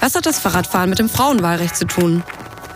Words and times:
Was 0.00 0.14
hat 0.14 0.24
das 0.24 0.38
Fahrradfahren 0.38 0.88
mit 0.88 0.98
dem 0.98 1.10
Frauenwahlrecht 1.10 1.76
zu 1.76 1.86
tun? 1.86 2.22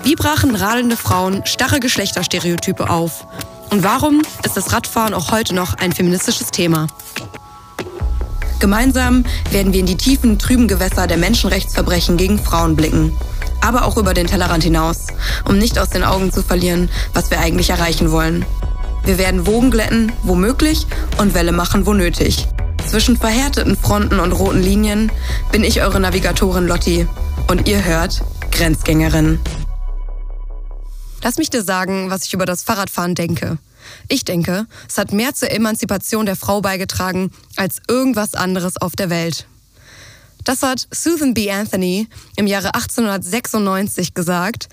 Wie 0.03 0.15
brachen 0.15 0.55
radelnde 0.55 0.99
Frauen 0.99 1.47
starre 1.47 1.81
Geschlechterstereotype 1.81 2.91
auf? 2.91 3.27
Und 3.71 3.83
warum 3.83 4.21
ist 4.45 4.59
das 4.59 4.75
Radfahren 4.75 5.15
auch 5.15 5.33
heute 5.33 5.55
noch 5.55 5.73
ein 5.79 5.93
feministisches 5.93 6.51
Thema? 6.51 6.87
Gemeinsam 8.61 9.25
werden 9.51 9.73
wir 9.73 9.81
in 9.81 9.87
die 9.87 9.97
tiefen, 9.97 10.39
trüben 10.39 10.69
Gewässer 10.69 11.07
der 11.07 11.17
Menschenrechtsverbrechen 11.17 12.19
gegen 12.19 12.39
Frauen 12.39 12.77
blicken. 12.77 13.17
Aber 13.63 13.87
auch 13.87 13.97
über 13.97 14.13
den 14.13 14.27
Tellerrand 14.27 14.63
hinaus, 14.63 15.07
um 15.49 15.57
nicht 15.57 15.79
aus 15.79 15.89
den 15.89 16.05
Augen 16.05 16.31
zu 16.31 16.43
verlieren, 16.43 16.91
was 17.15 17.31
wir 17.31 17.41
eigentlich 17.41 17.71
erreichen 17.71 18.11
wollen. 18.13 18.45
Wir 19.05 19.17
werden 19.17 19.47
Wogen 19.47 19.71
glätten, 19.71 20.13
wo 20.23 20.35
möglich, 20.35 20.87
und 21.17 21.33
Welle 21.33 21.53
machen, 21.53 21.87
wo 21.87 21.95
nötig. 21.95 22.47
Zwischen 22.95 23.17
verhärteten 23.17 23.77
Fronten 23.77 24.21
und 24.21 24.31
roten 24.31 24.63
Linien 24.63 25.11
bin 25.51 25.65
ich 25.65 25.83
eure 25.83 25.99
Navigatorin 25.99 26.69
Lotti 26.69 27.09
und 27.51 27.67
ihr 27.67 27.85
hört 27.85 28.23
Grenzgängerin. 28.53 29.41
Lass 31.21 31.37
mich 31.37 31.51
dir 31.51 31.65
sagen, 31.65 32.11
was 32.11 32.25
ich 32.25 32.35
über 32.35 32.47
das 32.47 32.63
Fahrradfahren 32.63 33.17
denke. 33.17 33.59
Ich 34.07 34.25
denke, 34.25 34.67
es 34.89 34.97
hat 34.97 35.13
mehr 35.13 35.35
zur 35.35 35.51
Emanzipation 35.51 36.25
der 36.25 36.37
Frau 36.37 36.61
beigetragen 36.61 37.33
als 37.57 37.83
irgendwas 37.89 38.37
anderes 38.37 38.77
auf 38.77 38.95
der 38.95 39.11
Welt. 39.11 39.49
Das 40.45 40.63
hat 40.63 40.87
Susan 40.93 41.35
B. 41.35 41.51
Anthony 41.51 42.07
im 42.37 42.47
Jahre 42.47 42.77
1896 42.77 44.15
gesagt 44.15 44.69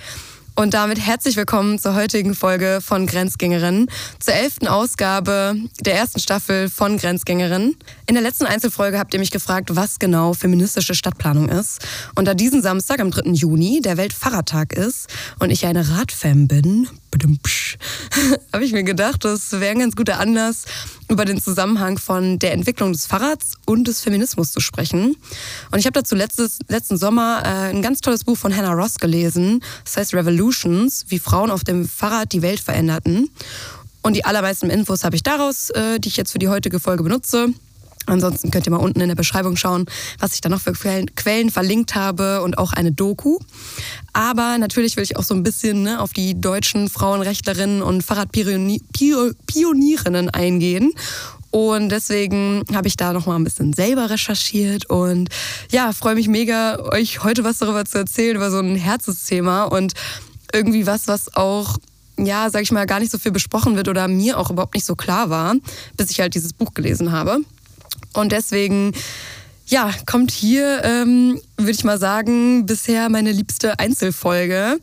und 0.55 0.73
damit 0.73 0.99
herzlich 0.99 1.37
willkommen 1.37 1.79
zur 1.79 1.95
heutigen 1.95 2.35
Folge 2.35 2.79
von 2.81 3.05
Grenzgängerin, 3.05 3.87
zur 4.19 4.33
elften 4.33 4.67
Ausgabe 4.67 5.55
der 5.85 5.95
ersten 5.95 6.19
Staffel 6.19 6.69
von 6.69 6.97
Grenzgängerin. 6.97 7.75
In 8.07 8.15
der 8.15 8.23
letzten 8.23 8.45
Einzelfolge 8.45 8.99
habt 8.99 9.13
ihr 9.13 9.19
mich 9.19 9.31
gefragt, 9.31 9.75
was 9.75 9.99
genau 9.99 10.33
feministische 10.33 10.95
Stadtplanung 10.95 11.49
ist. 11.49 11.85
Und 12.15 12.25
da 12.25 12.33
diesen 12.33 12.61
Samstag 12.61 12.99
am 12.99 13.11
3. 13.11 13.31
Juni 13.31 13.81
der 13.81 13.97
Weltfahrradtag 13.97 14.73
ist 14.73 15.07
und 15.39 15.49
ich 15.49 15.65
eine 15.65 15.89
Radfan 15.89 16.47
bin, 16.47 16.87
habe 18.53 18.63
ich 18.63 18.71
mir 18.71 18.83
gedacht, 18.83 19.25
das 19.25 19.51
wäre 19.51 19.71
ein 19.71 19.79
ganz 19.79 19.95
guter 19.95 20.19
Anlass, 20.19 20.65
über 21.09 21.25
den 21.25 21.41
Zusammenhang 21.41 21.97
von 21.97 22.39
der 22.39 22.53
Entwicklung 22.53 22.93
des 22.93 23.05
Fahrrads 23.05 23.53
und 23.65 23.87
des 23.87 24.01
Feminismus 24.01 24.51
zu 24.51 24.61
sprechen. 24.61 25.17
Und 25.71 25.79
ich 25.79 25.85
habe 25.85 25.93
dazu 25.93 26.15
letztes, 26.15 26.59
letzten 26.67 26.97
Sommer 26.97 27.41
äh, 27.43 27.69
ein 27.69 27.81
ganz 27.81 28.01
tolles 28.01 28.23
Buch 28.23 28.37
von 28.37 28.55
Hannah 28.55 28.73
Ross 28.73 28.97
gelesen, 28.97 29.61
das 29.83 29.97
heißt 29.97 30.13
Revolutions, 30.13 31.05
wie 31.09 31.19
Frauen 31.19 31.51
auf 31.51 31.63
dem 31.63 31.87
Fahrrad 31.87 32.31
die 32.31 32.41
Welt 32.41 32.59
veränderten. 32.59 33.29
Und 34.01 34.15
die 34.15 34.25
allermeisten 34.25 34.69
Infos 34.69 35.03
habe 35.03 35.15
ich 35.15 35.23
daraus, 35.23 35.69
äh, 35.71 35.99
die 35.99 36.09
ich 36.09 36.17
jetzt 36.17 36.31
für 36.31 36.39
die 36.39 36.49
heutige 36.49 36.79
Folge 36.79 37.03
benutze. 37.03 37.53
Ansonsten 38.05 38.51
könnt 38.51 38.67
ihr 38.67 38.71
mal 38.71 38.77
unten 38.77 39.01
in 39.01 39.07
der 39.07 39.15
Beschreibung 39.15 39.57
schauen, 39.57 39.85
was 40.19 40.33
ich 40.33 40.41
da 40.41 40.49
noch 40.49 40.61
für 40.61 40.73
Quellen 40.73 41.51
verlinkt 41.51 41.95
habe 41.95 42.41
und 42.41 42.57
auch 42.57 42.73
eine 42.73 42.91
Doku. 42.91 43.37
Aber 44.13 44.57
natürlich 44.57 44.97
will 44.97 45.03
ich 45.03 45.15
auch 45.17 45.23
so 45.23 45.33
ein 45.33 45.43
bisschen 45.43 45.83
ne, 45.83 46.01
auf 46.01 46.11
die 46.13 46.39
deutschen 46.39 46.89
Frauenrechtlerinnen 46.89 47.81
und 47.81 48.03
Fahrradpionierinnen 48.03 50.29
eingehen. 50.29 50.93
Und 51.51 51.89
deswegen 51.89 52.63
habe 52.73 52.87
ich 52.87 52.95
da 52.95 53.11
noch 53.11 53.25
mal 53.25 53.35
ein 53.35 53.43
bisschen 53.43 53.73
selber 53.73 54.09
recherchiert 54.09 54.89
und 54.89 55.27
ja, 55.69 55.91
freue 55.91 56.15
mich 56.15 56.29
mega, 56.29 56.79
euch 56.79 57.23
heute 57.23 57.43
was 57.43 57.57
darüber 57.57 57.83
zu 57.83 57.97
erzählen, 57.97 58.37
über 58.37 58.49
so 58.49 58.59
ein 58.59 58.77
Herzensthema 58.77 59.65
und 59.65 59.91
irgendwie 60.53 60.87
was, 60.87 61.07
was 61.07 61.35
auch 61.35 61.77
ja, 62.17 62.49
sag 62.49 62.61
ich 62.61 62.71
mal, 62.71 62.85
gar 62.85 62.99
nicht 62.99 63.11
so 63.11 63.17
viel 63.17 63.31
besprochen 63.31 63.75
wird 63.75 63.87
oder 63.87 64.07
mir 64.07 64.37
auch 64.37 64.51
überhaupt 64.51 64.75
nicht 64.75 64.85
so 64.85 64.95
klar 64.95 65.29
war, 65.29 65.55
bis 65.97 66.11
ich 66.11 66.19
halt 66.19 66.35
dieses 66.35 66.53
Buch 66.53 66.73
gelesen 66.73 67.11
habe. 67.11 67.39
Und 68.13 68.31
deswegen, 68.31 68.93
ja, 69.65 69.91
kommt 70.05 70.31
hier, 70.31 70.83
ähm, 70.83 71.39
würde 71.57 71.71
ich 71.71 71.83
mal 71.83 71.99
sagen, 71.99 72.65
bisher 72.65 73.09
meine 73.09 73.31
liebste 73.31 73.79
Einzelfolge. 73.79 74.77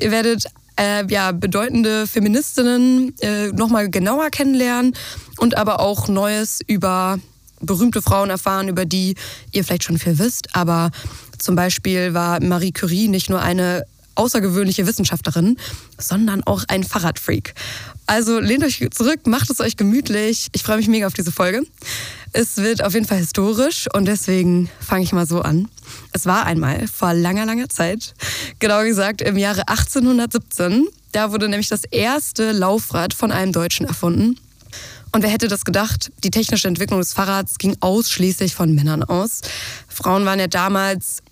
Ihr 0.00 0.10
werdet 0.10 0.46
äh, 0.78 1.06
ja, 1.06 1.32
bedeutende 1.32 2.06
Feministinnen 2.06 3.14
äh, 3.20 3.48
nochmal 3.48 3.90
genauer 3.90 4.30
kennenlernen 4.30 4.94
und 5.38 5.56
aber 5.56 5.80
auch 5.80 6.08
Neues 6.08 6.60
über 6.66 7.18
berühmte 7.60 8.02
Frauen 8.02 8.30
erfahren, 8.30 8.68
über 8.68 8.84
die 8.84 9.14
ihr 9.52 9.64
vielleicht 9.64 9.84
schon 9.84 9.98
viel 9.98 10.18
wisst. 10.18 10.54
Aber 10.54 10.90
zum 11.38 11.56
Beispiel 11.56 12.14
war 12.14 12.42
Marie 12.42 12.72
Curie 12.72 13.08
nicht 13.08 13.30
nur 13.30 13.40
eine 13.40 13.84
außergewöhnliche 14.14 14.86
Wissenschaftlerin, 14.86 15.56
sondern 15.98 16.42
auch 16.44 16.64
ein 16.68 16.84
Fahrradfreak. 16.84 17.54
Also 18.06 18.38
lehnt 18.38 18.62
euch 18.62 18.86
zurück, 18.92 19.26
macht 19.26 19.50
es 19.50 19.60
euch 19.60 19.76
gemütlich. 19.76 20.48
Ich 20.52 20.62
freue 20.62 20.76
mich 20.76 20.86
mega 20.86 21.06
auf 21.06 21.12
diese 21.12 21.32
Folge. 21.32 21.62
Es 22.32 22.58
wird 22.58 22.84
auf 22.84 22.94
jeden 22.94 23.06
Fall 23.06 23.18
historisch 23.18 23.86
und 23.92 24.04
deswegen 24.04 24.70
fange 24.80 25.02
ich 25.02 25.12
mal 25.12 25.26
so 25.26 25.42
an. 25.42 25.68
Es 26.12 26.26
war 26.26 26.46
einmal 26.46 26.86
vor 26.86 27.14
langer, 27.14 27.46
langer 27.46 27.68
Zeit, 27.68 28.14
genau 28.58 28.82
gesagt 28.84 29.22
im 29.22 29.36
Jahre 29.36 29.68
1817. 29.68 30.86
Da 31.12 31.32
wurde 31.32 31.48
nämlich 31.48 31.68
das 31.68 31.84
erste 31.84 32.52
Laufrad 32.52 33.14
von 33.14 33.32
einem 33.32 33.52
Deutschen 33.52 33.86
erfunden. 33.86 34.38
Und 35.12 35.22
wer 35.22 35.30
hätte 35.30 35.48
das 35.48 35.64
gedacht? 35.64 36.12
Die 36.24 36.30
technische 36.30 36.68
Entwicklung 36.68 37.00
des 37.00 37.12
Fahrrads 37.12 37.58
ging 37.58 37.76
ausschließlich 37.80 38.54
von 38.54 38.74
Männern 38.74 39.02
aus. 39.02 39.40
Frauen 39.88 40.26
waren 40.26 40.38
ja 40.38 40.46
damals, 40.46 41.22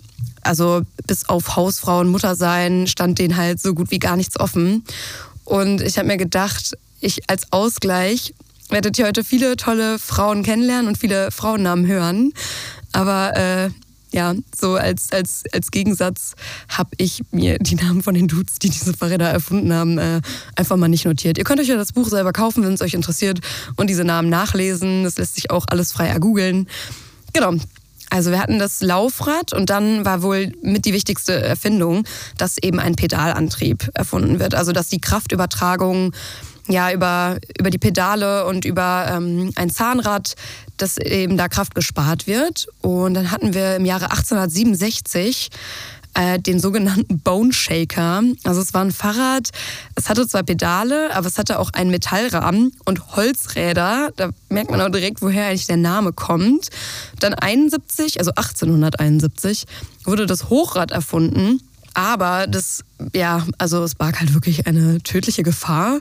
also 0.43 0.83
bis 1.07 1.29
auf 1.29 1.55
Hausfrau 1.55 2.01
und 2.01 2.09
Mutter 2.09 2.35
sein, 2.35 2.87
stand 2.87 3.19
denen 3.19 3.37
halt 3.37 3.61
so 3.61 3.75
gut 3.75 3.91
wie 3.91 3.99
gar 3.99 4.17
nichts 4.17 4.41
offen. 4.41 4.85
Und 5.45 5.81
ich 5.83 5.99
habe 5.99 6.09
mir 6.09 6.17
gedacht, 6.17 6.77
ich 7.01 7.29
als 7.29 7.53
Ausgleich 7.53 8.35
werdet 8.71 8.99
ihr 8.99 9.07
heute 9.07 9.25
viele 9.25 9.57
tolle 9.57 9.99
Frauen 9.99 10.43
kennenlernen 10.43 10.89
und 10.89 10.99
viele 10.99 11.31
Frauennamen 11.31 11.87
hören. 11.87 12.33
Aber 12.93 13.37
äh, 13.37 13.71
ja, 14.15 14.35
so 14.57 14.75
als, 14.77 15.13
als, 15.13 15.43
als 15.53 15.71
Gegensatz 15.71 16.35
habe 16.69 16.91
ich 16.99 17.23
mir 17.33 17.59
die 17.59 17.75
Namen 17.75 18.03
von 18.03 18.15
den 18.15 18.29
Dudes, 18.29 18.61
die 18.61 18.71
diese 18.71 18.95
Fahrräder 18.95 19.29
erfunden 19.29 19.73
haben, 19.73 19.99
äh, 19.99 20.21
einfach 20.55 20.77
mal 20.77 20.89
nicht 20.89 21.05
notiert. 21.05 21.37
Ihr 21.37 21.45
könnt 21.45 21.61
euch 21.61 21.69
ja 21.69 21.77
das 21.77 21.93
Buch 21.93 22.09
selber 22.09 22.33
kaufen, 22.33 22.65
wenn 22.65 22.75
es 22.75 22.81
euch 22.81 22.95
interessiert 22.95 23.41
und 23.77 23.91
diese 23.91 24.05
Namen 24.05 24.29
nachlesen. 24.29 25.03
Das 25.03 25.19
lässt 25.19 25.35
sich 25.35 25.51
auch 25.51 25.67
alles 25.69 25.93
frei 25.93 26.07
ergoogeln. 26.07 26.69
Genau. 27.33 27.55
Also 28.11 28.31
wir 28.31 28.39
hatten 28.39 28.59
das 28.59 28.81
Laufrad 28.81 29.53
und 29.53 29.71
dann 29.71 30.05
war 30.05 30.23
wohl 30.23 30.53
mit 30.63 30.85
die 30.85 30.93
wichtigste 30.93 31.43
Erfindung, 31.43 32.05
dass 32.37 32.59
eben 32.59 32.79
ein 32.79 32.97
Pedalantrieb 32.97 33.91
erfunden 33.95 34.39
wird. 34.39 34.55
Also 34.55 34.73
dass 34.73 34.89
die 34.89 35.01
Kraftübertragung 35.01 36.13
ja, 36.69 36.93
über, 36.93 37.39
über 37.59 37.71
die 37.71 37.79
Pedale 37.79 38.47
und 38.47 38.65
über 38.65 39.07
ähm, 39.11 39.51
ein 39.57 39.69
Zahnrad, 39.69 40.35
dass 40.77 40.97
eben 40.97 41.37
da 41.37 41.49
Kraft 41.49 41.75
gespart 41.75 42.27
wird. 42.27 42.69
Und 42.81 43.15
dann 43.15 43.31
hatten 43.31 43.55
wir 43.55 43.77
im 43.77 43.85
Jahre 43.85 44.11
1867 44.11 45.51
äh, 46.15 46.39
den 46.39 46.61
sogenannten 46.61 47.21
Bone 47.21 47.53
Shaker. 47.53 48.23
Also 48.45 48.61
es 48.61 48.73
war 48.75 48.83
ein 48.83 48.93
Fahrrad, 48.93 49.51
es 49.95 50.09
hatte 50.09 50.27
zwar 50.27 50.43
Pedale, 50.43 51.15
aber 51.15 51.27
es 51.27 51.39
hatte 51.39 51.59
auch 51.59 51.73
einen 51.73 51.91
Metallrahmen 51.91 52.73
und 52.85 53.17
Holzräder. 53.17 54.11
Da 54.17 54.31
merkt 54.49 54.71
man 54.71 54.81
auch 54.81 54.91
direkt, 54.91 55.23
woher 55.23 55.47
eigentlich 55.47 55.67
der 55.67 55.77
Name 55.77 56.13
kommt. 56.13 56.71
Dann 57.21 57.35
71, 57.35 58.19
also 58.19 58.31
1871, 58.31 59.67
wurde 60.05 60.27
das 60.27 60.49
Hochrad 60.49 60.91
erfunden. 60.91 61.61
Aber 61.95 62.47
das, 62.49 62.83
ja, 63.15 63.47
also 63.59 63.83
es 63.85 63.95
barg 63.95 64.19
halt 64.19 64.35
wirklich 64.35 64.67
eine 64.67 65.01
tödliche 65.03 65.43
Gefahr. 65.43 66.01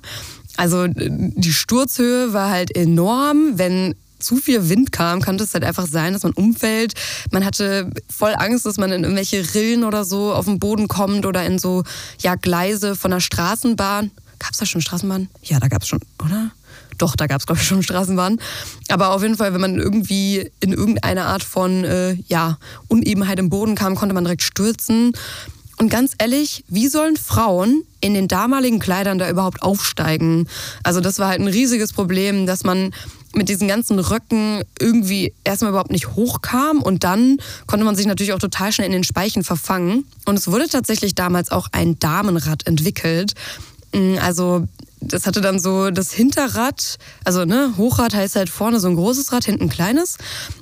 Also 0.57 0.87
die 0.87 1.53
Sturzhöhe 1.53 2.33
war 2.33 2.49
halt 2.49 2.75
enorm. 2.75 3.53
Wenn 3.57 3.95
zu 4.23 4.37
viel 4.37 4.69
Wind 4.69 4.91
kam, 4.91 5.21
konnte 5.21 5.43
es 5.43 5.53
halt 5.53 5.63
einfach 5.63 5.87
sein, 5.87 6.13
dass 6.13 6.23
man 6.23 6.33
umfällt. 6.33 6.93
Man 7.31 7.45
hatte 7.45 7.91
voll 8.09 8.33
Angst, 8.37 8.65
dass 8.65 8.77
man 8.77 8.91
in 8.91 9.03
irgendwelche 9.03 9.53
Rillen 9.53 9.83
oder 9.83 10.05
so 10.05 10.33
auf 10.33 10.45
den 10.45 10.59
Boden 10.59 10.87
kommt 10.87 11.25
oder 11.25 11.45
in 11.45 11.59
so 11.59 11.83
ja, 12.19 12.35
Gleise 12.35 12.95
von 12.95 13.11
der 13.11 13.19
Straßenbahn. 13.19 14.11
Gab 14.39 14.51
es 14.51 14.57
da 14.57 14.65
schon 14.65 14.81
Straßenbahn? 14.81 15.29
Ja, 15.43 15.59
da 15.59 15.67
gab 15.67 15.83
es 15.83 15.87
schon, 15.87 15.99
oder? 16.23 16.51
Doch, 16.97 17.15
da 17.15 17.27
gab 17.27 17.39
es, 17.39 17.45
glaube 17.45 17.61
ich, 17.61 17.67
schon 17.67 17.83
Straßenbahn. 17.83 18.39
Aber 18.89 19.11
auf 19.11 19.21
jeden 19.21 19.37
Fall, 19.37 19.53
wenn 19.53 19.61
man 19.61 19.79
irgendwie 19.79 20.51
in 20.59 20.73
irgendeine 20.73 21.25
Art 21.25 21.43
von 21.43 21.83
äh, 21.83 22.17
ja, 22.27 22.57
Unebenheit 22.87 23.39
im 23.39 23.49
Boden 23.49 23.75
kam, 23.75 23.95
konnte 23.95 24.13
man 24.13 24.23
direkt 24.23 24.43
stürzen. 24.43 25.13
Und 25.77 25.89
ganz 25.89 26.13
ehrlich, 26.17 26.63
wie 26.67 26.87
sollen 26.87 27.17
Frauen 27.17 27.83
in 27.99 28.13
den 28.13 28.27
damaligen 28.27 28.79
Kleidern 28.79 29.17
da 29.17 29.29
überhaupt 29.29 29.61
aufsteigen? 29.61 30.47
Also 30.83 31.01
das 31.01 31.19
war 31.19 31.29
halt 31.29 31.39
ein 31.39 31.47
riesiges 31.47 31.93
Problem, 31.93 32.45
dass 32.45 32.63
man 32.63 32.93
mit 33.33 33.49
diesen 33.49 33.67
ganzen 33.67 33.99
Röcken 33.99 34.61
irgendwie 34.79 35.33
erstmal 35.43 35.71
überhaupt 35.71 35.91
nicht 35.91 36.09
hochkam 36.15 36.81
und 36.81 37.03
dann 37.03 37.37
konnte 37.67 37.85
man 37.85 37.95
sich 37.95 38.05
natürlich 38.05 38.33
auch 38.33 38.39
total 38.39 38.71
schnell 38.71 38.87
in 38.87 38.93
den 38.93 39.03
Speichen 39.03 39.43
verfangen. 39.43 40.05
Und 40.25 40.37
es 40.37 40.47
wurde 40.47 40.67
tatsächlich 40.67 41.15
damals 41.15 41.51
auch 41.51 41.67
ein 41.71 41.97
Damenrad 41.99 42.67
entwickelt. 42.67 43.33
Mm, 43.93 44.17
also 44.21 44.67
das 45.05 45.25
hatte 45.25 45.41
dann 45.41 45.59
so 45.59 45.91
das 45.91 46.13
Hinterrad, 46.13 46.97
also 47.23 47.45
ne, 47.45 47.73
Hochrad 47.77 48.13
heißt 48.13 48.35
halt 48.35 48.49
vorne 48.49 48.79
so 48.79 48.87
ein 48.87 48.95
großes 48.95 49.31
Rad, 49.31 49.45
hinten 49.45 49.63
ein 49.63 49.69
kleines. 49.69 50.17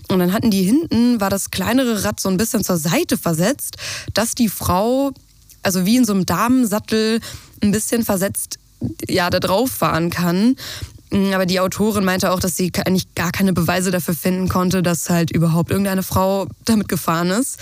Und 0.07 0.19
dann 0.19 0.33
hatten 0.33 0.51
die 0.51 0.63
hinten, 0.63 1.21
war 1.21 1.29
das 1.29 1.51
kleinere 1.51 2.03
Rad 2.03 2.19
so 2.19 2.29
ein 2.29 2.37
bisschen 2.37 2.63
zur 2.63 2.77
Seite 2.77 3.17
versetzt, 3.17 3.77
dass 4.13 4.33
die 4.33 4.49
Frau, 4.49 5.11
also 5.61 5.85
wie 5.85 5.97
in 5.97 6.05
so 6.05 6.13
einem 6.13 6.25
Damensattel, 6.25 7.19
ein 7.61 7.71
bisschen 7.71 8.03
versetzt, 8.03 8.57
ja, 9.07 9.29
da 9.29 9.39
drauf 9.39 9.71
fahren 9.71 10.09
kann. 10.09 10.55
Aber 11.11 11.45
die 11.45 11.59
Autorin 11.59 12.05
meinte 12.05 12.31
auch, 12.31 12.39
dass 12.39 12.55
sie 12.55 12.71
eigentlich 12.85 13.13
gar 13.15 13.31
keine 13.31 13.53
Beweise 13.53 13.91
dafür 13.91 14.13
finden 14.13 14.47
konnte, 14.47 14.81
dass 14.81 15.09
halt 15.09 15.31
überhaupt 15.31 15.71
irgendeine 15.71 16.03
Frau 16.03 16.47
damit 16.65 16.87
gefahren 16.87 17.29
ist. 17.29 17.59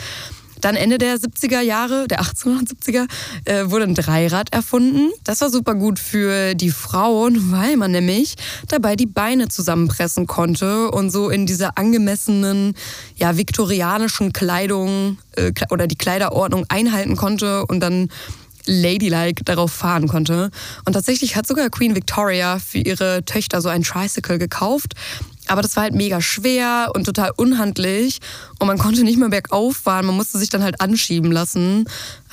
Dann 0.62 0.76
Ende 0.76 0.98
der 0.98 1.18
70er 1.18 1.62
Jahre, 1.62 2.08
der 2.08 2.22
1870er, 2.22 3.08
äh, 3.46 3.70
wurde 3.70 3.86
ein 3.86 3.96
Dreirad 3.96 4.52
erfunden. 4.54 5.12
Das 5.24 5.42
war 5.42 5.50
super 5.50 5.74
gut 5.74 6.00
für 6.00 6.54
die 6.54 6.72
Frauen, 6.72 7.52
weil 7.52 7.78
man 7.78 7.92
nämlich 7.92 8.36
dabei 8.68 8.96
die 8.96 9.06
Beine 9.06 9.48
zusammenpressen 9.48 10.28
konnte 10.28 10.92
und 10.92 11.12
so 11.12 11.30
in 11.30 11.46
dieser 11.46 11.78
angemessenen, 11.78 12.76
ja, 13.16 13.38
viktorianischen 13.38 14.34
Kleidung 14.34 15.18
äh, 15.36 15.54
oder 15.70 15.88
die 15.88 15.98
Kleiderordnung 15.98 16.66
einhalten 16.68 17.16
konnte 17.16 17.66
und 17.66 17.80
dann 17.80 18.10
ladylike 18.70 19.44
darauf 19.44 19.72
fahren 19.72 20.08
konnte. 20.08 20.52
Und 20.86 20.94
tatsächlich 20.94 21.36
hat 21.36 21.48
sogar 21.48 21.70
Queen 21.70 21.96
Victoria 21.96 22.60
für 22.60 22.78
ihre 22.78 23.24
Töchter 23.26 23.62
so 23.62 23.70
ein 23.70 23.84
Tricycle 23.84 24.38
gekauft. 24.38 24.94
Aber 25.48 25.64
das 25.64 25.76
war 25.76 25.84
halt 25.84 25.96
mega 25.96 26.22
schwer 26.22 26.92
und 26.94 27.06
total 27.06 27.32
unhandlich. 27.36 28.20
Und 28.60 28.68
man 28.68 28.78
konnte 28.78 29.04
nicht 29.04 29.18
mehr 29.18 29.30
bergauf 29.30 29.78
fahren. 29.78 30.06
Man 30.06 30.16
musste 30.16 30.38
sich 30.38 30.50
dann 30.50 30.62
halt 30.62 30.80
anschieben 30.80 31.32
lassen. 31.32 31.86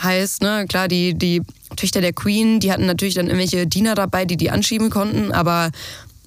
Heißt, 0.03 0.43
ne, 0.43 0.67
klar, 0.69 0.87
die, 0.87 1.15
die 1.15 1.41
Töchter 1.77 2.03
der 2.03 2.13
Queen, 2.13 2.61
die 2.61 2.71
hatten 2.71 2.85
natürlich 2.85 3.15
dann 3.15 3.27
irgendwelche 3.27 3.67
Diener 3.67 3.95
dabei, 3.95 4.27
die 4.27 4.37
die 4.37 4.51
anschieben 4.51 4.91
konnten. 4.91 5.33
Aber 5.33 5.71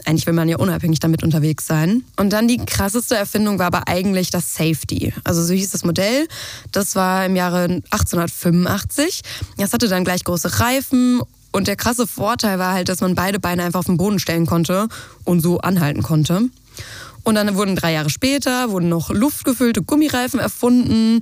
eigentlich 0.09 0.25
will 0.25 0.33
man 0.33 0.49
ja 0.49 0.57
unabhängig 0.57 0.99
damit 0.99 1.21
unterwegs 1.21 1.67
sein. 1.67 2.03
Und 2.17 2.33
dann 2.33 2.47
die 2.47 2.57
krasseste 2.57 3.15
Erfindung 3.15 3.59
war 3.59 3.67
aber 3.67 3.87
eigentlich 3.87 4.31
das 4.31 4.55
Safety. 4.55 5.13
Also 5.23 5.43
so 5.43 5.53
hieß 5.53 5.69
das 5.69 5.85
Modell. 5.85 6.27
Das 6.71 6.95
war 6.95 7.25
im 7.25 7.35
Jahre 7.35 7.81
1885. 7.91 9.21
Das 9.57 9.71
hatte 9.71 9.87
dann 9.87 10.03
gleich 10.03 10.23
große 10.23 10.59
Reifen 10.59 11.21
und 11.51 11.67
der 11.67 11.75
krasse 11.75 12.07
Vorteil 12.07 12.57
war 12.57 12.73
halt, 12.73 12.89
dass 12.89 13.01
man 13.01 13.13
beide 13.13 13.39
Beine 13.39 13.63
einfach 13.63 13.81
auf 13.81 13.85
den 13.85 13.97
Boden 13.97 14.17
stellen 14.17 14.47
konnte 14.47 14.87
und 15.25 15.41
so 15.41 15.59
anhalten 15.59 16.01
konnte. 16.01 16.49
Und 17.23 17.35
dann 17.35 17.55
wurden 17.55 17.75
drei 17.75 17.93
Jahre 17.93 18.09
später 18.09 18.71
wurden 18.71 18.89
noch 18.89 19.11
luftgefüllte 19.11 19.83
Gummireifen 19.83 20.39
erfunden 20.39 21.21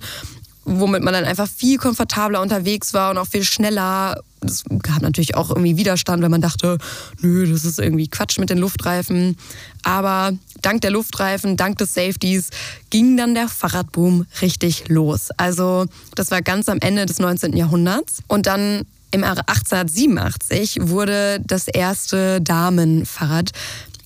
womit 0.67 1.01
man 1.01 1.13
dann 1.13 1.25
einfach 1.25 1.47
viel 1.47 1.77
komfortabler 1.77 2.41
unterwegs 2.41 2.93
war 2.93 3.11
und 3.11 3.17
auch 3.17 3.27
viel 3.27 3.43
schneller. 3.43 4.21
Es 4.41 4.63
gab 4.83 5.01
natürlich 5.01 5.35
auch 5.35 5.49
irgendwie 5.49 5.77
Widerstand, 5.77 6.21
wenn 6.21 6.29
man 6.29 6.41
dachte, 6.41 6.77
nö, 7.21 7.49
das 7.49 7.63
ist 7.65 7.79
irgendwie 7.79 8.09
Quatsch 8.09 8.37
mit 8.37 8.49
den 8.49 8.57
Luftreifen. 8.57 9.37
Aber 9.83 10.33
dank 10.61 10.81
der 10.81 10.91
Luftreifen, 10.91 11.55
dank 11.55 11.77
des 11.77 11.93
Safeties 11.93 12.49
ging 12.89 13.15
dann 13.15 13.33
der 13.33 13.47
Fahrradboom 13.47 14.25
richtig 14.41 14.89
los. 14.89 15.29
Also 15.37 15.85
das 16.15 16.31
war 16.31 16.41
ganz 16.41 16.67
am 16.67 16.79
Ende 16.81 17.05
des 17.05 17.19
19. 17.19 17.55
Jahrhunderts. 17.55 18.21
Und 18.27 18.45
dann 18.45 18.83
im 19.11 19.21
Jahre 19.21 19.47
1887 19.47 20.79
wurde 20.81 21.39
das 21.45 21.69
erste 21.69 22.41
Damenfahrrad 22.41 23.51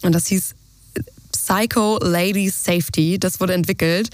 und 0.04 0.14
das 0.14 0.28
hieß 0.28 0.54
Psycho 1.32 1.98
Lady 2.04 2.50
Safety. 2.50 3.18
Das 3.18 3.40
wurde 3.40 3.56
entwickelt 3.56 4.10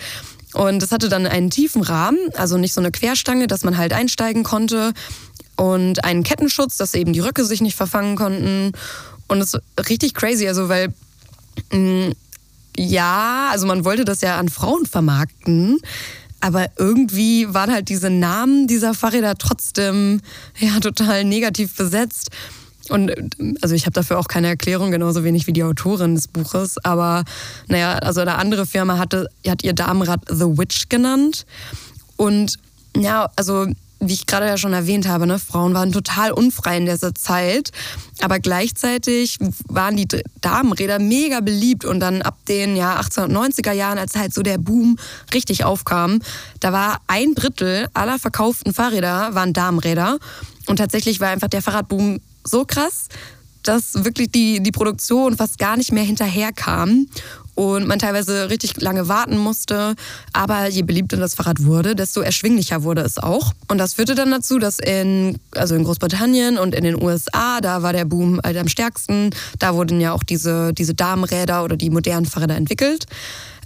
und 0.57 0.81
das 0.81 0.91
hatte 0.91 1.07
dann 1.07 1.27
einen 1.27 1.51
tiefen 1.51 1.83
Rahmen, 1.83 2.17
also 2.35 2.57
nicht 2.57 2.73
so 2.73 2.81
eine 2.81 2.89
Querstange, 2.89 3.45
dass 3.45 3.63
man 3.63 3.77
halt 3.77 3.93
einsteigen 3.93 4.41
konnte. 4.41 4.91
Und 5.55 6.03
einen 6.03 6.23
Kettenschutz, 6.23 6.77
dass 6.77 6.95
eben 6.95 7.13
die 7.13 7.19
Röcke 7.19 7.45
sich 7.45 7.61
nicht 7.61 7.75
verfangen 7.75 8.15
konnten. 8.15 8.71
Und 9.27 9.39
es 9.39 9.53
ist 9.53 9.61
richtig 9.87 10.15
crazy, 10.15 10.47
also 10.47 10.67
weil, 10.67 10.91
mm, 11.71 12.09
ja, 12.75 13.49
also 13.51 13.67
man 13.67 13.85
wollte 13.85 14.03
das 14.03 14.21
ja 14.21 14.39
an 14.39 14.49
Frauen 14.49 14.87
vermarkten. 14.87 15.77
Aber 16.39 16.65
irgendwie 16.77 17.53
waren 17.53 17.71
halt 17.71 17.89
diese 17.89 18.09
Namen 18.09 18.65
dieser 18.65 18.95
Fahrräder 18.95 19.35
trotzdem 19.35 20.21
ja 20.57 20.79
total 20.79 21.23
negativ 21.23 21.75
besetzt. 21.75 22.31
Und 22.89 23.11
also 23.61 23.75
ich 23.75 23.85
habe 23.85 23.93
dafür 23.93 24.19
auch 24.19 24.27
keine 24.27 24.47
Erklärung, 24.47 24.91
genauso 24.91 25.23
wenig 25.23 25.47
wie 25.47 25.53
die 25.53 25.63
Autorin 25.63 26.15
des 26.15 26.27
Buches. 26.27 26.77
Aber 26.83 27.23
naja, 27.67 27.93
also 27.93 28.21
eine 28.21 28.35
andere 28.35 28.65
Firma 28.65 28.97
hatte, 28.97 29.29
hat 29.47 29.63
ihr 29.63 29.73
Damenrad 29.73 30.21
The 30.29 30.57
Witch 30.57 30.89
genannt. 30.89 31.45
Und 32.15 32.57
ja, 32.95 33.29
also 33.35 33.67
wie 33.99 34.13
ich 34.13 34.27
gerade 34.27 34.45
ja 34.45 34.57
schon 34.57 34.73
erwähnt 34.73 35.07
habe, 35.07 35.25
ne, 35.25 35.39
Frauen 35.39 35.73
waren 35.73 35.91
total 35.91 36.31
unfrei 36.31 36.77
in 36.77 36.85
dieser 36.85 37.15
Zeit. 37.15 37.71
Aber 38.21 38.39
gleichzeitig 38.39 39.37
waren 39.67 39.95
die 39.95 40.07
Damenräder 40.41 40.99
mega 40.99 41.39
beliebt. 41.39 41.85
Und 41.85 41.99
dann 41.99 42.21
ab 42.21 42.37
den 42.47 42.75
ja, 42.75 42.99
1890er 42.99 43.71
Jahren, 43.71 43.97
als 43.97 44.15
halt 44.15 44.33
so 44.33 44.43
der 44.43 44.57
Boom 44.57 44.97
richtig 45.33 45.63
aufkam, 45.63 46.19
da 46.59 46.71
war 46.73 46.99
ein 47.07 47.33
Drittel 47.33 47.87
aller 47.93 48.19
verkauften 48.19 48.73
Fahrräder 48.73 49.33
waren 49.33 49.53
Damenräder. 49.53 50.19
Und 50.67 50.77
tatsächlich 50.77 51.19
war 51.19 51.29
einfach 51.29 51.47
der 51.47 51.61
Fahrradboom 51.61 52.19
so 52.47 52.65
krass, 52.65 53.07
dass 53.63 54.05
wirklich 54.05 54.31
die, 54.31 54.61
die 54.61 54.71
Produktion 54.71 55.35
fast 55.35 55.59
gar 55.59 55.77
nicht 55.77 55.91
mehr 55.91 56.03
hinterherkam 56.03 57.07
und 57.57 57.87
man 57.87 57.97
teilweise 57.97 58.51
richtig 58.51 58.79
lange 58.79 59.07
warten 59.07 59.37
musste. 59.37 59.95
Aber 60.31 60.67
je 60.67 60.83
beliebter 60.83 61.17
das 61.17 61.33
Fahrrad 61.33 61.65
wurde, 61.65 61.95
desto 61.95 62.21
erschwinglicher 62.21 62.83
wurde 62.83 63.01
es 63.01 63.17
auch. 63.17 63.51
Und 63.67 63.79
das 63.79 63.95
führte 63.95 64.13
dann 64.13 64.29
dazu, 64.29 64.59
dass 64.59 64.77
in, 64.77 65.39
also 65.55 65.73
in 65.73 65.83
Großbritannien 65.83 66.59
und 66.59 66.75
in 66.75 66.83
den 66.83 67.01
USA, 67.01 67.59
da 67.59 67.81
war 67.81 67.93
der 67.93 68.05
Boom 68.05 68.39
halt 68.43 68.57
am 68.57 68.67
stärksten. 68.67 69.31
Da 69.57 69.73
wurden 69.73 69.99
ja 69.99 70.13
auch 70.13 70.23
diese, 70.23 70.71
diese 70.71 70.93
Damenräder 70.93 71.63
oder 71.63 71.77
die 71.77 71.89
modernen 71.89 72.27
Fahrräder 72.27 72.55
entwickelt. 72.55 73.07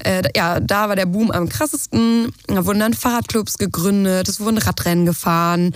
Äh, 0.05 0.23
ja, 0.35 0.61
da 0.61 0.87
war 0.87 0.95
der 0.95 1.05
Boom 1.05 1.29
am 1.29 1.49
krassesten. 1.49 2.31
Da 2.47 2.65
wurden 2.65 2.79
dann 2.79 2.93
Fahrradclubs 2.93 3.57
gegründet, 3.57 4.29
es 4.29 4.39
wurden 4.39 4.57
Radrennen 4.57 5.05
gefahren 5.05 5.73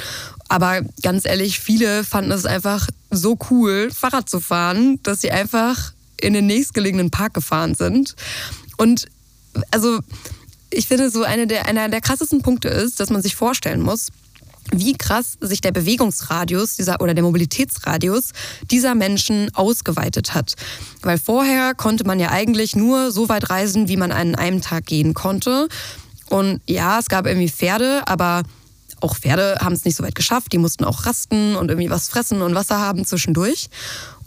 aber 0.47 0.81
ganz 1.01 1.25
ehrlich, 1.25 1.59
viele 1.59 2.03
fanden 2.03 2.31
es 2.31 2.45
einfach 2.45 2.88
so 3.09 3.38
cool, 3.50 3.89
Fahrrad 3.92 4.30
zu 4.30 4.39
fahren, 4.39 5.00
dass 5.03 5.21
sie 5.21 5.31
einfach 5.31 5.94
in 6.19 6.33
den 6.33 6.45
nächstgelegenen 6.45 7.12
Park 7.12 7.33
gefahren 7.33 7.75
sind. 7.75 8.15
Und 8.77 9.07
also 9.71 10.00
ich 10.69 10.88
finde, 10.88 11.09
so 11.09 11.24
eine 11.24 11.47
der, 11.47 11.68
einer 11.68 11.89
der 11.89 12.01
krassesten 12.01 12.42
Punkte 12.42 12.68
ist, 12.68 13.00
dass 13.00 13.09
man 13.09 13.21
sich 13.21 13.36
vorstellen 13.36 13.81
muss, 13.81 14.09
wie 14.71 14.94
krass 14.94 15.38
sich 15.42 15.62
der 15.62 15.71
Bewegungsradius 15.71 16.75
dieser, 16.75 17.00
oder 17.00 17.13
der 17.13 17.24
Mobilitätsradius 17.24 18.31
dieser 18.71 18.95
Menschen 18.95 19.53
ausgeweitet 19.53 20.33
hat. 20.33 20.56
Weil 21.01 21.19
vorher 21.19 21.75
konnte 21.75 22.03
man 22.06 22.19
ja 22.19 22.31
eigentlich 22.31 22.75
nur 22.75 23.12
so 23.12 23.30
weit 23.30 23.50
reisen, 23.50 23.88
wie 23.88 23.98
man 23.98 24.12
an 24.12 24.36
einem 24.36 24.62
Tag 24.62 24.88
gehen 24.88 25.13
konnte. 25.13 25.68
Und 26.30 26.62
ja, 26.68 27.00
es 27.00 27.09
gab 27.09 27.27
irgendwie 27.27 27.50
Pferde, 27.50 28.07
aber 28.07 28.44
auch 29.01 29.15
Pferde 29.15 29.57
haben 29.62 29.74
es 29.74 29.86
nicht 29.86 29.95
so 29.95 30.03
weit 30.03 30.15
geschafft. 30.15 30.51
Die 30.53 30.57
mussten 30.57 30.83
auch 30.83 31.06
rasten 31.06 31.56
und 31.56 31.69
irgendwie 31.69 31.89
was 31.89 32.09
fressen 32.09 32.42
und 32.42 32.56
Wasser 32.56 32.80
haben 32.80 33.06
zwischendurch. 33.06 33.69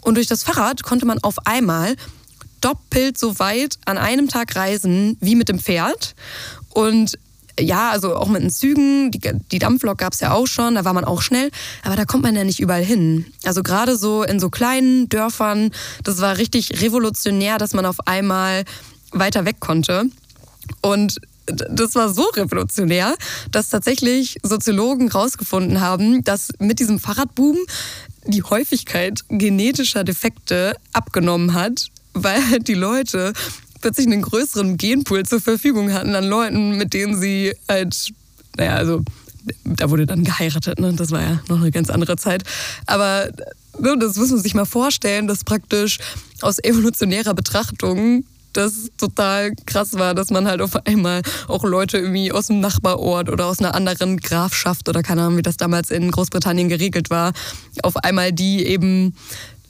Und 0.01 0.15
durch 0.15 0.27
das 0.27 0.43
Fahrrad 0.43 0.83
konnte 0.83 1.05
man 1.05 1.19
auf 1.19 1.45
einmal 1.45 1.95
doppelt 2.61 3.17
so 3.17 3.39
weit 3.39 3.77
an 3.85 3.97
einem 3.97 4.27
Tag 4.27 4.55
reisen 4.55 5.17
wie 5.21 5.35
mit 5.35 5.49
dem 5.49 5.59
Pferd. 5.59 6.15
Und 6.69 7.17
ja, 7.59 7.89
also 7.89 8.15
auch 8.15 8.27
mit 8.27 8.41
den 8.41 8.49
Zügen, 8.49 9.11
die, 9.11 9.19
die 9.51 9.59
Dampflok 9.59 9.97
gab 9.97 10.13
es 10.13 10.21
ja 10.21 10.31
auch 10.31 10.47
schon, 10.47 10.75
da 10.75 10.85
war 10.85 10.93
man 10.93 11.03
auch 11.03 11.21
schnell, 11.21 11.51
aber 11.83 11.95
da 11.95 12.05
kommt 12.05 12.23
man 12.23 12.35
ja 12.35 12.43
nicht 12.43 12.59
überall 12.59 12.83
hin. 12.83 13.25
Also 13.43 13.63
gerade 13.63 13.97
so 13.97 14.23
in 14.23 14.39
so 14.39 14.49
kleinen 14.49 15.09
Dörfern, 15.09 15.71
das 16.03 16.21
war 16.21 16.37
richtig 16.37 16.81
revolutionär, 16.81 17.57
dass 17.57 17.73
man 17.73 17.85
auf 17.85 18.07
einmal 18.07 18.63
weiter 19.11 19.45
weg 19.45 19.57
konnte. 19.59 20.05
Und 20.81 21.19
das 21.51 21.95
war 21.95 22.09
so 22.09 22.23
revolutionär, 22.23 23.15
dass 23.51 23.69
tatsächlich 23.69 24.37
Soziologen 24.43 25.11
herausgefunden 25.11 25.81
haben, 25.81 26.23
dass 26.23 26.49
mit 26.59 26.79
diesem 26.79 26.99
Fahrradboom 26.99 27.57
die 28.25 28.43
Häufigkeit 28.43 29.21
genetischer 29.29 30.03
Defekte 30.03 30.75
abgenommen 30.93 31.53
hat, 31.53 31.87
weil 32.13 32.45
halt 32.49 32.67
die 32.67 32.73
Leute 32.73 33.33
plötzlich 33.81 34.07
einen 34.07 34.21
größeren 34.21 34.77
Genpool 34.77 35.25
zur 35.25 35.41
Verfügung 35.41 35.93
hatten 35.93 36.15
an 36.15 36.25
Leuten, 36.25 36.77
mit 36.77 36.93
denen 36.93 37.19
sie 37.19 37.53
halt, 37.67 38.11
naja, 38.57 38.75
also 38.75 39.03
da 39.63 39.89
wurde 39.89 40.05
dann 40.05 40.23
geheiratet, 40.23 40.79
ne? 40.79 40.93
das 40.93 41.11
war 41.11 41.21
ja 41.21 41.41
noch 41.47 41.61
eine 41.61 41.71
ganz 41.71 41.89
andere 41.89 42.17
Zeit. 42.17 42.43
Aber 42.85 43.29
ne, 43.79 43.97
das 43.97 44.17
muss 44.17 44.31
man 44.31 44.41
sich 44.41 44.53
mal 44.53 44.65
vorstellen, 44.65 45.27
dass 45.27 45.43
praktisch 45.43 45.99
aus 46.41 46.59
evolutionärer 46.59 47.33
Betrachtung 47.33 48.25
das 48.53 48.89
total 48.97 49.53
krass 49.65 49.93
war, 49.93 50.13
dass 50.15 50.29
man 50.29 50.47
halt 50.47 50.61
auf 50.61 50.75
einmal 50.85 51.21
auch 51.47 51.63
Leute 51.63 51.97
irgendwie 51.97 52.31
aus 52.31 52.47
dem 52.47 52.59
Nachbarort 52.59 53.29
oder 53.29 53.45
aus 53.45 53.59
einer 53.59 53.75
anderen 53.75 54.17
Grafschaft 54.17 54.89
oder 54.89 55.03
keine 55.03 55.23
Ahnung, 55.23 55.37
wie 55.37 55.41
das 55.41 55.57
damals 55.57 55.91
in 55.91 56.11
Großbritannien 56.11 56.69
geregelt 56.69 57.09
war, 57.09 57.33
auf 57.83 57.97
einmal 57.97 58.31
die 58.31 58.65
eben 58.65 59.15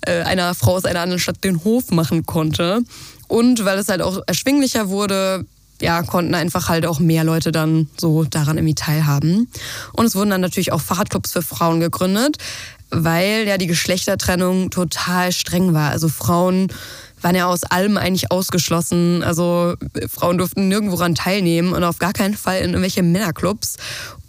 äh, 0.01 0.21
einer 0.21 0.53
Frau 0.55 0.75
aus 0.75 0.85
einer 0.85 1.01
anderen 1.01 1.19
Stadt 1.19 1.43
den 1.43 1.63
Hof 1.63 1.91
machen 1.91 2.25
konnte. 2.25 2.81
Und 3.27 3.65
weil 3.65 3.77
es 3.77 3.89
halt 3.89 4.01
auch 4.01 4.21
erschwinglicher 4.25 4.89
wurde, 4.89 5.45
ja, 5.81 6.03
konnten 6.03 6.35
einfach 6.35 6.69
halt 6.69 6.85
auch 6.85 6.99
mehr 6.99 7.23
Leute 7.23 7.51
dann 7.51 7.89
so 7.97 8.23
daran 8.23 8.57
irgendwie 8.57 8.75
teilhaben. 8.75 9.49
Und 9.93 10.05
es 10.05 10.15
wurden 10.15 10.31
dann 10.31 10.41
natürlich 10.41 10.71
auch 10.71 10.81
Fahrradclubs 10.81 11.31
für 11.31 11.41
Frauen 11.41 11.79
gegründet, 11.79 12.37
weil 12.89 13.47
ja 13.47 13.57
die 13.57 13.67
Geschlechtertrennung 13.67 14.71
total 14.71 15.31
streng 15.31 15.73
war. 15.73 15.91
Also 15.91 16.09
Frauen 16.09 16.67
waren 17.21 17.35
ja 17.35 17.47
aus 17.47 17.63
allem 17.63 17.97
eigentlich 17.97 18.31
ausgeschlossen. 18.31 19.23
Also 19.23 19.75
Frauen 20.09 20.37
durften 20.37 20.67
nirgendwo 20.67 20.95
ran 20.95 21.15
teilnehmen 21.15 21.73
und 21.73 21.83
auf 21.83 21.99
gar 21.99 22.13
keinen 22.13 22.35
Fall 22.35 22.59
in 22.59 22.71
irgendwelche 22.71 23.03
Männerclubs. 23.03 23.77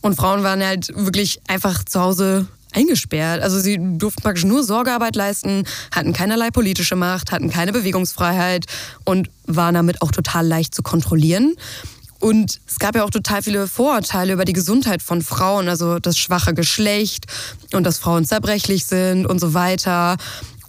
Und 0.00 0.16
Frauen 0.16 0.42
waren 0.42 0.64
halt 0.64 0.88
wirklich 0.94 1.40
einfach 1.48 1.84
zu 1.84 2.00
Hause 2.00 2.46
eingesperrt. 2.72 3.42
Also 3.42 3.58
sie 3.58 3.78
durften 3.98 4.22
praktisch 4.22 4.44
nur 4.44 4.62
Sorgearbeit 4.62 5.16
leisten, 5.16 5.64
hatten 5.92 6.12
keinerlei 6.12 6.50
politische 6.50 6.96
Macht, 6.96 7.32
hatten 7.32 7.50
keine 7.50 7.72
Bewegungsfreiheit 7.72 8.66
und 9.04 9.30
waren 9.46 9.74
damit 9.74 10.02
auch 10.02 10.12
total 10.12 10.46
leicht 10.46 10.74
zu 10.74 10.82
kontrollieren. 10.82 11.56
Und 12.20 12.60
es 12.68 12.78
gab 12.78 12.94
ja 12.94 13.04
auch 13.04 13.10
total 13.10 13.42
viele 13.42 13.66
Vorurteile 13.66 14.34
über 14.34 14.44
die 14.44 14.52
Gesundheit 14.52 15.02
von 15.02 15.22
Frauen, 15.22 15.68
also 15.68 15.98
das 15.98 16.18
schwache 16.18 16.52
Geschlecht 16.52 17.24
und 17.72 17.84
dass 17.84 17.98
Frauen 17.98 18.26
zerbrechlich 18.26 18.84
sind 18.84 19.26
und 19.26 19.40
so 19.40 19.54
weiter. 19.54 20.18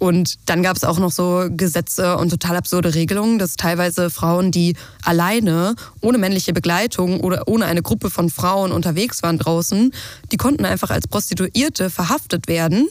Und 0.02 0.34
dann 0.46 0.64
gab 0.64 0.76
es 0.76 0.82
auch 0.82 0.98
noch 0.98 1.12
so 1.12 1.46
Gesetze 1.48 2.16
und 2.16 2.30
total 2.30 2.56
absurde 2.56 2.92
Regelungen, 2.92 3.38
dass 3.38 3.54
teilweise 3.54 4.10
Frauen, 4.10 4.50
die 4.50 4.74
alleine, 5.04 5.76
ohne 6.00 6.18
männliche 6.18 6.52
Begleitung 6.52 7.20
oder 7.20 7.46
ohne 7.46 7.66
eine 7.66 7.82
Gruppe 7.82 8.10
von 8.10 8.28
Frauen 8.28 8.72
unterwegs 8.72 9.22
waren 9.22 9.38
draußen, 9.38 9.92
die 10.32 10.36
konnten 10.36 10.64
einfach 10.64 10.90
als 10.90 11.06
Prostituierte 11.06 11.88
verhaftet 11.88 12.48
werden. 12.48 12.88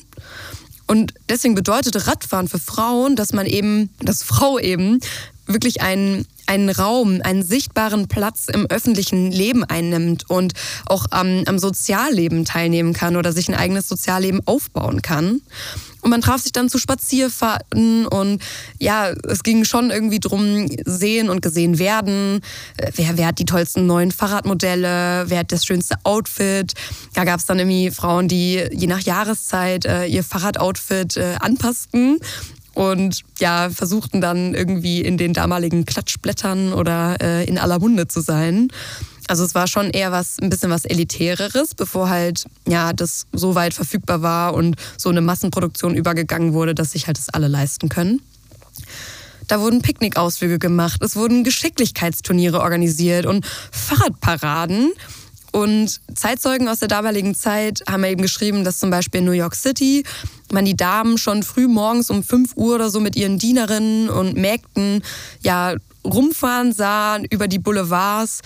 Und 0.87 1.13
deswegen 1.27 1.53
bedeutete 1.53 2.07
Radfahren 2.07 2.47
für 2.47 2.59
Frauen, 2.59 3.17
dass 3.17 3.33
man 3.33 3.45
eben, 3.45 3.89
dass 3.99 4.23
Frau 4.23 4.57
eben 4.57 5.01
wirklich 5.53 5.81
einen, 5.81 6.25
einen 6.47 6.69
Raum, 6.69 7.21
einen 7.23 7.43
sichtbaren 7.43 8.07
Platz 8.07 8.47
im 8.51 8.65
öffentlichen 8.67 9.31
Leben 9.31 9.63
einnimmt 9.63 10.29
und 10.29 10.53
auch 10.85 11.05
am, 11.11 11.43
am 11.45 11.59
Sozialleben 11.59 12.45
teilnehmen 12.45 12.93
kann 12.93 13.15
oder 13.15 13.31
sich 13.31 13.47
ein 13.49 13.55
eigenes 13.55 13.87
Sozialleben 13.87 14.41
aufbauen 14.45 15.01
kann. 15.01 15.41
Und 16.01 16.09
man 16.09 16.21
traf 16.21 16.41
sich 16.41 16.51
dann 16.51 16.67
zu 16.67 16.79
Spazierfahrten 16.79 18.07
und 18.07 18.41
ja, 18.79 19.11
es 19.27 19.43
ging 19.43 19.63
schon 19.65 19.91
irgendwie 19.91 20.19
drum, 20.19 20.67
sehen 20.83 21.29
und 21.29 21.41
gesehen 21.41 21.77
werden. 21.77 22.41
Äh, 22.77 22.91
wer, 22.95 23.17
wer 23.17 23.27
hat 23.27 23.39
die 23.39 23.45
tollsten 23.45 23.85
neuen 23.85 24.11
Fahrradmodelle? 24.11 25.25
Wer 25.27 25.39
hat 25.39 25.51
das 25.51 25.65
schönste 25.65 25.95
Outfit? 26.03 26.73
Da 27.13 27.23
gab 27.23 27.39
es 27.39 27.45
dann 27.45 27.59
irgendwie 27.59 27.91
Frauen, 27.91 28.27
die 28.27 28.63
je 28.71 28.87
nach 28.87 29.01
Jahreszeit 29.01 29.85
äh, 29.85 30.05
ihr 30.05 30.23
Fahrradoutfit 30.23 31.17
äh, 31.17 31.35
anpassten 31.39 32.19
und 32.73 33.21
ja, 33.39 33.69
versuchten 33.69 34.21
dann 34.21 34.53
irgendwie 34.53 35.01
in 35.01 35.17
den 35.17 35.33
damaligen 35.33 35.85
Klatschblättern 35.85 36.73
oder 36.73 37.17
äh, 37.21 37.45
in 37.45 37.57
aller 37.57 37.79
Munde 37.79 38.07
zu 38.07 38.21
sein. 38.21 38.69
Also 39.27 39.43
es 39.43 39.55
war 39.55 39.67
schon 39.67 39.91
eher 39.91 40.11
was, 40.11 40.39
ein 40.39 40.49
bisschen 40.49 40.71
was 40.71 40.85
Elitäreres, 40.85 41.75
bevor 41.75 42.09
halt, 42.09 42.45
ja, 42.67 42.91
das 42.91 43.27
so 43.31 43.55
weit 43.55 43.73
verfügbar 43.73 44.21
war 44.21 44.53
und 44.53 44.75
so 44.97 45.09
eine 45.09 45.21
Massenproduktion 45.21 45.95
übergegangen 45.95 46.53
wurde, 46.53 46.75
dass 46.75 46.91
sich 46.91 47.07
halt 47.07 47.17
das 47.17 47.29
alle 47.29 47.47
leisten 47.47 47.87
können. 47.87 48.21
Da 49.47 49.59
wurden 49.59 49.81
Picknickausflüge 49.81 50.59
gemacht, 50.59 51.01
es 51.03 51.15
wurden 51.15 51.43
Geschicklichkeitsturniere 51.43 52.61
organisiert 52.61 53.25
und 53.25 53.45
Fahrradparaden. 53.71 54.91
Und 55.51 55.99
Zeitzeugen 56.15 56.67
aus 56.69 56.79
der 56.79 56.87
damaligen 56.87 57.35
Zeit 57.35 57.81
haben 57.89 58.03
eben 58.05 58.21
geschrieben, 58.21 58.63
dass 58.63 58.79
zum 58.79 58.89
Beispiel 58.89 59.19
in 59.19 59.25
New 59.25 59.31
York 59.31 59.55
City 59.55 60.03
man 60.51 60.65
die 60.65 60.77
Damen 60.77 61.17
schon 61.17 61.43
früh 61.43 61.67
morgens 61.67 62.09
um 62.09 62.23
5 62.23 62.55
Uhr 62.55 62.75
oder 62.75 62.89
so 62.89 62.99
mit 62.99 63.15
ihren 63.15 63.37
Dienerinnen 63.37 64.09
und 64.09 64.35
Mägden 64.35 65.03
ja 65.41 65.75
rumfahren 66.05 66.73
sah 66.73 67.19
über 67.29 67.47
die 67.47 67.59
Boulevards. 67.59 68.41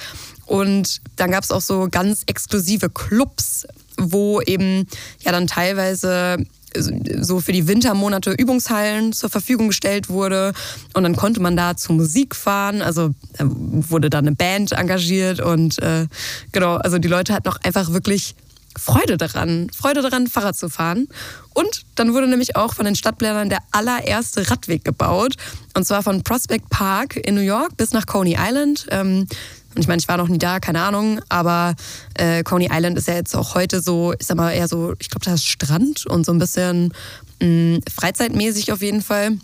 Und 0.46 1.02
dann 1.16 1.32
gab 1.32 1.44
es 1.44 1.52
auch 1.52 1.62
so 1.62 1.88
ganz 1.90 2.24
exklusive 2.26 2.90
Clubs, 2.90 3.66
wo 3.98 4.42
eben 4.42 4.88
ja 5.20 5.32
dann 5.32 5.48
teilweise 5.48 6.38
so 6.76 7.40
für 7.40 7.52
die 7.52 7.68
Wintermonate 7.68 8.32
Übungshallen 8.32 9.14
zur 9.14 9.30
Verfügung 9.30 9.68
gestellt 9.68 10.10
wurde. 10.10 10.54
Und 10.94 11.04
dann 11.04 11.16
konnte 11.16 11.40
man 11.40 11.56
da 11.56 11.76
zur 11.78 11.96
Musik 11.96 12.36
fahren. 12.36 12.82
Also 12.82 13.12
wurde 13.40 14.10
da 14.10 14.20
eine 14.20 14.34
Band 14.34 14.72
engagiert 14.72 15.40
und 15.40 15.82
äh, 15.82 16.08
genau, 16.52 16.76
also 16.76 16.98
die 16.98 17.08
Leute 17.08 17.34
hatten 17.34 17.48
auch 17.50 17.60
einfach 17.64 17.92
wirklich 17.92 18.36
Freude 18.78 19.18
daran, 19.18 19.70
Freude 19.70 20.02
daran, 20.02 20.28
Fahrrad 20.28 20.56
zu 20.56 20.70
fahren. 20.70 21.08
Und 21.54 21.84
dann 21.96 22.14
wurde 22.14 22.28
nämlich 22.28 22.56
auch 22.56 22.74
von 22.74 22.86
den 22.86 22.96
Stadtplanern 22.96 23.50
der 23.50 23.60
allererste 23.72 24.50
Radweg 24.50 24.84
gebaut. 24.84 25.36
Und 25.74 25.86
zwar 25.86 26.04
von 26.04 26.24
Prospect 26.24 26.70
Park 26.70 27.16
in 27.16 27.36
New 27.36 27.42
York 27.42 27.78
bis 27.78 27.94
nach 27.94 28.06
Coney 28.06 28.38
Island. 28.38 28.88
Ähm, 28.92 29.28
und 29.76 29.82
ich 29.82 29.88
meine, 29.88 30.00
ich 30.00 30.08
war 30.08 30.18
noch 30.18 30.30
nie 30.30 30.38
da, 30.38 30.60
keine 30.60 30.82
Ahnung, 30.82 31.20
aber 31.30 31.76
äh, 32.14 32.44
Coney 32.44 32.70
Island 32.72 32.98
ist 32.98 33.08
ja 33.08 33.16
jetzt 33.16 33.36
auch 33.36 33.56
heute 33.56 33.82
so, 33.82 34.14
ich 34.18 34.26
sag 34.26 34.38
mal, 34.38 34.52
eher 34.52 34.68
so, 34.68 34.94
ich 35.00 35.10
glaube, 35.10 35.26
da 35.26 35.34
ist 35.34 35.46
Strand 35.46 36.06
und 36.06 36.26
so 36.26 36.32
ein 36.32 36.40
bisschen 36.40 36.94
mh, 37.42 37.48
mm, 37.48 37.80
freizeitmäßig 37.94 38.72
auf 38.72 38.82
jeden 38.82 39.02
Fall. 39.02 39.38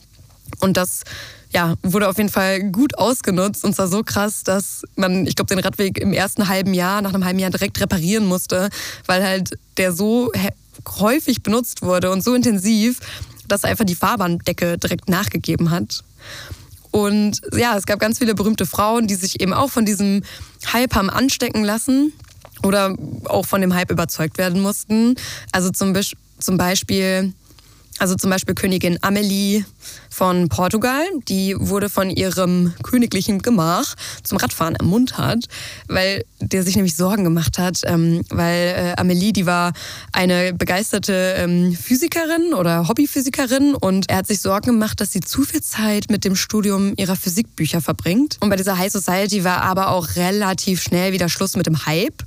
Und 0.60 0.78
das 0.78 1.02
ja, 1.54 1.76
wurde 1.84 2.08
auf 2.08 2.18
jeden 2.18 2.30
Fall 2.30 2.72
gut 2.72 2.98
ausgenutzt 2.98 3.66
und 3.66 3.76
zwar 3.76 3.90
so 3.90 4.04
krass, 4.04 4.44
dass 4.44 4.84
man, 4.96 5.28
ich 5.28 5.36
glaube, 5.36 5.54
den 5.54 5.60
Radweg 5.60 5.98
im 5.98 6.14
ersten 6.14 6.48
halben 6.48 6.74
Jahr, 6.74 7.02
nach 7.02 7.14
einem 7.14 7.26
halben 7.26 7.40
Jahr 7.40 7.52
direkt 7.52 7.82
reparieren 7.82 8.26
musste, 8.26 8.70
weil 9.06 9.24
halt 9.24 9.58
der 9.76 9.92
so 9.92 10.32
häufig 11.00 11.44
benutzt 11.44 11.82
wurde 11.82 12.10
und 12.10 12.24
so 12.24 12.34
intensiv, 12.34 13.00
dass 13.50 13.66
einfach 13.66 13.84
die 13.84 13.96
Fahrbahndecke 13.96 14.78
direkt 14.78 15.10
nachgegeben 15.10 15.72
hat. 15.72 16.04
Und 16.92 17.42
ja, 17.54 17.78
es 17.78 17.86
gab 17.86 18.00
ganz 18.00 18.20
viele 18.20 18.36
berühmte 18.36 18.66
Frauen, 18.66 19.08
die 19.08 19.16
sich 19.16 19.42
eben 19.42 19.54
auch 19.54 19.70
von 19.70 19.86
diesem 19.86 20.24
Hype 20.72 20.94
haben 20.96 21.10
anstecken 21.10 21.64
lassen 21.64 22.14
oder 22.64 22.96
auch 23.26 23.46
von 23.46 23.62
dem 23.62 23.74
Hype 23.74 23.92
überzeugt 23.92 24.38
werden 24.38 24.62
mussten. 24.62 25.16
Also 25.52 25.72
zum, 25.72 25.96
zum 26.40 26.58
Beispiel 26.58 27.34
also 28.02 28.16
zum 28.16 28.32
Beispiel 28.32 28.56
Königin 28.56 28.98
Amelie 29.02 29.64
von 30.10 30.50
Portugal, 30.50 31.04
die 31.28 31.56
wurde 31.60 31.88
von 31.88 32.10
ihrem 32.10 32.74
königlichen 32.82 33.44
Gemach 33.44 33.94
zum 34.24 34.40
Radfahren 34.40 34.76
ermuntert, 34.76 35.46
weil 35.88 36.26
der 36.40 36.64
sich 36.64 36.76
nämlich 36.76 36.96
Sorgen 36.96 37.24
gemacht 37.24 37.60
hat, 37.60 37.82
ähm, 37.84 38.24
weil 38.30 38.74
äh, 38.76 39.00
Amelie, 39.00 39.34
die 39.34 39.46
war 39.46 39.74
eine 40.14 40.52
begeisterte 40.52 41.36
ähm, 41.38 41.78
Physikerin 41.80 42.56
oder 42.56 42.88
Hobbyphysikerin 42.88 43.76
und 43.76 44.10
er 44.10 44.18
hat 44.18 44.28
sich 44.28 44.42
Sorgen 44.42 44.72
gemacht, 44.72 45.00
dass 45.00 45.12
sie 45.12 45.20
zu 45.20 45.44
viel 45.44 45.62
Zeit 45.62 46.10
mit 46.10 46.26
dem 46.26 46.36
Studium 46.36 46.94
ihrer 46.98 47.16
Physikbücher 47.16 47.82
verbringt. 47.82 48.38
Und 48.40 48.50
bei 48.50 48.56
dieser 48.56 48.80
High 48.80 48.92
Society 48.92 49.44
war 49.44 49.62
aber 49.62 49.90
auch 49.92 50.16
relativ 50.16 50.82
schnell 50.82 51.14
wieder 51.14 51.30
Schluss 51.30 51.56
mit 51.56 51.68
dem 51.68 51.86
Hype. 51.86 52.24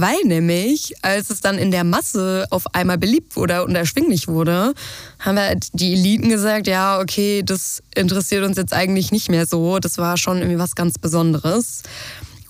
Weil 0.00 0.16
nämlich, 0.24 0.94
als 1.02 1.28
es 1.28 1.40
dann 1.40 1.58
in 1.58 1.70
der 1.70 1.84
Masse 1.84 2.46
auf 2.50 2.74
einmal 2.74 2.96
beliebt 2.96 3.36
wurde 3.36 3.64
und 3.64 3.74
erschwinglich 3.74 4.28
wurde, 4.28 4.72
haben 5.18 5.34
wir 5.34 5.56
die 5.74 5.92
Eliten 5.92 6.30
gesagt, 6.30 6.66
ja, 6.66 7.00
okay, 7.00 7.42
das 7.44 7.82
interessiert 7.94 8.44
uns 8.44 8.56
jetzt 8.56 8.72
eigentlich 8.72 9.12
nicht 9.12 9.28
mehr 9.28 9.44
so. 9.44 9.78
Das 9.78 9.98
war 9.98 10.16
schon 10.16 10.38
irgendwie 10.38 10.58
was 10.58 10.74
ganz 10.74 10.98
Besonderes. 10.98 11.82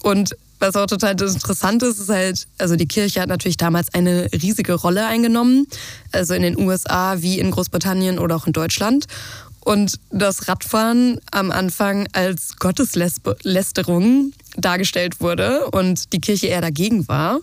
Und 0.03 0.37
was 0.61 0.77
auch 0.77 0.87
total 0.87 1.13
interessant 1.13 1.83
ist, 1.83 1.99
ist 1.99 2.09
halt, 2.09 2.47
also 2.59 2.77
die 2.77 2.87
Kirche 2.87 3.21
hat 3.21 3.29
natürlich 3.29 3.57
damals 3.57 3.93
eine 3.95 4.29
riesige 4.33 4.75
Rolle 4.75 5.07
eingenommen, 5.07 5.67
also 6.13 6.35
in 6.35 6.43
den 6.43 6.59
USA 6.59 7.21
wie 7.21 7.41
in 7.41 7.51
Großbritannien 7.51 8.19
oder 8.19 8.37
auch 8.37 8.47
in 8.47 8.53
Deutschland. 8.53 9.07
Und 9.63 10.01
das 10.11 10.49
Radfahren 10.49 11.21
am 11.31 11.51
Anfang 11.51 12.09
als 12.13 12.57
Gotteslästerung 12.57 14.33
dargestellt 14.57 15.21
wurde 15.21 15.67
und 15.71 16.13
die 16.13 16.21
Kirche 16.21 16.49
eher 16.49 16.63
dagegen 16.63 17.07
war. 17.09 17.41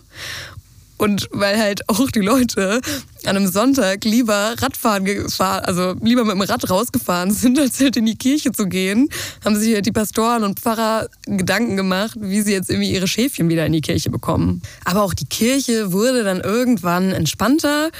Und 0.98 1.28
weil 1.30 1.58
halt 1.58 1.88
auch 1.88 2.10
die 2.10 2.20
Leute 2.20 2.80
an 3.24 3.36
einem 3.36 3.46
Sonntag 3.46 4.04
lieber 4.04 4.54
Radfahren 4.58 5.04
gefahren, 5.04 5.64
also 5.64 5.94
lieber 6.02 6.24
mit 6.24 6.34
dem 6.34 6.40
Rad 6.40 6.68
rausgefahren 6.68 7.30
sind, 7.30 7.56
als 7.60 7.80
halt 7.80 7.96
in 7.96 8.06
die 8.06 8.16
Kirche 8.16 8.50
zu 8.50 8.66
gehen, 8.66 9.08
haben 9.44 9.54
sich 9.54 9.74
halt 9.74 9.86
die 9.86 9.92
Pastoren 9.92 10.42
und 10.42 10.58
Pfarrer 10.58 11.08
Gedanken 11.26 11.76
gemacht, 11.76 12.16
wie 12.20 12.40
sie 12.42 12.52
jetzt 12.52 12.68
irgendwie 12.68 12.92
ihre 12.92 13.06
Schäfchen 13.06 13.48
wieder 13.48 13.64
in 13.64 13.72
die 13.72 13.80
Kirche 13.80 14.10
bekommen. 14.10 14.60
Aber 14.84 15.02
auch 15.02 15.14
die 15.14 15.26
Kirche 15.26 15.92
wurde 15.92 16.24
dann 16.24 16.40
irgendwann 16.40 17.12
entspannter 17.12 17.90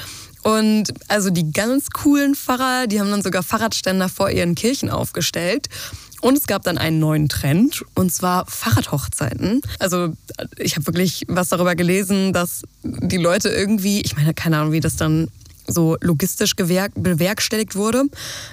und 0.43 0.93
also 1.09 1.31
die 1.31 1.53
ganz 1.53 1.91
coolen 1.91 2.35
Pfarrer, 2.35 2.87
die 2.87 3.01
haben 3.01 3.11
dann 3.11 3.23
sogar 3.23 3.43
Fahrradständer 3.43 4.09
vor 4.09 4.31
ihren 4.31 4.55
Kirchen 4.55 4.91
aufgestellt. 4.91 5.69
Und 6.21 6.37
es 6.37 6.47
gab 6.49 6.65
dann 6.65 6.79
einen 6.79 6.99
neuen 6.99 7.29
Trend, 7.29 7.85
und 7.95 8.13
zwar 8.13 8.45
Fahrradhochzeiten. 8.47 9.61
Also 9.79 10.15
ich 10.57 10.75
habe 10.75 10.87
wirklich 10.87 11.25
was 11.29 11.51
darüber 11.51 11.77
gelesen, 11.77 12.33
dass 12.33 12.63
die 12.83 13.19
Leute 13.19 13.51
irgendwie, 13.51 14.01
ich 14.01 14.17
meine, 14.17 14.35
keine 14.35 14.59
Ahnung, 14.59 14.73
wie 14.73 14.81
das 14.81 14.97
dann 14.97 15.29
so 15.69 15.97
logistisch 16.01 16.57
bewerkstelligt 16.57 17.77
wurde, 17.77 18.05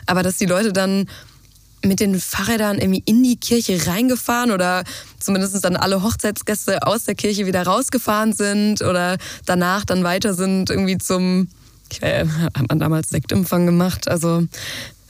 aber 0.06 0.22
dass 0.22 0.38
die 0.38 0.46
Leute 0.46 0.74
dann 0.74 1.08
mit 1.84 2.00
den 2.00 2.20
Fahrrädern 2.20 2.80
irgendwie 2.80 3.04
in 3.06 3.24
die 3.24 3.38
Kirche 3.38 3.88
reingefahren 3.88 4.52
oder 4.52 4.84
zumindest 5.20 5.64
dann 5.64 5.76
alle 5.76 6.04
Hochzeitsgäste 6.04 6.86
aus 6.86 7.06
der 7.06 7.16
Kirche 7.16 7.46
wieder 7.46 7.64
rausgefahren 7.64 8.34
sind 8.34 8.82
oder 8.82 9.18
danach 9.46 9.86
dann 9.86 10.04
weiter 10.04 10.34
sind 10.34 10.70
irgendwie 10.70 10.98
zum 10.98 11.48
äh, 12.02 12.26
hat 12.26 12.70
man 12.70 12.80
damals 12.80 13.10
Sektempfang 13.10 13.66
gemacht, 13.66 14.08
also 14.08 14.44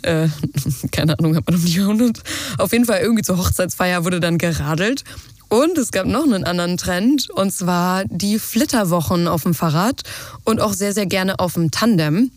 äh, 0.01 0.27
keine 0.91 1.17
Ahnung, 1.17 1.35
hat 1.35 1.45
man 1.47 1.55
noch 1.55 1.63
nie 1.63 1.73
gehört. 1.73 2.21
Auf 2.57 2.71
jeden 2.71 2.85
Fall 2.85 2.99
irgendwie 3.01 3.23
zur 3.23 3.37
Hochzeitsfeier 3.37 4.05
wurde 4.05 4.19
dann 4.19 4.37
geradelt. 4.37 5.03
Und 5.47 5.77
es 5.77 5.91
gab 5.91 6.07
noch 6.07 6.23
einen 6.23 6.43
anderen 6.43 6.77
Trend, 6.77 7.29
und 7.29 7.51
zwar 7.51 8.03
die 8.05 8.39
Flitterwochen 8.39 9.27
auf 9.27 9.43
dem 9.43 9.53
Fahrrad 9.53 10.01
und 10.43 10.59
auch 10.59 10.73
sehr, 10.73 10.91
sehr 10.91 11.05
gerne 11.05 11.39
auf 11.39 11.53
dem 11.53 11.69
Tandem 11.69 12.31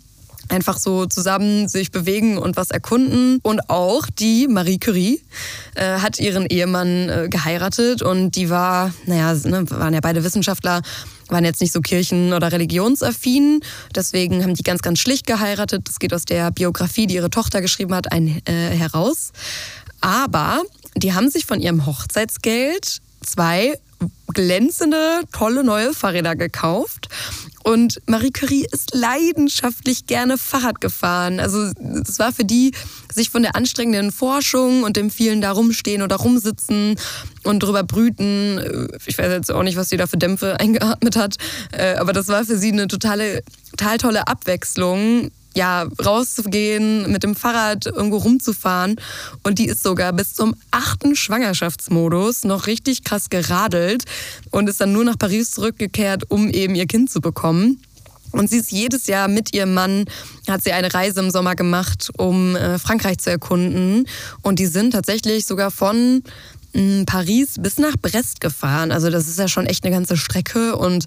einfach 0.48 0.78
so 0.78 1.06
zusammen 1.06 1.68
sich 1.68 1.90
bewegen 1.90 2.38
und 2.38 2.56
was 2.56 2.70
erkunden. 2.70 3.40
Und 3.42 3.68
auch 3.70 4.06
die 4.18 4.48
Marie 4.48 4.78
Curie 4.78 5.22
äh, 5.74 5.98
hat 5.98 6.18
ihren 6.18 6.46
Ehemann 6.46 7.08
äh, 7.08 7.28
geheiratet 7.28 8.02
und 8.02 8.32
die 8.32 8.50
war, 8.50 8.92
naja, 9.06 9.34
ne, 9.34 9.70
waren 9.70 9.94
ja 9.94 10.00
beide 10.00 10.24
Wissenschaftler, 10.24 10.82
waren 11.28 11.44
jetzt 11.44 11.60
nicht 11.60 11.72
so 11.72 11.80
kirchen- 11.80 12.32
oder 12.32 12.52
religionsaffin. 12.52 13.60
Deswegen 13.94 14.42
haben 14.42 14.54
die 14.54 14.62
ganz, 14.62 14.82
ganz 14.82 14.98
schlicht 14.98 15.26
geheiratet. 15.26 15.88
Das 15.88 15.98
geht 15.98 16.14
aus 16.14 16.24
der 16.24 16.50
Biografie, 16.50 17.06
die 17.06 17.14
ihre 17.16 17.30
Tochter 17.30 17.60
geschrieben 17.60 17.94
hat, 17.94 18.12
ein, 18.12 18.40
äh, 18.46 18.52
heraus. 18.52 19.32
Aber 20.00 20.62
die 20.96 21.12
haben 21.12 21.30
sich 21.30 21.46
von 21.46 21.60
ihrem 21.60 21.86
Hochzeitsgeld 21.86 23.00
zwei 23.24 23.78
glänzende, 24.32 25.22
tolle 25.32 25.64
neue 25.64 25.92
Fahrräder 25.92 26.36
gekauft. 26.36 27.08
Und 27.68 28.00
Marie 28.06 28.30
Curie 28.30 28.66
ist 28.72 28.94
leidenschaftlich 28.94 30.06
gerne 30.06 30.38
Fahrrad 30.38 30.80
gefahren. 30.80 31.38
Also 31.38 31.70
es 32.02 32.18
war 32.18 32.32
für 32.32 32.46
die, 32.46 32.72
sich 33.12 33.28
von 33.28 33.42
der 33.42 33.56
anstrengenden 33.56 34.10
Forschung 34.10 34.84
und 34.84 34.96
dem 34.96 35.10
vielen 35.10 35.42
da 35.42 35.52
rumstehen 35.52 36.00
oder 36.00 36.16
rumsitzen 36.16 36.96
und 37.44 37.62
drüber 37.62 37.82
brüten. 37.82 38.88
Ich 39.04 39.18
weiß 39.18 39.30
jetzt 39.30 39.52
auch 39.52 39.62
nicht, 39.64 39.76
was 39.76 39.90
sie 39.90 39.98
da 39.98 40.06
für 40.06 40.16
Dämpfe 40.16 40.58
eingeatmet 40.60 41.16
hat, 41.16 41.36
äh, 41.72 41.96
aber 41.96 42.14
das 42.14 42.28
war 42.28 42.42
für 42.42 42.56
sie 42.56 42.72
eine 42.72 42.88
totale, 42.88 43.42
total 43.72 43.98
tolle 43.98 44.28
Abwechslung 44.28 45.30
ja, 45.54 45.88
rauszugehen, 46.04 47.10
mit 47.10 47.22
dem 47.22 47.34
Fahrrad 47.34 47.86
irgendwo 47.86 48.18
rumzufahren. 48.18 48.96
Und 49.42 49.58
die 49.58 49.66
ist 49.66 49.82
sogar 49.82 50.12
bis 50.12 50.34
zum 50.34 50.54
achten 50.70 51.16
Schwangerschaftsmodus 51.16 52.44
noch 52.44 52.66
richtig 52.66 53.04
krass 53.04 53.30
geradelt 53.30 54.04
und 54.50 54.68
ist 54.68 54.80
dann 54.80 54.92
nur 54.92 55.04
nach 55.04 55.18
Paris 55.18 55.50
zurückgekehrt, 55.50 56.30
um 56.30 56.48
eben 56.50 56.74
ihr 56.74 56.86
Kind 56.86 57.10
zu 57.10 57.20
bekommen. 57.20 57.80
Und 58.30 58.50
sie 58.50 58.58
ist 58.58 58.70
jedes 58.70 59.06
Jahr 59.06 59.26
mit 59.26 59.54
ihrem 59.54 59.74
Mann, 59.74 60.04
hat 60.46 60.62
sie 60.62 60.72
eine 60.72 60.92
Reise 60.92 61.20
im 61.20 61.30
Sommer 61.30 61.54
gemacht, 61.54 62.10
um 62.18 62.56
äh, 62.56 62.78
Frankreich 62.78 63.18
zu 63.18 63.30
erkunden. 63.30 64.06
Und 64.42 64.58
die 64.58 64.66
sind 64.66 64.92
tatsächlich 64.92 65.46
sogar 65.46 65.70
von 65.70 66.22
hm, 66.74 67.06
Paris 67.06 67.56
bis 67.58 67.78
nach 67.78 67.96
Brest 68.00 68.40
gefahren. 68.40 68.92
Also 68.92 69.10
das 69.10 69.28
ist 69.28 69.38
ja 69.38 69.48
schon 69.48 69.66
echt 69.66 69.84
eine 69.84 69.94
ganze 69.94 70.16
Strecke 70.16 70.76
und 70.76 71.06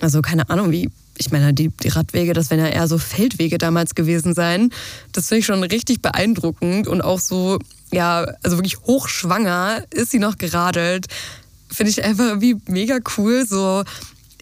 also 0.00 0.22
keine 0.22 0.48
Ahnung, 0.48 0.70
wie 0.70 0.90
ich 1.18 1.30
meine, 1.30 1.54
die, 1.54 1.68
die 1.68 1.88
Radwege, 1.88 2.32
das 2.32 2.50
wären 2.50 2.60
ja 2.60 2.68
eher 2.68 2.88
so 2.88 2.98
Feldwege 2.98 3.58
damals 3.58 3.94
gewesen 3.94 4.34
sein. 4.34 4.70
Das 5.12 5.28
finde 5.28 5.40
ich 5.40 5.46
schon 5.46 5.62
richtig 5.62 6.02
beeindruckend 6.02 6.88
und 6.88 7.02
auch 7.02 7.20
so, 7.20 7.58
ja, 7.92 8.26
also 8.42 8.56
wirklich 8.56 8.78
hochschwanger 8.80 9.84
ist 9.90 10.10
sie 10.10 10.18
noch 10.18 10.38
geradelt. 10.38 11.06
Finde 11.70 11.90
ich 11.90 12.04
einfach 12.04 12.40
wie 12.40 12.56
mega 12.66 12.98
cool, 13.16 13.46
so, 13.46 13.84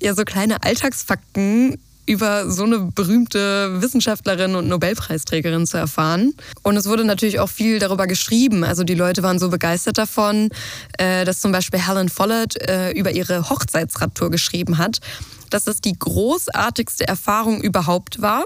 ja, 0.00 0.14
so 0.14 0.24
kleine 0.24 0.62
Alltagsfakten 0.62 1.78
über 2.04 2.50
so 2.50 2.64
eine 2.64 2.90
berühmte 2.94 3.80
Wissenschaftlerin 3.80 4.56
und 4.56 4.68
Nobelpreisträgerin 4.68 5.66
zu 5.66 5.76
erfahren. 5.76 6.34
Und 6.62 6.76
es 6.76 6.86
wurde 6.86 7.04
natürlich 7.04 7.38
auch 7.38 7.48
viel 7.48 7.78
darüber 7.78 8.08
geschrieben. 8.08 8.64
Also 8.64 8.82
die 8.82 8.94
Leute 8.94 9.22
waren 9.22 9.38
so 9.38 9.50
begeistert 9.50 9.98
davon, 9.98 10.50
äh, 10.98 11.24
dass 11.24 11.40
zum 11.40 11.52
Beispiel 11.52 11.80
Helen 11.80 12.08
Follett 12.08 12.56
äh, 12.68 12.90
über 12.90 13.12
ihre 13.12 13.48
Hochzeitsradtour 13.48 14.30
geschrieben 14.30 14.78
hat 14.78 14.98
dass 15.54 15.66
es 15.66 15.80
die 15.80 15.98
großartigste 15.98 17.06
Erfahrung 17.06 17.62
überhaupt 17.62 18.22
war. 18.22 18.44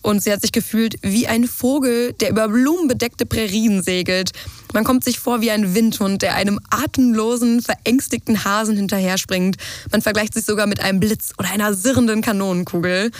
Und 0.00 0.22
sie 0.22 0.32
hat 0.32 0.40
sich 0.40 0.52
gefühlt 0.52 0.96
wie 1.02 1.26
ein 1.26 1.44
Vogel, 1.46 2.12
der 2.14 2.30
über 2.30 2.48
blumenbedeckte 2.48 3.26
Prärien 3.26 3.82
segelt. 3.82 4.32
Man 4.72 4.84
kommt 4.84 5.02
sich 5.02 5.18
vor 5.18 5.40
wie 5.40 5.50
ein 5.50 5.74
Windhund, 5.74 6.22
der 6.22 6.34
einem 6.34 6.60
atemlosen, 6.70 7.62
verängstigten 7.62 8.44
Hasen 8.44 8.76
hinterher 8.76 9.18
springt. 9.18 9.56
Man 9.90 10.02
vergleicht 10.02 10.34
sich 10.34 10.44
sogar 10.44 10.66
mit 10.66 10.80
einem 10.80 11.00
Blitz 11.00 11.32
oder 11.38 11.50
einer 11.50 11.74
sirrenden 11.74 12.22
Kanonenkugel. 12.22 13.10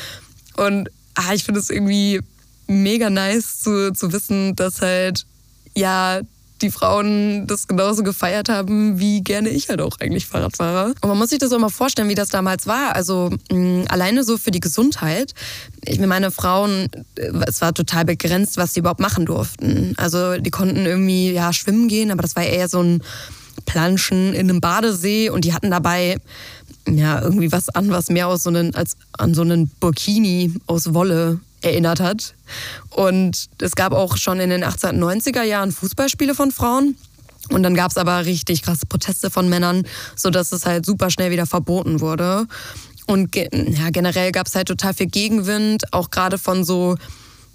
Und 0.57 0.88
ah, 1.15 1.35
ich 1.35 1.45
finde 1.45 1.61
es 1.61 1.71
irgendwie 1.71 2.21
mega 2.69 3.11
nice 3.11 3.59
zu, 3.59 3.93
zu 3.93 4.12
wissen, 4.12 4.55
dass 4.55 4.81
halt 4.81 5.27
ja 5.75 6.21
die 6.62 6.71
Frauen 6.71 7.47
das 7.47 7.67
genauso 7.67 8.03
gefeiert 8.03 8.49
haben, 8.49 8.99
wie 8.99 9.23
gerne 9.23 9.49
ich 9.49 9.69
halt 9.69 9.81
auch 9.81 9.99
eigentlich 10.00 10.27
Fahrradfahrer. 10.27 10.95
Und 11.00 11.09
man 11.09 11.19
muss 11.19 11.31
sich 11.31 11.38
das 11.38 11.53
auch 11.53 11.59
mal 11.59 11.69
vorstellen, 11.69 12.09
wie 12.09 12.15
das 12.15 12.29
damals 12.29 12.67
war. 12.67 12.95
Also 12.95 13.31
mh, 13.50 13.85
alleine 13.88 14.25
so 14.25 14.38
für 14.38 14.50
die 14.50 14.61
Gesundheit. 14.61 15.35
Ich 15.85 15.99
meine, 16.00 16.31
Frauen, 16.31 16.88
äh, 17.17 17.31
es 17.47 17.61
war 17.61 17.75
total 17.75 18.05
begrenzt, 18.05 18.57
was 18.57 18.75
sie 18.75 18.81
überhaupt 18.81 19.00
machen 19.00 19.27
durften. 19.27 19.95
Also 19.97 20.38
die 20.38 20.50
konnten 20.50 20.87
irgendwie 20.87 21.33
ja 21.33 21.53
schwimmen 21.53 21.88
gehen, 21.88 22.11
aber 22.11 22.23
das 22.23 22.37
war 22.37 22.45
eher 22.45 22.69
so 22.69 22.83
ein 22.83 23.03
Planschen 23.67 24.33
in 24.35 24.49
einem 24.49 24.61
Badesee 24.61 25.31
und 25.31 25.45
die 25.45 25.53
hatten 25.53 25.71
dabei 25.71 26.17
ja 26.88 27.21
irgendwie 27.21 27.53
was 27.53 27.69
an, 27.69 27.91
was 27.91 28.09
mehr 28.09 28.29
aus 28.29 28.43
so 28.43 28.50
einen, 28.50 28.75
als 28.75 28.97
an 29.12 29.35
so 29.35 29.43
einen 29.43 29.69
Burkini 29.81 30.55
aus 30.67 30.95
Wolle 30.95 31.41
erinnert 31.62 32.00
hat. 32.00 32.35
Und 32.91 33.49
es 33.61 33.75
gab 33.75 33.93
auch 33.93 34.17
schon 34.17 34.41
in 34.41 34.50
den 34.50 34.65
1890er 34.65 35.43
Jahren 35.43 35.73
Fußballspiele 35.73 36.35
von 36.35 36.50
Frauen. 36.50 36.97
Und 37.50 37.63
dann 37.63 37.75
gab 37.75 37.91
es 37.91 37.97
aber 37.97 38.26
richtig 38.26 38.63
krasse 38.63 38.87
Proteste 38.87 39.30
von 39.30 39.49
Männern, 39.49 39.85
sodass 40.17 40.52
es 40.52 40.67
halt 40.67 40.85
super 40.85 41.11
schnell 41.11 41.30
wieder 41.30 41.47
verboten 41.47 42.00
wurde. 42.00 42.47
Und 43.06 43.35
ja, 43.35 43.91
generell 43.91 44.32
gab 44.32 44.47
es 44.47 44.54
halt 44.54 44.69
total 44.69 44.93
viel 44.93 45.06
Gegenwind, 45.06 45.93
auch 45.95 46.11
gerade 46.11 46.37
von 46.37 46.63
so 46.63 46.97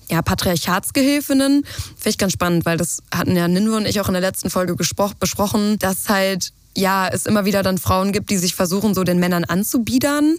ja, 0.10 0.22
Patriarchatsgehilfinnen. 0.22 1.64
Finde 1.64 2.10
ich 2.10 2.18
ganz 2.18 2.34
spannend, 2.34 2.66
weil 2.66 2.78
das 2.78 3.04
hatten 3.14 3.36
ja 3.36 3.48
Ninwe 3.48 3.78
und 3.78 3.86
ich 3.86 4.02
auch 4.02 4.08
in 4.08 4.14
der 4.14 4.22
letzten 4.22 4.50
Folge 4.50 4.76
besprochen, 4.76 5.78
dass 5.80 6.10
halt 6.10 6.54
ja, 6.76 7.08
es 7.08 7.26
immer 7.26 7.46
wieder 7.46 7.64
dann 7.64 7.78
Frauen 7.78 8.12
gibt, 8.12 8.30
die 8.30 8.38
sich 8.38 8.56
versuchen, 8.56 8.94
so 8.94 9.04
den 9.04 9.20
Männern 9.20 9.44
anzubiedern, 9.44 10.38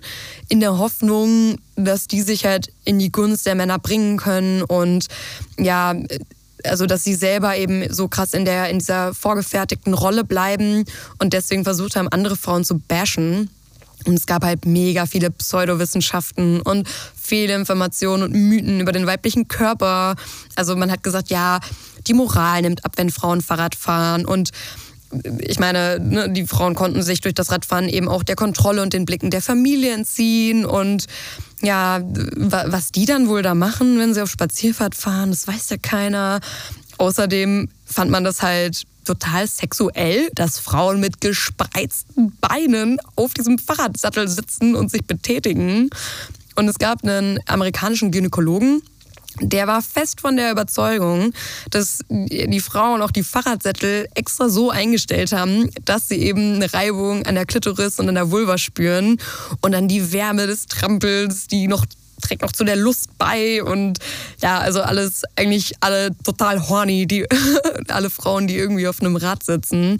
in 0.48 0.60
der 0.60 0.78
Hoffnung, 0.78 1.58
dass 1.76 2.06
die 2.06 2.22
sich 2.22 2.44
halt 2.44 2.72
in 2.84 2.98
die 2.98 3.12
Gunst 3.12 3.46
der 3.46 3.54
Männer 3.54 3.78
bringen 3.78 4.16
können 4.16 4.62
und 4.62 5.06
ja, 5.58 5.94
also 6.64 6.86
dass 6.86 7.04
sie 7.04 7.14
selber 7.14 7.56
eben 7.56 7.92
so 7.92 8.08
krass 8.08 8.34
in 8.34 8.44
der 8.44 8.70
in 8.70 8.78
dieser 8.78 9.14
vorgefertigten 9.14 9.94
Rolle 9.94 10.24
bleiben 10.24 10.84
und 11.18 11.32
deswegen 11.32 11.64
versucht 11.64 11.96
haben, 11.96 12.08
andere 12.08 12.36
Frauen 12.36 12.64
zu 12.64 12.78
bashen. 12.78 13.50
Und 14.06 14.14
es 14.14 14.26
gab 14.26 14.44
halt 14.44 14.66
mega 14.66 15.06
viele 15.06 15.30
Pseudowissenschaften 15.30 16.60
und 16.60 16.86
Fehlinformationen 17.14 18.26
und 18.26 18.34
Mythen 18.34 18.80
über 18.80 18.92
den 18.92 19.06
weiblichen 19.06 19.48
Körper. 19.48 20.16
Also 20.56 20.76
man 20.76 20.90
hat 20.90 21.02
gesagt, 21.02 21.30
ja, 21.30 21.60
die 22.06 22.12
Moral 22.12 22.62
nimmt 22.62 22.84
ab, 22.84 22.92
wenn 22.96 23.10
Frauen 23.10 23.40
Fahrrad 23.40 23.74
fahren 23.74 24.26
und 24.26 24.50
ich 25.38 25.58
meine, 25.58 25.98
ne, 26.00 26.30
die 26.30 26.46
Frauen 26.46 26.74
konnten 26.74 27.02
sich 27.02 27.20
durch 27.20 27.34
das 27.34 27.50
Radfahren 27.50 27.88
eben 27.88 28.08
auch 28.08 28.22
der 28.22 28.36
Kontrolle 28.36 28.82
und 28.82 28.92
den 28.92 29.04
Blicken 29.04 29.30
der 29.30 29.42
Familie 29.42 29.92
entziehen. 29.92 30.64
Und 30.64 31.06
ja, 31.62 32.00
was 32.04 32.92
die 32.92 33.06
dann 33.06 33.28
wohl 33.28 33.42
da 33.42 33.54
machen, 33.54 33.98
wenn 33.98 34.14
sie 34.14 34.22
auf 34.22 34.30
Spazierfahrt 34.30 34.94
fahren, 34.94 35.30
das 35.30 35.46
weiß 35.46 35.70
ja 35.70 35.76
keiner. 35.78 36.40
Außerdem 36.98 37.68
fand 37.84 38.10
man 38.10 38.24
das 38.24 38.42
halt 38.42 38.84
total 39.04 39.46
sexuell, 39.46 40.30
dass 40.34 40.58
Frauen 40.58 41.00
mit 41.00 41.20
gespreizten 41.20 42.36
Beinen 42.40 42.98
auf 43.16 43.34
diesem 43.34 43.58
Fahrradsattel 43.58 44.28
sitzen 44.28 44.74
und 44.74 44.90
sich 44.90 45.04
betätigen. 45.04 45.90
Und 46.56 46.68
es 46.68 46.78
gab 46.78 47.02
einen 47.02 47.38
amerikanischen 47.46 48.10
Gynäkologen, 48.10 48.82
der 49.40 49.66
war 49.66 49.82
fest 49.82 50.20
von 50.20 50.36
der 50.36 50.52
Überzeugung, 50.52 51.32
dass 51.70 52.00
die 52.08 52.60
Frauen 52.60 53.02
auch 53.02 53.10
die 53.10 53.24
Fahrradsättel 53.24 54.06
extra 54.14 54.48
so 54.48 54.70
eingestellt 54.70 55.32
haben, 55.32 55.70
dass 55.84 56.08
sie 56.08 56.18
eben 56.18 56.54
eine 56.54 56.72
Reibung 56.72 57.26
an 57.26 57.34
der 57.34 57.46
Klitoris 57.46 57.98
und 57.98 58.08
an 58.08 58.14
der 58.14 58.30
Vulva 58.30 58.58
spüren 58.58 59.18
und 59.60 59.72
dann 59.72 59.88
die 59.88 60.12
Wärme 60.12 60.46
des 60.46 60.66
Trampels, 60.66 61.48
die 61.48 61.66
noch 61.66 61.84
trägt 62.22 62.42
noch 62.42 62.52
zu 62.52 62.64
der 62.64 62.76
Lust 62.76 63.18
bei 63.18 63.62
und 63.62 63.98
ja, 64.40 64.58
also 64.58 64.80
alles 64.80 65.22
eigentlich 65.36 65.74
alle 65.80 66.10
total 66.22 66.68
horny, 66.68 67.06
die 67.06 67.26
alle 67.88 68.08
Frauen, 68.08 68.46
die 68.46 68.56
irgendwie 68.56 68.88
auf 68.88 69.00
einem 69.00 69.16
Rad 69.16 69.42
sitzen. 69.42 69.98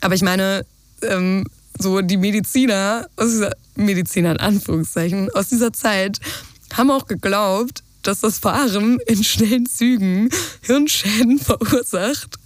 Aber 0.00 0.14
ich 0.14 0.22
meine, 0.22 0.64
ähm, 1.02 1.44
so 1.78 2.00
die 2.02 2.16
Mediziner 2.16 3.08
aus 3.16 3.30
dieser 3.30 3.52
Mediziner 3.74 4.32
in 4.32 4.38
Anführungszeichen 4.38 5.30
aus 5.32 5.48
dieser 5.48 5.72
Zeit 5.72 6.20
haben 6.72 6.90
auch 6.90 7.06
geglaubt, 7.06 7.82
dass 8.06 8.20
das 8.20 8.38
Fahren 8.38 8.98
in 9.06 9.24
schnellen 9.24 9.66
Zügen 9.66 10.30
Hirnschäden 10.62 11.38
verursacht. 11.38 12.36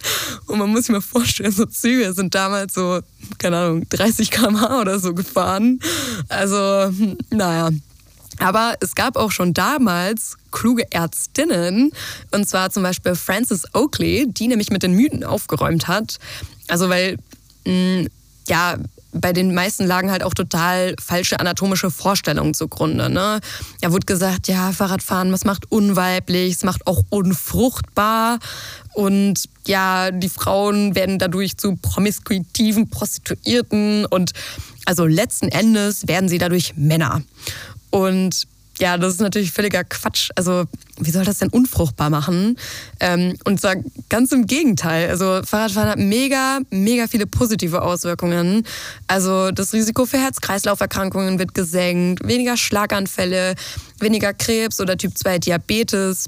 Und 0.47 0.59
man 0.59 0.69
muss 0.69 0.85
sich 0.85 0.91
mal 0.91 1.01
vorstellen, 1.01 1.51
so 1.51 1.65
Züge 1.65 2.13
sind 2.13 2.35
damals 2.35 2.73
so, 2.73 3.01
keine 3.37 3.57
Ahnung, 3.57 3.85
30 3.89 4.31
km/h 4.31 4.81
oder 4.81 4.99
so 4.99 5.13
gefahren. 5.13 5.79
Also, 6.29 6.91
naja. 7.29 7.69
Aber 8.39 8.75
es 8.79 8.95
gab 8.95 9.17
auch 9.17 9.31
schon 9.31 9.53
damals 9.53 10.35
kluge 10.51 10.91
Ärztinnen, 10.91 11.91
und 12.31 12.49
zwar 12.49 12.71
zum 12.71 12.81
Beispiel 12.81 13.15
Frances 13.15 13.65
Oakley, 13.73 14.25
die 14.27 14.47
nämlich 14.47 14.71
mit 14.71 14.81
den 14.81 14.93
Mythen 14.93 15.23
aufgeräumt 15.23 15.87
hat. 15.87 16.17
Also, 16.67 16.89
weil, 16.89 17.17
mh, 17.65 18.07
ja, 18.47 18.77
bei 19.13 19.33
den 19.33 19.53
meisten 19.53 19.85
lagen 19.85 20.11
halt 20.11 20.23
auch 20.23 20.33
total 20.33 20.95
falsche 20.99 21.39
anatomische 21.39 21.91
Vorstellungen 21.91 22.53
zugrunde. 22.53 23.09
Ne? 23.09 23.39
Da 23.81 23.91
wurde 23.91 24.05
gesagt, 24.05 24.47
ja, 24.47 24.71
Fahrradfahren, 24.71 25.31
das 25.31 25.43
macht 25.43 25.71
unweiblich, 25.71 26.53
es 26.53 26.63
macht 26.63 26.87
auch 26.87 27.03
unfruchtbar. 27.09 28.39
Und 28.93 29.49
ja, 29.67 30.11
die 30.11 30.29
Frauen 30.29 30.95
werden 30.95 31.19
dadurch 31.19 31.57
zu 31.57 31.75
promiskuitiven 31.75 32.89
Prostituierten 32.89 34.05
und 34.05 34.31
also 34.85 35.05
letzten 35.05 35.49
Endes 35.49 36.07
werden 36.07 36.29
sie 36.29 36.37
dadurch 36.37 36.73
Männer. 36.75 37.21
Und 37.89 38.47
ja, 38.81 38.97
das 38.97 39.13
ist 39.13 39.21
natürlich 39.21 39.51
völliger 39.51 39.83
Quatsch. 39.83 40.31
Also, 40.35 40.65
wie 40.97 41.11
soll 41.11 41.23
das 41.23 41.37
denn 41.37 41.49
unfruchtbar 41.49 42.09
machen? 42.09 42.57
Ähm, 42.99 43.37
und 43.45 43.61
zwar 43.61 43.75
ganz 44.09 44.31
im 44.31 44.47
Gegenteil. 44.47 45.07
Also, 45.09 45.41
Fahrradfahren 45.45 45.89
hat 45.89 45.99
mega, 45.99 46.59
mega 46.71 47.07
viele 47.07 47.27
positive 47.27 47.83
Auswirkungen. 47.83 48.65
Also, 49.05 49.51
das 49.51 49.73
Risiko 49.73 50.07
für 50.07 50.17
Herz-Kreislauf-Erkrankungen 50.17 51.37
wird 51.37 51.53
gesenkt, 51.53 52.27
weniger 52.27 52.57
Schlaganfälle, 52.57 53.53
weniger 53.99 54.33
Krebs 54.33 54.81
oder 54.81 54.97
Typ 54.97 55.15
2 55.15 55.37
Diabetes 55.37 56.27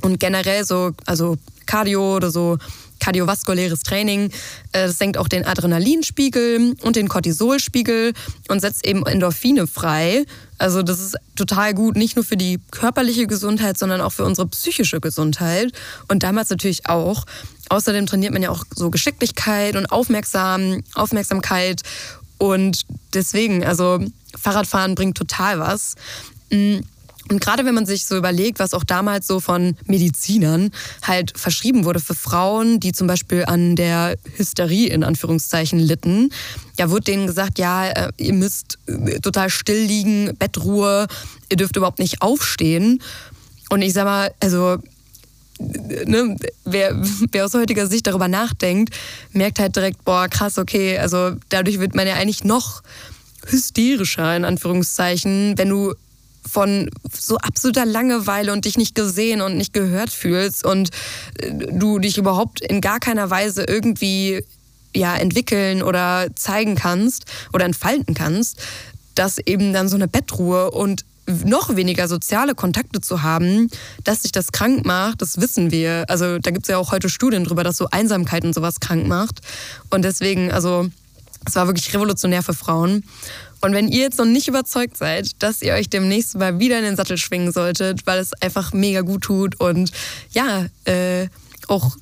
und 0.00 0.18
generell 0.18 0.64
so, 0.64 0.92
also 1.04 1.36
Cardio 1.66 2.16
oder 2.16 2.30
so 2.30 2.56
kardiovaskuläres 3.00 3.82
Training. 3.82 4.30
Äh, 4.72 4.86
das 4.86 4.98
senkt 4.98 5.18
auch 5.18 5.28
den 5.28 5.44
Adrenalinspiegel 5.44 6.76
und 6.82 6.96
den 6.96 7.08
Cortisolspiegel 7.08 8.12
und 8.48 8.60
setzt 8.60 8.86
eben 8.86 9.04
Endorphine 9.06 9.66
frei. 9.66 10.24
Also 10.58 10.82
das 10.82 11.00
ist 11.00 11.16
total 11.36 11.74
gut, 11.74 11.96
nicht 11.96 12.16
nur 12.16 12.24
für 12.24 12.36
die 12.36 12.60
körperliche 12.70 13.26
Gesundheit, 13.26 13.78
sondern 13.78 14.00
auch 14.00 14.12
für 14.12 14.24
unsere 14.24 14.46
psychische 14.48 15.00
Gesundheit. 15.00 15.72
Und 16.08 16.22
damals 16.22 16.50
natürlich 16.50 16.86
auch. 16.86 17.24
Außerdem 17.70 18.06
trainiert 18.06 18.32
man 18.32 18.42
ja 18.42 18.50
auch 18.50 18.64
so 18.74 18.90
Geschicklichkeit 18.90 19.76
und 19.76 19.86
Aufmerksam, 19.90 20.82
Aufmerksamkeit. 20.94 21.82
Und 22.36 22.82
deswegen, 23.14 23.64
also 23.64 24.00
Fahrradfahren 24.38 24.94
bringt 24.94 25.16
total 25.16 25.60
was. 25.60 25.94
Und 27.30 27.40
gerade 27.40 27.64
wenn 27.64 27.74
man 27.74 27.86
sich 27.86 28.06
so 28.06 28.16
überlegt, 28.16 28.58
was 28.58 28.74
auch 28.74 28.82
damals 28.82 29.26
so 29.28 29.38
von 29.38 29.76
Medizinern 29.86 30.72
halt 31.02 31.38
verschrieben 31.38 31.84
wurde 31.84 32.00
für 32.00 32.16
Frauen, 32.16 32.80
die 32.80 32.90
zum 32.90 33.06
Beispiel 33.06 33.44
an 33.44 33.76
der 33.76 34.16
Hysterie 34.36 34.88
in 34.88 35.04
Anführungszeichen 35.04 35.78
litten, 35.78 36.30
ja, 36.76 36.90
wurde 36.90 37.04
denen 37.04 37.28
gesagt, 37.28 37.60
ja, 37.60 37.88
äh, 37.88 38.12
ihr 38.16 38.34
müsst 38.34 38.78
äh, 38.86 39.20
total 39.20 39.48
still 39.48 39.80
liegen, 39.80 40.34
Bettruhe, 40.38 41.06
ihr 41.48 41.56
dürft 41.56 41.76
überhaupt 41.76 42.00
nicht 42.00 42.20
aufstehen. 42.20 43.00
Und 43.68 43.82
ich 43.82 43.92
sag 43.92 44.04
mal, 44.04 44.34
also 44.40 44.78
Ne, 46.06 46.36
wer, 46.64 46.96
wer, 47.32 47.44
aus 47.44 47.52
heutiger 47.52 47.86
Sicht 47.86 48.06
darüber 48.06 48.28
nachdenkt, 48.28 48.94
merkt 49.32 49.58
halt 49.58 49.76
direkt, 49.76 50.06
boah, 50.06 50.26
krass, 50.26 50.56
okay, 50.56 50.96
also 50.96 51.32
dadurch 51.50 51.78
wird 51.78 51.94
man 51.94 52.06
ja 52.06 52.14
eigentlich 52.14 52.44
noch 52.44 52.82
hysterischer, 53.44 54.34
in 54.34 54.46
Anführungszeichen, 54.46 55.58
wenn 55.58 55.68
du 55.68 55.94
von 56.48 56.90
so 57.12 57.36
absoluter 57.38 57.84
Langeweile 57.84 58.52
und 58.52 58.64
dich 58.64 58.76
nicht 58.76 58.94
gesehen 58.94 59.40
und 59.40 59.56
nicht 59.56 59.72
gehört 59.72 60.10
fühlst 60.10 60.64
und 60.64 60.90
äh, 61.38 61.52
du 61.72 61.98
dich 61.98 62.18
überhaupt 62.18 62.60
in 62.60 62.80
gar 62.80 63.00
keiner 63.00 63.30
Weise 63.30 63.64
irgendwie 63.64 64.42
ja, 64.94 65.16
entwickeln 65.16 65.82
oder 65.82 66.28
zeigen 66.34 66.74
kannst 66.74 67.24
oder 67.52 67.64
entfalten 67.64 68.14
kannst, 68.14 68.60
dass 69.14 69.38
eben 69.38 69.72
dann 69.72 69.88
so 69.88 69.96
eine 69.96 70.08
Bettruhe 70.08 70.70
und 70.70 71.04
noch 71.44 71.76
weniger 71.76 72.08
soziale 72.08 72.54
Kontakte 72.54 73.00
zu 73.00 73.22
haben, 73.22 73.70
dass 74.04 74.22
sich 74.22 74.32
das 74.32 74.52
krank 74.52 74.84
macht, 74.84 75.22
das 75.22 75.40
wissen 75.40 75.70
wir. 75.70 76.04
Also 76.08 76.38
da 76.38 76.50
gibt 76.50 76.64
es 76.64 76.68
ja 76.68 76.78
auch 76.78 76.92
heute 76.92 77.08
Studien 77.08 77.44
drüber, 77.44 77.62
dass 77.62 77.76
so 77.76 77.86
Einsamkeit 77.90 78.44
und 78.44 78.54
sowas 78.54 78.80
krank 78.80 79.06
macht. 79.06 79.40
Und 79.90 80.04
deswegen, 80.04 80.50
also 80.50 80.88
es 81.46 81.54
war 81.54 81.66
wirklich 81.66 81.92
revolutionär 81.94 82.42
für 82.42 82.54
Frauen. 82.54 83.04
Und 83.60 83.74
wenn 83.74 83.88
ihr 83.88 84.00
jetzt 84.00 84.18
noch 84.18 84.24
nicht 84.24 84.48
überzeugt 84.48 84.96
seid, 84.96 85.42
dass 85.42 85.62
ihr 85.62 85.74
euch 85.74 85.90
demnächst 85.90 86.36
mal 86.36 86.58
wieder 86.58 86.78
in 86.78 86.84
den 86.84 86.96
Sattel 86.96 87.18
schwingen 87.18 87.52
solltet, 87.52 88.06
weil 88.06 88.18
es 88.18 88.32
einfach 88.42 88.72
mega 88.72 89.02
gut 89.02 89.22
tut 89.22 89.60
und 89.60 89.92
ja, 90.32 90.66
äh, 90.84 91.28
auch 91.68 91.96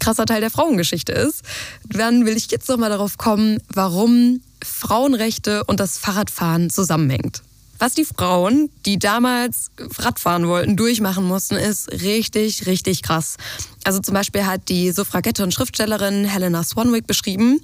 krasser 0.00 0.26
Teil 0.26 0.40
der 0.40 0.50
Frauengeschichte 0.50 1.12
ist, 1.12 1.42
dann 1.84 2.26
will 2.26 2.36
ich 2.36 2.50
jetzt 2.50 2.68
noch 2.68 2.76
mal 2.76 2.90
darauf 2.90 3.18
kommen, 3.18 3.58
warum 3.72 4.40
Frauenrechte 4.64 5.64
und 5.64 5.80
das 5.80 5.98
Fahrradfahren 5.98 6.70
zusammenhängt. 6.70 7.42
Was 7.78 7.94
die 7.94 8.04
Frauen, 8.04 8.70
die 8.86 8.98
damals 8.98 9.70
Radfahren 9.98 10.48
wollten, 10.48 10.76
durchmachen 10.76 11.24
mussten, 11.24 11.56
ist 11.56 11.92
richtig, 11.92 12.66
richtig 12.66 13.02
krass. 13.02 13.36
Also 13.84 14.00
zum 14.00 14.14
Beispiel 14.14 14.46
hat 14.46 14.68
die 14.68 14.90
Suffragette 14.92 15.42
und 15.42 15.52
Schriftstellerin 15.52 16.24
Helena 16.24 16.62
Swanwick 16.62 17.06
beschrieben, 17.06 17.60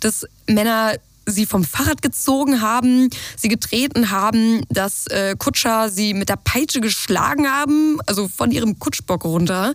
dass 0.00 0.26
Männer 0.48 0.94
sie 1.26 1.46
vom 1.46 1.64
Fahrrad 1.64 2.02
gezogen 2.02 2.60
haben, 2.60 3.10
sie 3.36 3.48
getreten 3.48 4.10
haben, 4.10 4.62
dass 4.68 5.06
äh, 5.08 5.34
Kutscher 5.38 5.88
sie 5.88 6.14
mit 6.14 6.28
der 6.28 6.36
Peitsche 6.36 6.80
geschlagen 6.80 7.46
haben, 7.46 7.98
also 8.06 8.28
von 8.28 8.50
ihrem 8.50 8.78
Kutschbock 8.78 9.24
runter, 9.24 9.74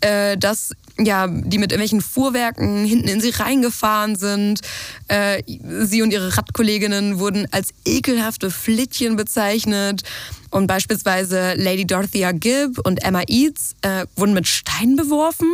äh, 0.00 0.36
dass 0.36 0.70
ja, 0.98 1.26
die 1.28 1.58
mit 1.58 1.72
irgendwelchen 1.72 2.02
Fuhrwerken 2.02 2.84
hinten 2.84 3.08
in 3.08 3.20
sie 3.20 3.30
reingefahren 3.30 4.16
sind. 4.16 4.60
Äh, 5.08 5.42
sie 5.46 6.02
und 6.02 6.12
ihre 6.12 6.36
Radkolleginnen 6.36 7.18
wurden 7.18 7.46
als 7.52 7.70
ekelhafte 7.84 8.50
Flittchen 8.50 9.16
bezeichnet. 9.16 10.02
Und 10.50 10.66
beispielsweise 10.66 11.54
Lady 11.54 11.86
Dorothea 11.86 12.32
Gibb 12.32 12.80
und 12.84 13.02
Emma 13.04 13.22
Eads 13.26 13.76
äh, 13.82 14.04
wurden 14.16 14.34
mit 14.34 14.46
Steinen 14.46 14.96
beworfen. 14.96 15.48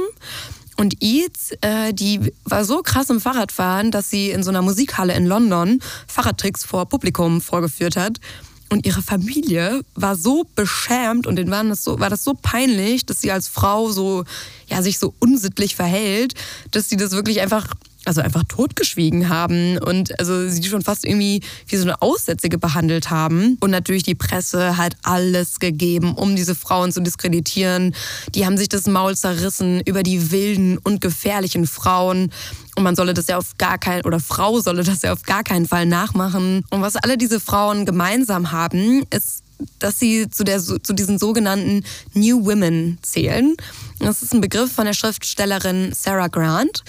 Und 0.77 1.03
Eads, 1.03 1.53
äh, 1.63 1.95
die 1.95 2.33
war 2.45 2.65
so 2.65 2.83
krass 2.83 3.09
im 3.09 3.21
Fahrradfahren, 3.21 3.91
dass 3.91 4.11
sie 4.11 4.31
in 4.31 4.43
so 4.43 4.51
einer 4.51 4.63
Musikhalle 4.63 5.15
in 5.15 5.27
London 5.27 5.81
Fahrradtricks 6.07 6.65
vor 6.65 6.87
Publikum 6.87 7.41
vorgeführt 7.41 7.97
hat. 7.97 8.21
Und 8.69 8.85
ihre 8.85 9.01
Familie 9.01 9.83
war 9.95 10.17
so 10.17 10.45
beschämt 10.57 11.27
und 11.27 11.37
denen 11.37 11.51
war 11.51 11.63
das 11.63 11.85
so, 11.85 12.01
war 12.01 12.11
das 12.11 12.25
so 12.25 12.35
peinlich, 12.35 13.07
dass 13.07 13.21
sie 13.21 13.31
als 13.31 13.47
Frau 13.47 13.91
so, 13.91 14.25
ja, 14.67 14.83
sich 14.83 14.99
so 14.99 15.15
unsittlich 15.21 15.77
verhält, 15.77 16.35
dass 16.73 16.89
sie 16.89 16.97
das 16.97 17.13
wirklich 17.13 17.41
einfach 17.41 17.75
also 18.07 18.21
einfach 18.21 18.45
totgeschwiegen 18.45 19.29
haben 19.29 19.79
und 19.79 20.19
also 20.19 20.49
sie 20.49 20.63
schon 20.65 20.83
fast 20.83 21.05
irgendwie 21.05 21.43
wie 21.67 21.77
so 21.77 21.83
eine 21.83 22.01
Aussätzige 22.01 22.59
behandelt 22.59 23.11
haben. 23.11 23.57
Und 23.61 23.71
natürlich 23.71 24.05
die 24.05 24.15
Presse 24.15 24.77
hat 24.77 24.97
alles 25.03 25.59
gegeben, 25.59 26.15
um 26.15 26.37
diese 26.37 26.55
Frauen 26.55 26.93
zu 26.93 27.01
diskreditieren. 27.01 27.95
Die 28.35 28.47
haben 28.47 28.57
sich 28.57 28.69
das 28.69 28.87
Maul 28.87 29.17
zerrissen 29.17 29.81
über 29.85 30.03
die 30.03 30.31
wilden 30.31 30.79
und 30.79 31.01
gefährlichen 31.01 31.67
Frauen. 31.67 32.31
Und 32.77 32.83
man 32.83 32.95
solle 32.95 33.15
das 33.15 33.27
ja 33.27 33.39
auf 33.39 33.57
gar 33.59 33.79
keinen, 33.79 34.05
oder 34.05 34.21
Frau 34.21 34.61
solle 34.61 34.85
das 34.85 35.03
ja 35.03 35.13
auf 35.13 35.23
gar 35.23 35.43
keinen 35.43 35.67
Fall 35.67 35.87
nachmachen. 35.87 36.65
Und 36.71 36.83
was 36.83 36.97
alle 36.97 37.17
diese 37.17 37.41
Frauen 37.41 37.87
gemeinsam 37.87 38.53
haben, 38.53 39.05
ist, 39.11 39.43
dass 39.79 39.99
sie 39.99 40.29
zu, 40.29 40.45
der, 40.45 40.61
zu 40.61 40.93
diesen 40.93 41.19
sogenannten 41.19 41.83
New 42.13 42.45
Women 42.45 42.99
zählen. 43.03 43.57
Das 43.99 44.23
ist 44.23 44.35
ein 44.35 44.41
Begriff 44.41 44.73
von 44.73 44.85
der 44.85 44.93
Schriftstellerin 44.93 45.93
Sarah 45.95 46.29
Grant. 46.29 46.85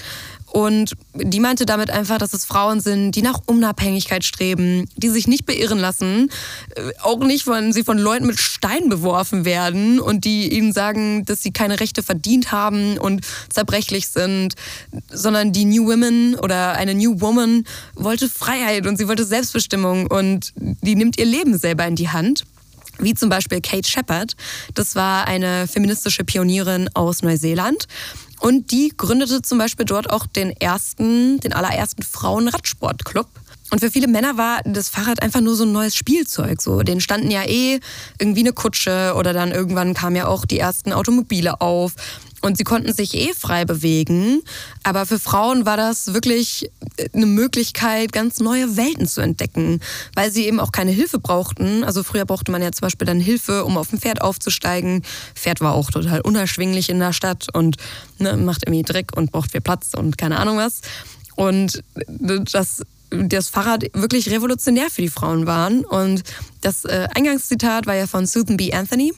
Und 0.52 0.94
die 1.14 1.40
meinte 1.40 1.66
damit 1.66 1.90
einfach, 1.90 2.18
dass 2.18 2.34
es 2.34 2.46
Frauen 2.46 2.80
sind, 2.80 3.12
die 3.12 3.22
nach 3.22 3.42
Unabhängigkeit 3.46 4.24
streben, 4.24 4.90
die 4.96 5.10
sich 5.10 5.28
nicht 5.28 5.46
beirren 5.46 5.78
lassen, 5.78 6.32
äh, 6.76 6.94
auch 7.02 7.20
nicht, 7.20 7.48
wenn 7.48 7.74
sie 7.74 7.84
von 7.84 7.98
Leuten 7.98 8.26
mit 8.28 8.40
Steinen 8.40 8.90
beworfen 8.90 9.44
werden 9.46 10.00
und 10.00 10.24
die 10.26 10.52
ihnen 10.54 10.72
sagen, 10.72 11.26
dass 11.26 11.44
sie 11.44 11.52
keine 11.52 11.80
Rechte 11.80 12.02
verdient 12.02 12.52
haben 12.52 12.98
und 12.98 13.26
zerbrechlich 13.50 14.08
sind, 14.08 14.56
sondern 15.12 15.52
die 15.52 15.66
New 15.66 15.86
Women 15.86 16.36
oder 16.36 16.74
eine 16.74 16.96
New 16.96 17.20
Woman 17.20 17.66
wollte 17.96 18.30
Freiheit 18.30 18.88
und 18.88 18.98
sie 18.98 19.08
wollte 19.08 19.26
Selbstbestimmung 19.26 20.08
und 20.08 20.54
die 20.56 20.96
nimmt 20.96 21.18
ihr 21.20 21.26
Leben 21.26 21.58
selber 21.58 21.86
in 21.86 21.96
die 21.96 22.10
Hand 22.10 22.46
wie 23.00 23.14
zum 23.14 23.30
Beispiel 23.30 23.62
Kate 23.62 23.88
Shepard. 23.88 24.36
Das 24.74 24.96
war 24.96 25.28
eine 25.28 25.68
feministische 25.68 26.24
Pionierin 26.24 26.90
aus 26.96 27.22
Neuseeland. 27.22 27.88
Und 28.40 28.72
die 28.72 28.94
gründete 28.96 29.42
zum 29.42 29.58
Beispiel 29.58 29.86
dort 29.86 30.10
auch 30.10 30.26
den 30.26 30.52
ersten, 30.52 31.40
den 31.40 31.54
allerersten 31.54 32.04
Frauenradsportclub. 32.04 33.28
Und 33.70 33.80
für 33.80 33.92
viele 33.92 34.08
Männer 34.08 34.38
war 34.38 34.62
das 34.64 34.88
Fahrrad 34.88 35.22
einfach 35.22 35.42
nur 35.42 35.56
so 35.56 35.66
ein 35.66 35.74
neues 35.74 35.96
Spielzeug. 35.96 36.62
So, 36.62 36.84
denen 36.84 37.02
standen 37.02 37.32
ja 37.32 37.44
eh 37.44 37.80
irgendwie 38.18 38.40
eine 38.40 38.54
Kutsche 38.54 39.14
oder 39.18 39.34
dann 39.34 39.52
irgendwann 39.52 39.94
kamen 39.94 40.16
ja 40.16 40.28
auch 40.28 40.46
die 40.46 40.60
ersten 40.60 40.94
Automobile 40.94 41.60
auf. 41.60 41.94
Und 42.48 42.58
sie 42.58 42.64
konnten 42.64 42.94
sich 42.94 43.14
eh 43.14 43.34
frei 43.34 43.66
bewegen. 43.66 44.42
Aber 44.84 45.06
für 45.06 45.20
Frauen 45.20 45.66
war 45.66 45.76
das 45.76 46.14
wirklich 46.14 46.72
äh, 46.96 47.10
eine 47.14 47.26
Möglichkeit, 47.26 48.14
ganz 48.14 48.40
neue 48.40 48.78
Welten 48.78 49.06
zu 49.06 49.20
entdecken, 49.20 49.82
weil 50.16 50.32
sie 50.32 50.46
eben 50.46 50.62
auch 50.62 50.72
keine 50.72 50.92
Hilfe 50.92 51.20
brauchten. 51.20 51.84
Also 51.84 52.04
früher 52.04 52.24
brauchte 52.24 52.54
man 52.54 52.62
ja 52.62 52.72
zum 52.72 52.86
Beispiel 52.86 53.06
dann 53.06 53.20
Hilfe, 53.20 53.66
um 53.66 53.78
auf 53.78 53.92
ein 53.92 54.00
Pferd 54.00 54.22
aufzusteigen. 54.22 55.04
Pferd 55.36 55.60
war 55.60 55.74
auch 55.74 55.92
total 55.92 56.22
unerschwinglich 56.22 56.90
in 56.90 57.00
der 57.00 57.12
Stadt 57.12 57.48
und 57.54 57.76
ne, 58.18 58.38
macht 58.38 58.64
irgendwie 58.66 58.84
Dreck 58.84 59.12
und 59.18 59.34
braucht 59.34 59.52
viel 59.52 59.62
Platz 59.62 59.94
und 59.94 60.18
keine 60.18 60.40
Ahnung 60.40 60.58
was. 60.58 60.80
Und 61.36 61.84
äh, 61.96 62.40
das 62.50 62.82
das 63.10 63.48
Fahrrad 63.50 63.86
wirklich 63.94 64.30
revolutionär 64.30 64.90
für 64.90 65.02
die 65.02 65.10
Frauen 65.10 65.48
waren. 65.48 65.86
Und 65.86 66.24
das 66.62 66.86
äh, 66.86 67.08
Eingangszitat 67.16 67.86
war 67.86 67.96
ja 67.96 68.08
von 68.08 68.26
Susan 68.26 68.58
B. 68.58 68.74
Anthony. 68.74 69.14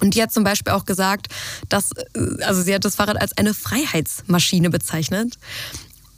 Und 0.00 0.14
die 0.14 0.22
hat 0.22 0.32
zum 0.32 0.44
Beispiel 0.44 0.72
auch 0.72 0.84
gesagt, 0.84 1.28
dass, 1.68 1.92
äh, 1.92 2.42
also 2.42 2.62
sie 2.62 2.74
hat 2.74 2.84
das 2.84 2.96
Fahrrad 2.96 3.20
als 3.20 3.36
eine 3.36 3.54
Freiheitsmaschine 3.54 4.70
bezeichnet. 4.70 5.34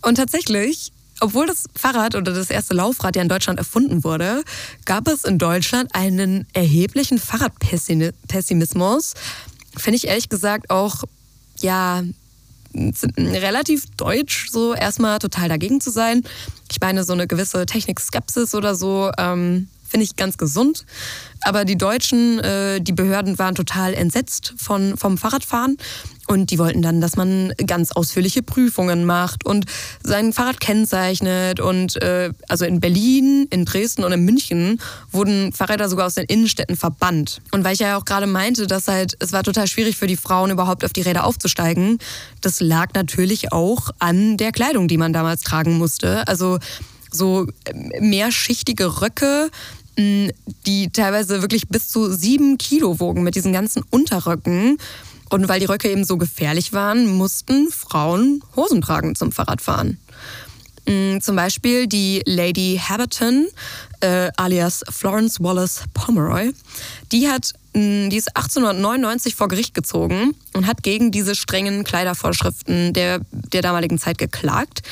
Und 0.03 0.17
tatsächlich, 0.17 0.93
obwohl 1.21 1.47
das 1.47 1.67
Fahrrad 1.77 2.15
oder 2.15 2.33
das 2.33 2.51
erste 2.51 2.75
Laufrad 2.75 3.17
ja 3.17 3.23
in 3.23 3.29
Deutschland 3.29 3.59
erfunden 3.59 4.05
wurde, 4.05 4.43
gab 4.85 5.09
es 5.09 5.25
in 5.25 5.39
Deutschland 5.39 5.95
einen 5.95 6.47
erheblichen 6.53 7.19
Fahrradpessimismus. 7.19 9.15
Finde 9.77 9.97
ich 9.97 10.07
ehrlich 10.07 10.29
gesagt 10.29 10.71
auch, 10.71 11.05
ja, 11.61 12.03
relativ 12.75 13.85
deutsch, 13.97 14.49
so 14.51 14.75
erstmal 14.75 15.19
total 15.19 15.49
dagegen 15.49 15.81
zu 15.81 15.91
sein. 15.91 16.23
Ich 16.71 16.81
meine, 16.81 17.05
so 17.05 17.13
eine 17.13 17.27
gewisse 17.27 17.67
Technik-Skepsis 17.67 18.55
oder 18.55 18.75
so 18.75 19.11
ähm, 19.19 19.69
finde 19.91 20.05
ich 20.05 20.17
ganz 20.17 20.39
gesund. 20.39 20.87
Aber 21.43 21.65
die 21.65 21.77
Deutschen, 21.77 22.39
äh, 22.39 22.81
die 22.81 22.93
Behörden 22.93 23.39
waren 23.39 23.55
total 23.55 23.95
entsetzt 23.95 24.55
von, 24.57 24.97
vom 24.97 25.19
Fahrradfahren 25.19 25.77
Und 26.27 26.51
die 26.51 26.59
wollten 26.59 26.83
dann, 26.83 27.01
dass 27.01 27.17
man 27.17 27.53
ganz 27.67 27.93
ausführliche 27.93 28.43
Prüfungen 28.43 29.05
macht 29.05 29.45
und 29.45 29.65
sein 30.03 30.33
Fahrrad 30.33 30.61
kennzeichnet. 30.61 31.59
Und 31.59 32.01
äh, 32.03 32.31
also 32.49 32.65
in 32.65 32.79
Berlin, 32.79 33.49
in 33.51 33.65
Dresden 33.65 34.05
und 34.05 34.13
in 34.13 34.25
München 34.25 34.81
wurden 35.11 35.53
Fahrräder 35.53 35.89
sogar 35.89 36.07
aus 36.07 36.15
den 36.15 36.27
Innenstädten 36.27 36.77
verbannt. 36.77 37.41
Und 37.51 37.65
weil 37.65 37.73
ich 37.73 37.81
ja 37.81 37.97
auch 37.97 38.05
gerade 38.05 38.27
meinte, 38.27 38.67
dass 38.67 38.87
halt 38.87 39.17
es 39.19 39.33
war 39.33 39.43
total 39.43 39.67
schwierig 39.67 39.97
für 39.97 40.07
die 40.07 40.17
Frauen 40.17 40.51
überhaupt 40.51 40.85
auf 40.85 40.93
die 40.93 41.03
Räder 41.03 41.25
aufzusteigen, 41.25 41.99
das 42.43 42.61
lag 42.61 42.95
natürlich 42.95 43.53
auch 43.53 43.91
an 43.99 44.37
der 44.37 44.53
Kleidung, 44.53 44.89
die 44.89 44.99
man 44.99 45.13
damals 45.13 45.41
tragen 45.41 45.79
musste. 45.79 46.29
Also 46.29 46.59
so 47.13 47.47
äh, 47.65 48.01
mehrschichtige 48.01 49.01
Röcke, 49.01 49.51
die 49.99 50.91
teilweise 50.93 51.43
wirklich 51.43 51.69
bis 51.69 51.89
zu 51.89 52.13
sieben 52.13 52.59
Kilo 52.59 53.01
wogen 53.01 53.23
mit 53.23 53.35
diesen 53.35 53.53
ganzen 53.53 53.83
Unterröcken. 53.91 54.79
Und 55.31 55.49
weil 55.49 55.61
die 55.61 55.67
Röcke 55.67 55.91
eben 55.91 56.05
so 56.05 56.17
gefährlich 56.17 56.73
waren, 56.73 57.07
mussten 57.07 57.71
Frauen 57.71 58.43
Hosen 58.57 58.81
tragen 58.81 59.15
zum 59.15 59.31
Fahrradfahren. 59.31 59.99
Mm, 60.87 61.21
zum 61.21 61.37
Beispiel 61.37 61.87
die 61.87 62.23
Lady 62.27 62.81
Haberton, 62.83 63.47
äh, 64.01 64.31
alias 64.37 64.83
Florence 64.91 65.41
Wallace 65.41 65.85
Pomeroy, 65.95 66.53
die 67.13 67.29
hat 67.29 67.53
die 67.73 68.17
ist 68.17 68.37
1899 68.37 69.37
vor 69.37 69.47
Gericht 69.49 69.75
gezogen 69.75 70.35
und 70.55 70.67
hat 70.67 70.83
gegen 70.83 71.13
diese 71.13 71.37
strengen 71.37 71.85
Kleidervorschriften 71.85 72.93
der, 72.93 73.21
der 73.31 73.63
damaligen 73.63 73.99
Zeit 73.99 74.19
geklagt, 74.19 74.83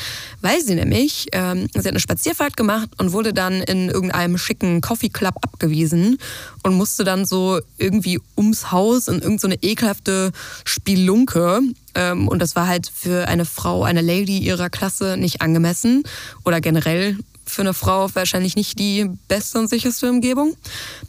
weil 0.43 0.61
sie 0.63 0.77
nämlich, 0.77 1.27
ähm, 1.33 1.69
sie 1.73 1.81
hat 1.81 1.89
eine 1.89 2.01
Spazierfahrt 2.01 2.57
gemacht 2.57 2.89
und 2.99 3.13
wurde 3.13 3.33
dann 3.35 3.63
in 3.63 3.89
irgendeinem 3.89 4.39
schicken 4.39 4.81
Coffee 4.81 5.09
Club 5.09 5.35
abgewiesen 5.43 6.19
und 6.63 6.75
musste 6.75 7.03
dann 7.03 7.25
so 7.25 7.59
irgendwie 7.79 8.21
ums 8.37 8.71
Haus 8.71 9.09
in 9.09 9.21
irgendeine 9.21 9.55
so 9.61 9.69
ekelhafte 9.69 10.31
Spielunke. 10.65 11.61
Ähm, 11.97 12.29
und 12.29 12.41
das 12.41 12.55
war 12.55 12.69
halt 12.69 12.91
für 12.95 13.27
eine 13.27 13.45
Frau, 13.45 13.83
eine 13.83 14.03
Lady 14.03 14.39
ihrer 14.39 14.71
Klasse 14.71 15.17
nicht 15.17 15.43
angemessen 15.43 16.05
oder 16.45 16.61
generell 16.61 17.17
für 17.49 17.63
eine 17.63 17.75
Frau 17.75 18.09
wahrscheinlich 18.15 18.57
nicht 18.57 18.79
die 18.79 19.11
beste 19.29 19.59
und 19.59 19.69
sicherste 19.69 20.09
Umgebung. 20.11 20.55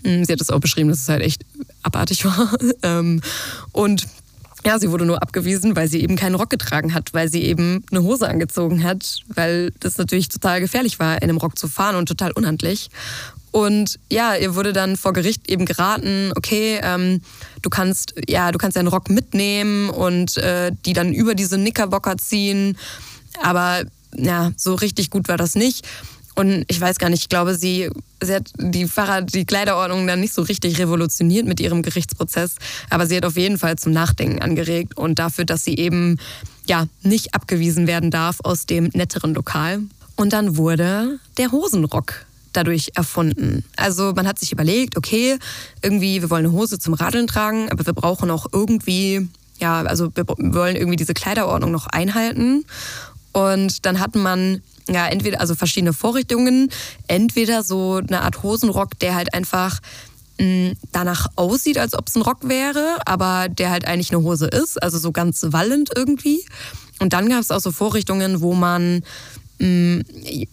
Hm, 0.04 0.26
sie 0.26 0.34
hat 0.34 0.42
es 0.42 0.50
auch 0.50 0.60
beschrieben, 0.60 0.90
dass 0.90 1.02
es 1.02 1.10
halt 1.10 1.22
echt 1.22 1.46
abartig 1.84 2.26
war. 2.26 2.52
Ähm, 2.84 3.22
und 3.72 4.08
ja, 4.66 4.78
sie 4.78 4.92
wurde 4.92 5.06
nur 5.06 5.22
abgewiesen, 5.22 5.76
weil 5.76 5.88
sie 5.88 6.02
eben 6.02 6.16
keinen 6.16 6.36
Rock 6.36 6.50
getragen 6.50 6.94
hat, 6.94 7.14
weil 7.14 7.30
sie 7.30 7.44
eben 7.44 7.86
eine 7.92 8.04
Hose 8.04 8.28
angezogen 8.28 8.84
hat, 8.84 9.20
weil 9.28 9.72
das 9.80 9.98
natürlich 9.98 10.28
total 10.28 10.60
gefährlich 10.60 11.00
war, 11.00 11.16
in 11.16 11.30
einem 11.30 11.38
Rock 11.38 11.58
zu 11.58 11.68
fahren 11.68 11.96
und 11.96 12.08
total 12.08 12.32
unhandlich. 12.32 12.90
Und 13.52 14.00
ja, 14.12 14.36
ihr 14.36 14.56
wurde 14.56 14.74
dann 14.74 14.96
vor 14.96 15.14
Gericht 15.14 15.50
eben 15.50 15.66
geraten, 15.66 16.32
okay, 16.36 16.80
ähm, 16.84 17.22
du 17.62 17.70
kannst 17.70 18.14
ja, 18.28 18.52
du 18.52 18.60
kannst 18.60 18.78
deinen 18.78 18.88
Rock 18.88 19.10
mitnehmen 19.10 19.90
und 19.90 20.38
äh, 20.38 20.72
die 20.86 20.94
dann 20.94 21.14
über 21.14 21.34
diese 21.34 21.58
Knickerbocker 21.58 22.18
ziehen. 22.18 22.78
Aber 23.42 23.84
ja, 24.16 24.52
so 24.56 24.76
richtig 24.76 25.10
gut 25.10 25.28
war 25.28 25.38
das 25.38 25.56
nicht. 25.56 25.88
Und 26.40 26.64
ich 26.70 26.80
weiß 26.80 27.00
gar 27.00 27.10
nicht, 27.10 27.24
ich 27.24 27.28
glaube, 27.28 27.54
sie, 27.54 27.90
sie 28.22 28.36
hat 28.36 28.50
die 28.56 28.88
Fahrrad, 28.88 29.34
die 29.34 29.44
Kleiderordnung 29.44 30.08
dann 30.08 30.22
nicht 30.22 30.34
so 30.34 30.42
richtig 30.42 30.80
revolutioniert 30.80 31.46
mit 31.46 31.60
ihrem 31.60 31.82
Gerichtsprozess, 31.82 32.56
aber 32.90 33.06
sie 33.08 33.18
hat 33.18 33.26
auf 33.26 33.36
jeden 33.36 33.58
Fall 33.58 33.78
zum 33.78 33.92
Nachdenken 33.92 34.42
angeregt 34.42 34.96
und 34.96 35.20
dafür, 35.20 35.44
dass 35.44 35.66
sie 35.66 35.76
eben 35.76 36.18
ja 36.66 36.88
nicht 37.04 37.36
abgewiesen 37.36 37.88
werden 37.88 38.10
darf 38.10 38.38
aus 38.42 38.66
dem 38.66 38.86
netteren 38.94 39.34
Lokal. 39.34 39.82
Und 40.16 40.32
dann 40.32 40.56
wurde 40.56 41.20
der 41.38 41.52
Hosenrock 41.52 42.26
dadurch 42.54 42.92
erfunden. 42.96 43.66
Also 43.76 44.14
man 44.16 44.26
hat 44.26 44.40
sich 44.40 44.54
überlegt, 44.54 44.96
okay, 44.96 45.38
irgendwie, 45.82 46.22
wir 46.22 46.30
wollen 46.30 46.46
eine 46.46 46.54
Hose 46.54 46.80
zum 46.80 46.94
Radeln 46.94 47.28
tragen, 47.28 47.70
aber 47.70 47.86
wir 47.86 47.94
brauchen 47.94 48.32
auch 48.32 48.46
irgendwie, 48.54 49.28
ja, 49.60 49.82
also 49.82 50.10
wir 50.16 50.24
wollen 50.26 50.78
irgendwie 50.78 50.96
diese 50.96 51.14
Kleiderordnung 51.14 51.72
noch 51.72 51.88
einhalten. 51.88 52.64
Und 53.34 53.86
dann 53.86 54.00
hat 54.00 54.16
man 54.16 54.62
ja, 54.92 55.08
entweder, 55.08 55.40
also 55.42 55.56
verschiedene 55.56 55.94
Vorrichtungen, 55.94 56.70
entweder 57.08 57.64
so 57.64 57.96
eine 57.96 58.22
Art 58.22 58.44
Hosenrock, 58.44 58.98
der 59.00 59.16
halt 59.16 59.34
einfach 59.34 59.80
mh, 60.40 60.46
mm, 60.46 60.78
danach 60.92 61.28
aussieht, 61.36 61.78
als 61.78 61.98
ob 61.98 62.08
es 62.08 62.16
ein 62.16 62.22
Rock 62.22 62.48
wäre, 62.48 62.98
aber 63.06 63.48
der 63.50 63.72
halt 63.72 63.86
eigentlich 63.86 64.12
eine 64.12 64.24
Hose 64.24 64.48
ist, 64.48 64.82
also 64.82 64.98
so 64.98 65.12
ganz 65.12 65.46
wallend 65.50 65.92
irgendwie. 65.96 66.44
Und 67.00 67.14
dann 67.14 67.30
gab 67.30 67.42
es 67.42 67.52
auch 67.52 67.60
so 67.62 67.72
Vorrichtungen, 67.72 68.42
wo 68.42 68.54
man, 68.54 69.04
mh, 69.60 69.68
mm, 69.68 70.04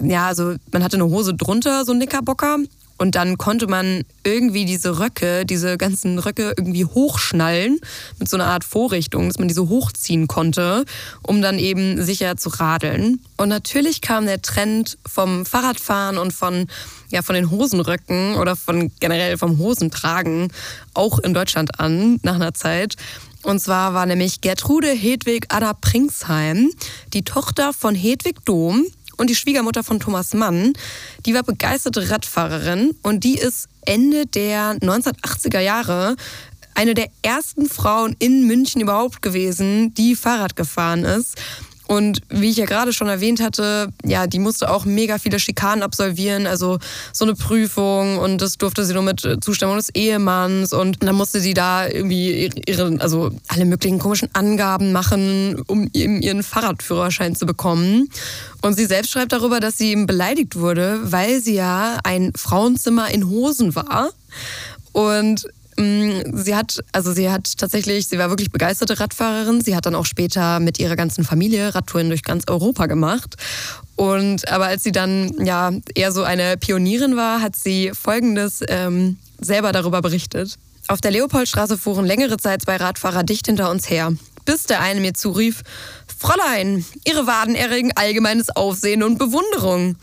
ja, 0.09 0.27
also 0.27 0.55
man 0.73 0.83
hatte 0.83 0.97
eine 0.97 1.07
Hose 1.07 1.35
drunter, 1.35 1.85
so 1.85 1.93
ein 1.93 1.99
Knickerbocker, 1.99 2.59
und 2.99 3.15
dann 3.15 3.39
konnte 3.39 3.67
man 3.67 4.05
irgendwie 4.25 4.65
diese 4.65 4.99
Röcke, 4.99 5.45
diese 5.45 5.77
ganzen 5.77 6.19
Röcke 6.19 6.55
irgendwie 6.57 6.85
hochschnallen 6.85 7.79
mit 8.19 8.29
so 8.29 8.37
einer 8.37 8.47
Art 8.47 8.65
Vorrichtung, 8.65 9.29
dass 9.29 9.39
man 9.39 9.49
diese 9.49 9.69
hochziehen 9.69 10.29
konnte, 10.29 10.85
um 11.23 11.43
dann 11.43 11.59
eben 11.59 12.03
sicher 12.03 12.37
zu 12.37 12.49
radeln. 12.49 13.21
Und 13.37 13.49
natürlich 13.49 14.01
kam 14.01 14.27
der 14.27 14.41
Trend 14.43 14.99
vom 15.07 15.45
Fahrradfahren 15.45 16.19
und 16.19 16.33
von, 16.33 16.67
ja, 17.11 17.23
von 17.23 17.35
den 17.35 17.51
Hosenröcken 17.51 18.37
oder 18.37 18.57
von 18.57 18.91
generell 19.01 19.37
vom 19.37 19.59
Hosentragen 19.59 20.53
auch 20.95 21.19
in 21.19 21.35
Deutschland 21.35 21.79
an 21.79 22.19
nach 22.23 22.37
einer 22.37 22.55
Zeit. 22.55 22.97
Und 23.43 23.61
zwar 23.61 23.95
war 23.95 24.07
nämlich 24.07 24.41
Gertrude 24.41 24.89
Hedwig 24.89 25.47
Anna 25.51 25.73
Pringsheim, 25.73 26.71
die 27.13 27.23
Tochter 27.23 27.73
von 27.73 27.95
Hedwig 27.95 28.45
Dom, 28.45 28.85
und 29.17 29.31
die 29.31 29.35
Schwiegermutter 29.35 29.83
von 29.83 30.01
Thomas 30.01 30.35
Mann, 30.35 30.73
die 31.25 31.35
war 31.35 31.43
begeisterte 31.43 32.11
Radfahrerin 32.11 32.95
und 33.03 33.25
die 33.25 33.39
ist 33.39 33.69
Ende 33.85 34.27
der 34.27 34.73
1980er 34.79 35.61
Jahre 35.61 36.17
eine 36.77 36.95
der 36.95 37.09
ersten 37.23 37.67
Frauen 37.67 38.15
in 38.19 38.47
München 38.47 38.83
überhaupt 38.83 39.23
gewesen, 39.23 39.95
die 39.95 40.15
Fahrrad 40.15 40.57
gefahren 40.57 41.05
ist. 41.05 41.41
Und 41.89 42.21
wie 42.29 42.51
ich 42.51 42.57
ja 42.57 42.67
gerade 42.67 42.93
schon 42.93 43.09
erwähnt 43.09 43.41
hatte, 43.41 43.89
ja, 44.05 44.27
die 44.27 44.41
musste 44.41 44.71
auch 44.71 44.85
mega 44.85 45.19
viele 45.19 45.39
Schikanen 45.39 45.83
absolvieren, 45.83 46.47
also 46.47 46.79
so 47.13 47.25
eine 47.25 47.35
Prüfung 47.35 48.19
und 48.19 48.43
das 48.43 48.59
durfte 48.59 48.85
sie 48.85 48.95
nur 48.95 49.03
mit 49.03 49.21
Zustimmung 49.41 49.77
des 49.77 49.91
Ehemanns 49.95 50.73
und 50.73 51.03
dann 51.03 51.15
musste 51.15 51.41
sie 51.41 51.55
da 51.55 51.87
irgendwie 51.87 52.51
ihre, 52.67 52.97
also 53.01 53.31
alle 53.47 53.65
möglichen 53.65 53.99
komischen 53.99 54.29
Angaben 54.33 54.93
machen, 54.93 55.63
um 55.67 55.89
eben 55.93 56.21
ihren 56.23 56.43
Fahrradführerschein 56.43 57.37
zu 57.37 57.47
bekommen. 57.47 58.09
Und 58.63 58.75
sie 58.75 58.87
selbst 58.87 59.13
schreibt 59.13 59.33
darüber, 59.33 59.61
dass 59.61 59.79
sie 59.79 59.91
eben 59.91 60.07
beleidigt 60.07 60.57
wurde, 60.57 60.99
weil 61.03 61.41
sie 61.41 61.55
ja 61.55 61.99
ein 62.03 62.33
Frauenzimmer 62.35 63.11
in 63.11 63.29
Hosen 63.29 63.77
war. 63.77 64.11
Und 64.93 65.47
sie 65.79 66.55
hat, 66.55 66.83
also 66.93 67.13
sie 67.13 67.31
hat 67.31 67.59
tatsächlich, 67.59 68.07
sie 68.07 68.19
war 68.19 68.31
wirklich 68.31 68.51
begeisterte 68.51 68.99
Radfahrerin. 68.99 69.61
Sie 69.61 69.77
hat 69.77 69.87
dann 69.87 69.95
auch 69.95 70.07
später 70.07 70.61
mit 70.61 70.79
ihrer 70.79 70.97
ganzen 70.97 71.25
Familie 71.25 71.75
Radtouren 71.75 72.09
durch 72.09 72.23
ganz 72.23 72.45
Europa 72.49 72.87
gemacht. 72.87 73.37
Und 73.97 74.49
aber 74.49 74.67
als 74.67 74.85
sie 74.85 74.93
dann 74.93 75.33
ja 75.45 75.73
eher 75.95 76.13
so 76.13 76.23
eine 76.23 76.57
Pionierin 76.57 77.17
war, 77.17 77.41
hat 77.41 77.57
sie 77.57 77.93
Folgendes 77.95 78.63
ähm, 78.69 79.19
selber 79.41 79.73
darüber 79.73 80.03
berichtet. 80.03 80.57
Auf 80.89 81.01
der 81.01 81.11
Leopoldstraße 81.11 81.77
fuhren 81.77 82.07
längere 82.07 82.37
Zeit 82.37 82.63
zwei 82.63 82.77
Radfahrer 82.77 83.25
dicht 83.25 83.47
hinter 83.47 83.71
uns 83.71 83.91
her, 83.91 84.13
bis 84.45 84.65
der 84.65 84.81
eine 84.81 85.01
mir 85.01 85.15
zurief: 85.15 85.63
Fräulein, 86.19 86.85
Ihre 87.05 87.27
Waden 87.27 87.55
erregen 87.55 87.93
allgemeines 87.95 88.51
Aufsehen 88.51 89.03
und 89.03 89.19
Bewunderung 89.19 89.97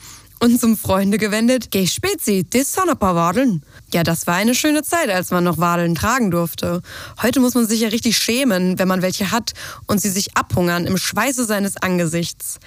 und 0.43 0.59
zum 0.59 0.77
Freunde 0.77 1.17
gewendet, 1.17 1.71
geh 1.71 1.87
spezi, 1.87 2.45
das 2.49 2.73
sind 2.73 2.89
ein 2.89 2.97
paar 2.97 3.15
Wadeln. 3.15 3.63
Ja, 3.93 4.01
das 4.01 4.25
war 4.25 4.33
eine 4.33 4.55
schöne 4.55 4.81
Zeit, 4.81 5.11
als 5.11 5.29
man 5.29 5.43
noch 5.43 5.59
Wadeln 5.59 5.93
tragen 5.93 6.31
durfte. 6.31 6.81
Heute 7.21 7.39
muss 7.39 7.53
man 7.53 7.67
sich 7.67 7.81
ja 7.81 7.89
richtig 7.89 8.17
schämen, 8.17 8.79
wenn 8.79 8.87
man 8.87 9.03
welche 9.03 9.29
hat 9.29 9.53
und 9.85 10.01
sie 10.01 10.09
sich 10.09 10.35
abhungern 10.35 10.87
im 10.87 10.97
Schweiße 10.97 11.45
seines 11.45 11.77
Angesichts. 11.77 12.57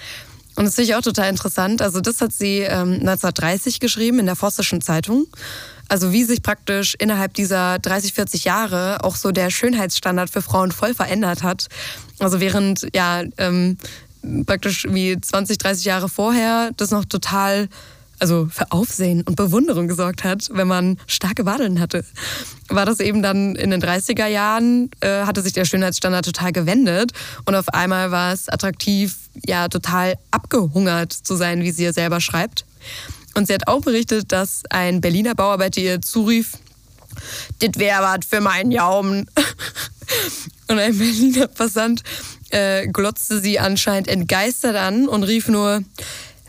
Und 0.54 0.66
das 0.66 0.76
finde 0.76 0.90
ich 0.90 0.94
auch 0.94 1.02
total 1.02 1.28
interessant. 1.28 1.82
Also 1.82 2.00
das 2.00 2.20
hat 2.20 2.32
sie 2.32 2.60
ähm, 2.60 3.00
1930 3.00 3.80
geschrieben 3.80 4.20
in 4.20 4.26
der 4.26 4.36
Forstischen 4.36 4.80
Zeitung. 4.80 5.26
Also 5.88 6.12
wie 6.12 6.22
sich 6.22 6.42
praktisch 6.42 6.94
innerhalb 6.96 7.34
dieser 7.34 7.80
30, 7.80 8.12
40 8.12 8.44
Jahre 8.44 9.02
auch 9.02 9.16
so 9.16 9.32
der 9.32 9.50
Schönheitsstandard 9.50 10.30
für 10.30 10.42
Frauen 10.42 10.70
voll 10.70 10.94
verändert 10.94 11.42
hat. 11.42 11.66
Also 12.20 12.38
während 12.38 12.86
ja 12.94 13.24
ähm, 13.38 13.78
praktisch 14.46 14.86
wie 14.88 15.20
20, 15.20 15.58
30 15.58 15.84
Jahre 15.84 16.08
vorher 16.08 16.70
das 16.76 16.92
noch 16.92 17.04
total 17.04 17.68
also 18.18 18.48
für 18.50 18.72
Aufsehen 18.72 19.22
und 19.22 19.36
Bewunderung 19.36 19.88
gesorgt 19.88 20.24
hat, 20.24 20.48
wenn 20.52 20.68
man 20.68 20.98
starke 21.06 21.44
Wadeln 21.44 21.80
hatte. 21.80 22.04
War 22.68 22.86
das 22.86 23.00
eben 23.00 23.22
dann 23.22 23.54
in 23.56 23.70
den 23.70 23.82
30er 23.82 24.26
Jahren, 24.26 24.90
äh, 25.00 25.24
hatte 25.24 25.42
sich 25.42 25.52
der 25.52 25.64
Schönheitsstandard 25.64 26.24
total 26.24 26.52
gewendet 26.52 27.12
und 27.44 27.54
auf 27.54 27.68
einmal 27.68 28.10
war 28.10 28.32
es 28.32 28.48
attraktiv, 28.48 29.16
ja, 29.46 29.68
total 29.68 30.14
abgehungert 30.30 31.12
zu 31.12 31.36
sein, 31.36 31.62
wie 31.62 31.70
sie 31.70 31.84
ja 31.84 31.92
selber 31.92 32.20
schreibt. 32.20 32.64
Und 33.34 33.46
sie 33.46 33.54
hat 33.54 33.68
auch 33.68 33.82
berichtet, 33.82 34.32
dass 34.32 34.62
ein 34.70 35.00
Berliner 35.00 35.34
Bauarbeiter 35.34 35.80
ihr 35.80 36.00
zurief, 36.00 36.52
dit 37.60 37.78
wär 37.78 38.00
wat 38.00 38.24
für 38.24 38.40
meinen 38.40 38.72
Jaumen. 38.72 39.26
und 40.68 40.78
ein 40.78 40.96
Berliner 40.96 41.46
Passant 41.48 42.02
äh, 42.50 42.86
glotzte 42.86 43.40
sie 43.40 43.58
anscheinend 43.58 44.08
entgeistert 44.08 44.76
an 44.76 45.08
und 45.08 45.22
rief 45.24 45.48
nur, 45.48 45.82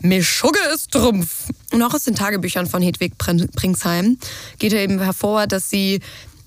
Mischugge 0.00 0.60
ist 0.74 0.92
Trumpf. 0.92 1.48
Und 1.72 1.82
auch 1.82 1.94
aus 1.94 2.04
den 2.04 2.14
Tagebüchern 2.14 2.66
von 2.66 2.82
Hedwig 2.82 3.18
Pringsheim 3.18 4.18
geht 4.58 4.72
eben 4.72 5.00
hervor, 5.00 5.46
dass 5.46 5.70
sie 5.70 6.00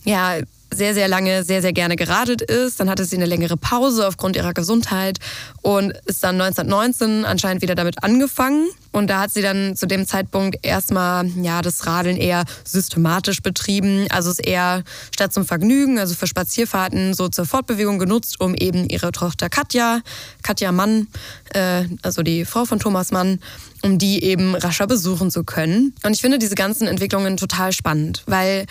ja 0.03 0.39
sehr, 0.73 0.93
sehr 0.93 1.07
lange 1.07 1.43
sehr, 1.43 1.61
sehr 1.61 1.73
gerne 1.73 1.95
geradelt 1.95 2.41
ist. 2.41 2.79
Dann 2.79 2.89
hatte 2.89 3.05
sie 3.05 3.17
eine 3.17 3.25
längere 3.25 3.57
Pause 3.57 4.07
aufgrund 4.07 4.35
ihrer 4.35 4.53
Gesundheit 4.53 5.19
und 5.61 5.93
ist 6.05 6.23
dann 6.23 6.39
1919 6.39 7.25
anscheinend 7.25 7.61
wieder 7.61 7.75
damit 7.75 8.03
angefangen. 8.03 8.69
Und 8.91 9.09
da 9.09 9.21
hat 9.21 9.31
sie 9.31 9.41
dann 9.41 9.75
zu 9.75 9.85
dem 9.85 10.05
Zeitpunkt 10.05 10.57
erstmal 10.63 11.25
ja, 11.41 11.61
das 11.61 11.85
Radeln 11.85 12.17
eher 12.17 12.43
systematisch 12.63 13.41
betrieben. 13.41 14.07
Also 14.09 14.29
es 14.31 14.39
eher 14.39 14.83
statt 15.13 15.33
zum 15.33 15.45
Vergnügen, 15.45 15.99
also 15.99 16.15
für 16.15 16.27
Spazierfahrten, 16.27 17.13
so 17.13 17.29
zur 17.29 17.45
Fortbewegung 17.45 17.99
genutzt, 17.99 18.39
um 18.39 18.55
eben 18.55 18.87
ihre 18.87 19.11
Tochter 19.11 19.49
Katja, 19.49 20.01
Katja 20.41 20.71
Mann, 20.71 21.07
äh, 21.53 21.85
also 22.01 22.23
die 22.23 22.45
Frau 22.45 22.65
von 22.65 22.79
Thomas 22.79 23.11
Mann, 23.11 23.39
um 23.81 23.97
die 23.97 24.23
eben 24.23 24.55
rascher 24.55 24.87
besuchen 24.87 25.31
zu 25.31 25.43
können. 25.43 25.93
Und 26.03 26.13
ich 26.13 26.21
finde 26.21 26.37
diese 26.37 26.55
ganzen 26.55 26.87
Entwicklungen 26.87 27.37
total 27.37 27.71
spannend, 27.71 28.23
weil 28.25 28.65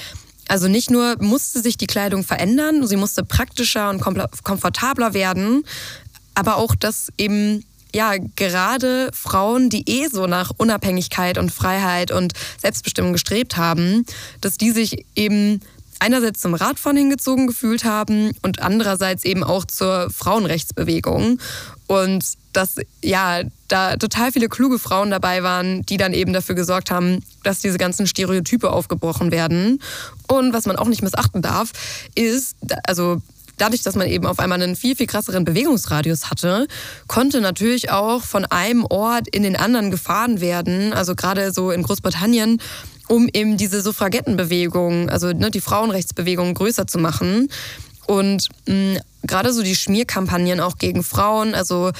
also 0.50 0.66
nicht 0.66 0.90
nur 0.90 1.14
musste 1.20 1.62
sich 1.62 1.76
die 1.76 1.86
Kleidung 1.86 2.24
verändern, 2.24 2.84
sie 2.84 2.96
musste 2.96 3.24
praktischer 3.24 3.88
und 3.88 4.00
komfortabler 4.00 5.14
werden, 5.14 5.64
aber 6.34 6.56
auch, 6.56 6.74
dass 6.74 7.08
eben 7.18 7.64
ja, 7.94 8.14
gerade 8.36 9.10
Frauen, 9.12 9.68
die 9.68 9.88
eh 9.88 10.08
so 10.08 10.26
nach 10.26 10.50
Unabhängigkeit 10.56 11.38
und 11.38 11.50
Freiheit 11.52 12.10
und 12.10 12.32
Selbstbestimmung 12.60 13.12
gestrebt 13.12 13.56
haben, 13.56 14.04
dass 14.40 14.58
die 14.58 14.72
sich 14.72 15.06
eben 15.14 15.60
einerseits 16.00 16.40
zum 16.40 16.54
Radfahren 16.54 16.96
hingezogen 16.96 17.46
gefühlt 17.46 17.84
haben 17.84 18.32
und 18.42 18.60
andererseits 18.60 19.24
eben 19.24 19.44
auch 19.44 19.64
zur 19.64 20.10
Frauenrechtsbewegung. 20.10 21.38
Und 21.90 22.24
dass 22.53 22.76
ja 23.03 23.40
da 23.66 23.96
total 23.96 24.31
viele 24.31 24.48
kluge 24.48 24.79
Frauen 24.79 25.11
dabei 25.11 25.42
waren, 25.42 25.83
die 25.87 25.96
dann 25.96 26.12
eben 26.12 26.33
dafür 26.33 26.55
gesorgt 26.55 26.92
haben, 26.92 27.18
dass 27.42 27.59
diese 27.59 27.79
ganzen 27.79 28.07
Stereotype 28.07 28.70
aufgebrochen 28.70 29.33
werden. 29.33 29.83
Und 30.29 30.53
was 30.53 30.66
man 30.66 30.76
auch 30.76 30.87
nicht 30.87 31.03
missachten 31.03 31.42
darf, 31.42 31.72
ist, 32.14 32.55
also 32.85 33.20
dadurch, 33.59 33.83
dass 33.83 33.96
man 33.96 34.07
eben 34.07 34.24
auf 34.24 34.38
einmal 34.38 34.62
einen 34.62 34.76
viel, 34.76 34.94
viel 34.94 35.09
krasseren 35.09 35.44
Bewegungsradius 35.44 36.31
hatte, 36.31 36.68
konnte 37.09 37.40
natürlich 37.40 37.90
auch 37.90 38.22
von 38.22 38.44
einem 38.44 38.85
Ort 38.85 39.26
in 39.26 39.42
den 39.42 39.57
anderen 39.57 39.90
gefahren 39.90 40.40
werden. 40.40 40.92
Also 40.92 41.16
gerade 41.16 41.53
so 41.53 41.72
in 41.72 41.83
Großbritannien 41.83 42.62
um 43.09 43.29
eben 43.33 43.57
diese 43.57 43.83
Suffragettenbewegung, 43.83 45.09
also 45.09 45.33
ne, 45.33 45.50
die 45.50 45.61
Frauenrechtsbewegung 45.61 46.55
größer 46.55 46.87
zu 46.87 46.98
machen. 46.98 47.48
Und 48.07 48.46
mh, 48.68 49.00
gerade 49.31 49.53
so 49.53 49.62
die 49.62 49.77
Schmierkampagnen 49.77 50.61
auch 50.61 50.77
gegen 50.77 51.03
Frauen, 51.03 51.55
also 51.55 51.93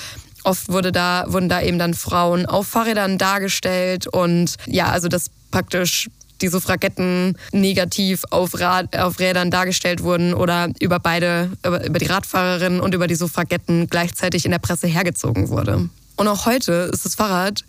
oft 0.45 0.69
wurde 0.69 0.93
da, 0.93 1.25
wurden 1.29 1.49
da 1.49 1.63
eben 1.63 1.79
dann 1.79 1.95
Frauen 1.95 2.45
auf 2.45 2.67
Fahrrädern 2.67 3.17
dargestellt 3.17 4.07
und 4.07 4.57
ja, 4.67 4.91
also 4.91 5.09
das 5.09 5.27
praktisch 5.51 6.09
die 6.41 6.49
Suffragetten 6.49 7.37
negativ 7.53 8.25
auf, 8.31 8.59
Rad, 8.59 8.97
auf 8.97 9.19
Rädern 9.19 9.51
dargestellt 9.51 10.03
wurden 10.03 10.35
oder 10.35 10.69
über 10.81 10.99
beide, 10.99 11.51
über, 11.65 11.85
über 11.85 11.99
die 11.99 12.07
Radfahrerinnen 12.07 12.81
und 12.81 12.95
über 12.95 13.07
die 13.07 13.15
Suffragetten 13.15 13.89
gleichzeitig 13.89 14.45
in 14.45 14.51
der 14.51 14.59
Presse 14.59 14.87
hergezogen 14.87 15.49
wurde. 15.51 15.89
Und 16.17 16.29
auch 16.29 16.47
heute 16.47 16.91
ist 16.93 17.05
das 17.05 17.15
Fahrrad 17.15 17.65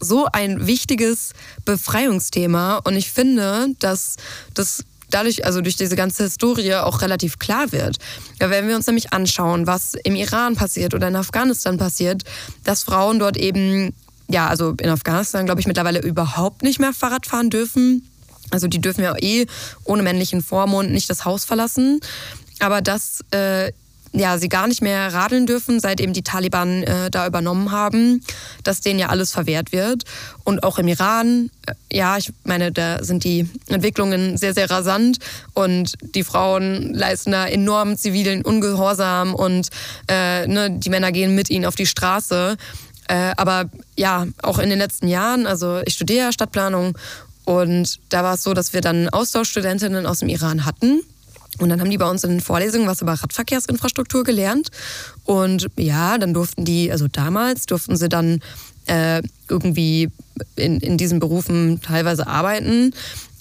so 0.00 0.26
ein 0.32 0.66
wichtiges 0.66 1.30
Befreiungsthema 1.64 2.76
und 2.84 2.96
ich 2.96 3.10
finde, 3.10 3.68
dass 3.78 4.16
das 4.54 4.84
dadurch, 5.14 5.44
also 5.44 5.60
durch 5.60 5.76
diese 5.76 5.96
ganze 5.96 6.24
Historie 6.24 6.74
auch 6.74 7.00
relativ 7.00 7.38
klar 7.38 7.72
wird. 7.72 7.98
Ja, 8.40 8.50
wenn 8.50 8.68
wir 8.68 8.76
uns 8.76 8.86
nämlich 8.86 9.12
anschauen, 9.12 9.66
was 9.66 9.94
im 9.94 10.16
Iran 10.16 10.56
passiert 10.56 10.94
oder 10.94 11.08
in 11.08 11.16
Afghanistan 11.16 11.78
passiert, 11.78 12.24
dass 12.64 12.82
Frauen 12.82 13.18
dort 13.18 13.36
eben, 13.36 13.94
ja, 14.28 14.48
also 14.48 14.74
in 14.80 14.90
Afghanistan 14.90 15.46
glaube 15.46 15.60
ich 15.60 15.66
mittlerweile 15.66 16.00
überhaupt 16.00 16.62
nicht 16.62 16.80
mehr 16.80 16.92
Fahrrad 16.92 17.26
fahren 17.26 17.50
dürfen. 17.50 18.08
Also 18.50 18.66
die 18.66 18.80
dürfen 18.80 19.02
ja 19.02 19.14
eh 19.18 19.46
ohne 19.84 20.02
männlichen 20.02 20.42
Vormund 20.42 20.90
nicht 20.90 21.08
das 21.08 21.24
Haus 21.24 21.44
verlassen. 21.44 22.00
Aber 22.60 22.80
dass 22.80 23.20
äh, 23.30 23.72
ja, 24.14 24.38
sie 24.38 24.48
gar 24.48 24.68
nicht 24.68 24.80
mehr 24.80 25.12
radeln 25.12 25.44
dürfen, 25.44 25.80
seit 25.80 26.00
eben 26.00 26.12
die 26.12 26.22
Taliban 26.22 26.84
äh, 26.84 27.10
da 27.10 27.26
übernommen 27.26 27.72
haben, 27.72 28.22
dass 28.62 28.80
denen 28.80 29.00
ja 29.00 29.08
alles 29.08 29.32
verwehrt 29.32 29.72
wird. 29.72 30.04
Und 30.44 30.62
auch 30.62 30.78
im 30.78 30.86
Iran, 30.86 31.50
äh, 31.66 31.74
ja, 31.96 32.16
ich 32.16 32.32
meine, 32.44 32.70
da 32.70 33.02
sind 33.02 33.24
die 33.24 33.48
Entwicklungen 33.68 34.36
sehr, 34.36 34.54
sehr 34.54 34.70
rasant 34.70 35.18
und 35.52 35.94
die 36.14 36.22
Frauen 36.22 36.94
leisten 36.94 37.32
da 37.32 37.46
enormen 37.46 37.98
zivilen 37.98 38.44
Ungehorsam 38.44 39.34
und 39.34 39.68
äh, 40.08 40.46
ne, 40.46 40.70
die 40.70 40.90
Männer 40.90 41.10
gehen 41.10 41.34
mit 41.34 41.50
ihnen 41.50 41.64
auf 41.64 41.74
die 41.74 41.86
Straße. 41.86 42.56
Äh, 43.08 43.32
aber 43.36 43.64
ja, 43.96 44.26
auch 44.42 44.60
in 44.60 44.70
den 44.70 44.78
letzten 44.78 45.08
Jahren, 45.08 45.46
also 45.46 45.80
ich 45.84 45.94
studiere 45.94 46.32
Stadtplanung 46.32 46.96
und 47.44 47.98
da 48.10 48.22
war 48.22 48.34
es 48.34 48.44
so, 48.44 48.54
dass 48.54 48.72
wir 48.72 48.80
dann 48.80 49.08
Austauschstudentinnen 49.08 50.06
aus 50.06 50.20
dem 50.20 50.28
Iran 50.28 50.64
hatten 50.64 51.02
und 51.58 51.68
dann 51.68 51.80
haben 51.80 51.90
die 51.90 51.98
bei 51.98 52.08
uns 52.08 52.24
in 52.24 52.30
den 52.30 52.40
Vorlesungen 52.40 52.86
was 52.86 53.00
über 53.00 53.12
Radverkehrsinfrastruktur 53.12 54.24
gelernt. 54.24 54.70
Und 55.24 55.68
ja, 55.76 56.18
dann 56.18 56.34
durften 56.34 56.64
die, 56.64 56.90
also 56.90 57.06
damals 57.08 57.66
durften 57.66 57.96
sie 57.96 58.08
dann 58.08 58.40
äh, 58.86 59.22
irgendwie 59.48 60.10
in, 60.56 60.80
in 60.80 60.98
diesen 60.98 61.20
Berufen 61.20 61.80
teilweise 61.80 62.26
arbeiten. 62.26 62.92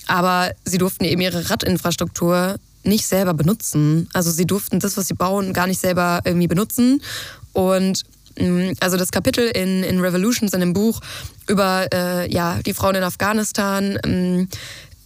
Aber 0.08 0.52
sie 0.65 0.78
durften 0.78 1.06
eben 1.06 1.21
ihre 1.21 1.49
Radinfrastruktur 1.49 2.58
nicht 2.84 3.06
selber 3.06 3.34
benutzen. 3.34 4.10
Also 4.13 4.32
sie 4.32 4.45
durften 4.45 4.80
das, 4.80 4.97
was 4.97 5.08
sie 5.08 5.13
bauen, 5.13 5.54
gar 5.54 5.67
nicht 5.67 5.80
selber 5.80 6.19
irgendwie 6.26 6.47
benutzen. 6.47 7.02
Und 7.54 8.04
mm, 8.38 8.71
also 8.80 8.97
das 8.97 9.12
Kapitel 9.12 9.47
in, 9.47 9.84
in 9.84 10.02
Revolutions 10.02 10.54
in 10.54 10.60
dem 10.60 10.73
Buch 10.73 10.99
über 11.47 11.88
äh, 11.93 12.32
ja, 12.32 12.60
die 12.65 12.73
Frauen 12.73 12.95
in 12.95 13.04
Afghanistan, 13.04 13.97
ähm, 14.04 14.49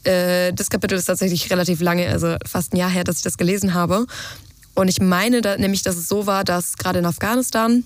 äh, 0.08 0.54
das 0.54 0.70
Kapitel 0.70 0.98
ist 0.98 1.06
tatsächlich 1.06 1.50
relativ 1.52 1.82
lange, 1.82 2.08
also 2.10 2.36
fast 2.46 2.74
ein 2.74 2.78
Jahr 2.78 2.89
her, 2.89 3.04
dass 3.04 3.17
ich 3.17 3.24
das 3.24 3.38
gelesen 3.38 3.74
habe. 3.74 4.06
Und 4.74 4.88
ich 4.88 5.02
meine 5.02 5.41
da, 5.41 5.58
nämlich, 5.58 5.82
dass 5.82 5.96
es 5.98 6.08
so 6.08 6.28
war, 6.28 6.43
dass 6.43 6.78
gerade 6.78 7.00
in 7.00 7.06
Afghanistan 7.06 7.84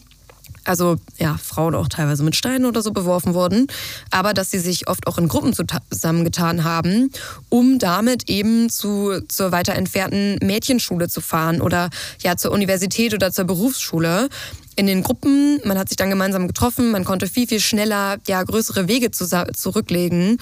also 0.64 0.98
ja, 1.18 1.38
Frauen 1.42 1.76
auch 1.76 1.88
teilweise 1.88 2.24
mit 2.24 2.36
Steinen 2.36 2.66
oder 2.66 2.82
so 2.82 2.92
beworfen 2.92 3.34
wurden, 3.34 3.68
aber 4.12 4.34
dass 4.34 4.52
sie 4.52 4.60
sich 4.60 4.88
oft 4.88 5.08
auch 5.08 5.18
in 5.18 5.28
Gruppen 5.28 5.54
zusammengetan 5.54 6.64
haben, 6.64 7.12
um 7.50 7.80
damit 7.80 8.30
eben 8.30 8.70
zu, 8.70 9.22
zur 9.28 9.52
weiter 9.52 9.74
entfernten 9.74 10.38
Mädchenschule 10.46 11.10
zu 11.10 11.22
fahren 11.22 11.62
oder 11.62 11.90
ja 12.22 12.38
zur 12.38 12.52
Universität 12.52 13.14
oder 13.14 13.32
zur 13.32 13.46
Berufsschule. 13.46 14.30
In 14.76 14.88
den 14.88 15.04
Gruppen, 15.04 15.60
man 15.66 15.78
hat 15.78 15.90
sich 15.90 15.98
dann 15.98 16.10
gemeinsam 16.10 16.48
getroffen, 16.48 16.92
man 16.92 17.04
konnte 17.04 17.28
viel, 17.28 17.48
viel 17.48 17.60
schneller 17.60 18.18
ja, 18.28 18.42
größere 18.44 18.88
Wege 18.88 19.12
zurücklegen. 19.12 20.38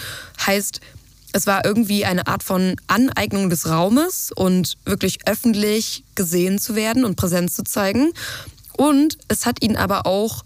Heißt, 0.46 0.82
es 1.34 1.48
war 1.48 1.66
irgendwie 1.66 2.06
eine 2.06 2.28
Art 2.28 2.44
von 2.44 2.76
Aneignung 2.88 3.50
des 3.50 3.70
Raumes 3.70 4.32
und 4.36 4.78
wirklich 4.86 5.28
öffentlich 5.28 6.04
gesehen 6.16 6.60
zu 6.60 6.76
werden 6.76 7.06
und 7.06 7.16
Präsenz 7.16 7.56
zu 7.56 7.64
zeigen. 7.64 8.12
Und 8.78 9.18
es 9.28 9.46
hat 9.46 9.62
ihnen 9.62 9.76
aber 9.76 10.06
auch 10.06 10.44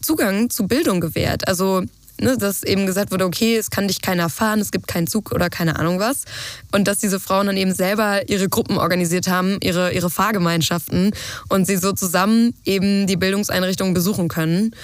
Zugang 0.00 0.50
zu 0.50 0.66
Bildung 0.66 1.00
gewährt. 1.00 1.48
Also 1.48 1.82
ne, 2.20 2.36
dass 2.38 2.62
eben 2.62 2.86
gesagt 2.86 3.10
wurde, 3.10 3.24
okay, 3.24 3.56
es 3.56 3.70
kann 3.70 3.88
dich 3.88 4.00
keiner 4.02 4.28
fahren, 4.28 4.60
es 4.60 4.70
gibt 4.70 4.86
keinen 4.88 5.06
Zug 5.06 5.32
oder 5.32 5.50
keine 5.50 5.78
Ahnung 5.78 5.98
was. 5.98 6.24
Und 6.72 6.88
dass 6.88 6.98
diese 6.98 7.20
Frauen 7.20 7.46
dann 7.46 7.56
eben 7.56 7.74
selber 7.74 8.28
ihre 8.28 8.48
Gruppen 8.48 8.78
organisiert 8.78 9.28
haben, 9.28 9.58
ihre, 9.62 9.92
ihre 9.92 10.10
Fahrgemeinschaften 10.10 11.12
und 11.48 11.66
sie 11.66 11.76
so 11.76 11.92
zusammen 11.92 12.54
eben 12.64 13.06
die 13.06 13.16
Bildungseinrichtungen 13.16 13.94
besuchen 13.94 14.28
können. 14.28 14.74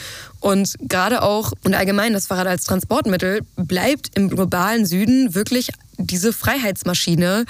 Und 0.41 0.75
gerade 0.81 1.23
auch 1.23 1.53
und 1.65 1.75
allgemein 1.75 2.13
das 2.13 2.27
Fahrrad 2.27 2.47
als 2.47 2.65
Transportmittel 2.65 3.43
bleibt 3.57 4.17
im 4.17 4.31
globalen 4.31 4.87
Süden 4.87 5.35
wirklich 5.35 5.71
diese 5.99 6.33
Freiheitsmaschine, 6.33 7.45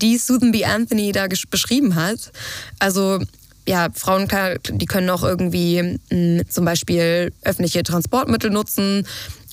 die 0.00 0.16
Susan 0.16 0.52
B. 0.52 0.64
Anthony 0.64 1.12
da 1.12 1.26
beschrieben 1.50 1.94
hat. 1.94 2.32
Also 2.78 3.20
ja, 3.70 3.86
Frauen, 3.94 4.26
die 4.68 4.86
können 4.86 5.08
auch 5.10 5.22
irgendwie 5.22 5.98
mh, 6.10 6.42
zum 6.48 6.64
Beispiel 6.64 7.32
öffentliche 7.42 7.84
Transportmittel 7.84 8.50
nutzen. 8.50 9.06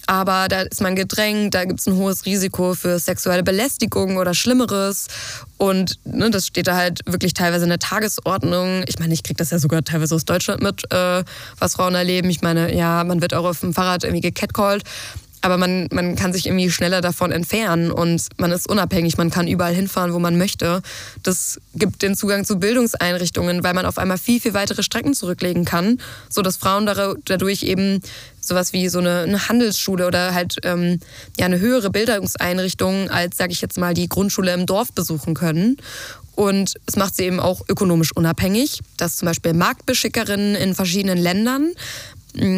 Aber 0.07 0.47
da 0.47 0.61
ist 0.61 0.81
man 0.81 0.95
gedrängt, 0.95 1.53
da 1.53 1.65
gibt 1.65 1.81
es 1.81 1.87
ein 1.87 1.97
hohes 1.97 2.25
Risiko 2.25 2.73
für 2.73 2.97
sexuelle 2.97 3.43
Belästigung 3.43 4.17
oder 4.17 4.33
Schlimmeres. 4.33 5.07
Und 5.57 5.99
ne, 6.05 6.31
das 6.31 6.47
steht 6.47 6.67
da 6.67 6.77
halt 6.77 7.01
wirklich 7.05 7.33
teilweise 7.33 7.65
in 7.65 7.69
der 7.69 7.79
Tagesordnung. 7.79 8.85
Ich 8.87 8.99
meine, 8.99 9.13
ich 9.13 9.21
kriege 9.21 9.37
das 9.37 9.51
ja 9.51 9.59
sogar 9.59 9.83
teilweise 9.83 10.15
aus 10.15 10.25
Deutschland 10.25 10.63
mit, 10.63 10.91
äh, 10.91 11.23
was 11.59 11.73
Frauen 11.73 11.93
erleben. 11.93 12.29
Ich 12.29 12.41
meine, 12.41 12.73
ja, 12.73 13.03
man 13.03 13.21
wird 13.21 13.33
auch 13.33 13.45
auf 13.45 13.59
dem 13.59 13.73
Fahrrad 13.73 14.03
irgendwie 14.03 14.21
gecatcalled 14.21 14.83
aber 15.41 15.57
man, 15.57 15.87
man 15.91 16.15
kann 16.15 16.33
sich 16.33 16.45
irgendwie 16.45 16.71
schneller 16.71 17.01
davon 17.01 17.31
entfernen 17.31 17.91
und 17.91 18.27
man 18.37 18.51
ist 18.51 18.67
unabhängig, 18.67 19.17
man 19.17 19.29
kann 19.29 19.47
überall 19.47 19.73
hinfahren, 19.73 20.13
wo 20.13 20.19
man 20.19 20.37
möchte. 20.37 20.81
Das 21.23 21.59
gibt 21.75 22.01
den 22.01 22.15
Zugang 22.15 22.45
zu 22.45 22.59
Bildungseinrichtungen, 22.59 23.63
weil 23.63 23.73
man 23.73 23.85
auf 23.85 23.97
einmal 23.97 24.17
viel, 24.17 24.39
viel 24.39 24.53
weitere 24.53 24.83
Strecken 24.83 25.13
zurücklegen 25.13 25.65
kann, 25.65 25.99
sodass 26.29 26.57
Frauen 26.57 26.85
dadurch 26.85 27.63
eben 27.63 28.01
sowas 28.39 28.73
wie 28.73 28.89
so 28.89 28.99
eine, 28.99 29.21
eine 29.21 29.47
Handelsschule 29.49 30.07
oder 30.07 30.33
halt 30.33 30.57
ähm, 30.63 30.99
ja, 31.37 31.45
eine 31.45 31.59
höhere 31.59 31.89
Bildungseinrichtung 31.89 33.09
als, 33.09 33.37
sage 33.37 33.51
ich 33.51 33.61
jetzt 33.61 33.77
mal, 33.77 33.93
die 33.93 34.09
Grundschule 34.09 34.53
im 34.53 34.65
Dorf 34.65 34.93
besuchen 34.93 35.33
können. 35.33 35.77
Und 36.37 36.75
es 36.85 36.95
macht 36.95 37.15
sie 37.15 37.23
eben 37.23 37.39
auch 37.39 37.61
ökonomisch 37.67 38.15
unabhängig, 38.15 38.81
dass 38.95 39.17
zum 39.17 39.25
Beispiel 39.25 39.53
Marktbeschickerinnen 39.53 40.53
in 40.53 40.75
verschiedenen 40.75 41.17
Ländern 41.17 41.73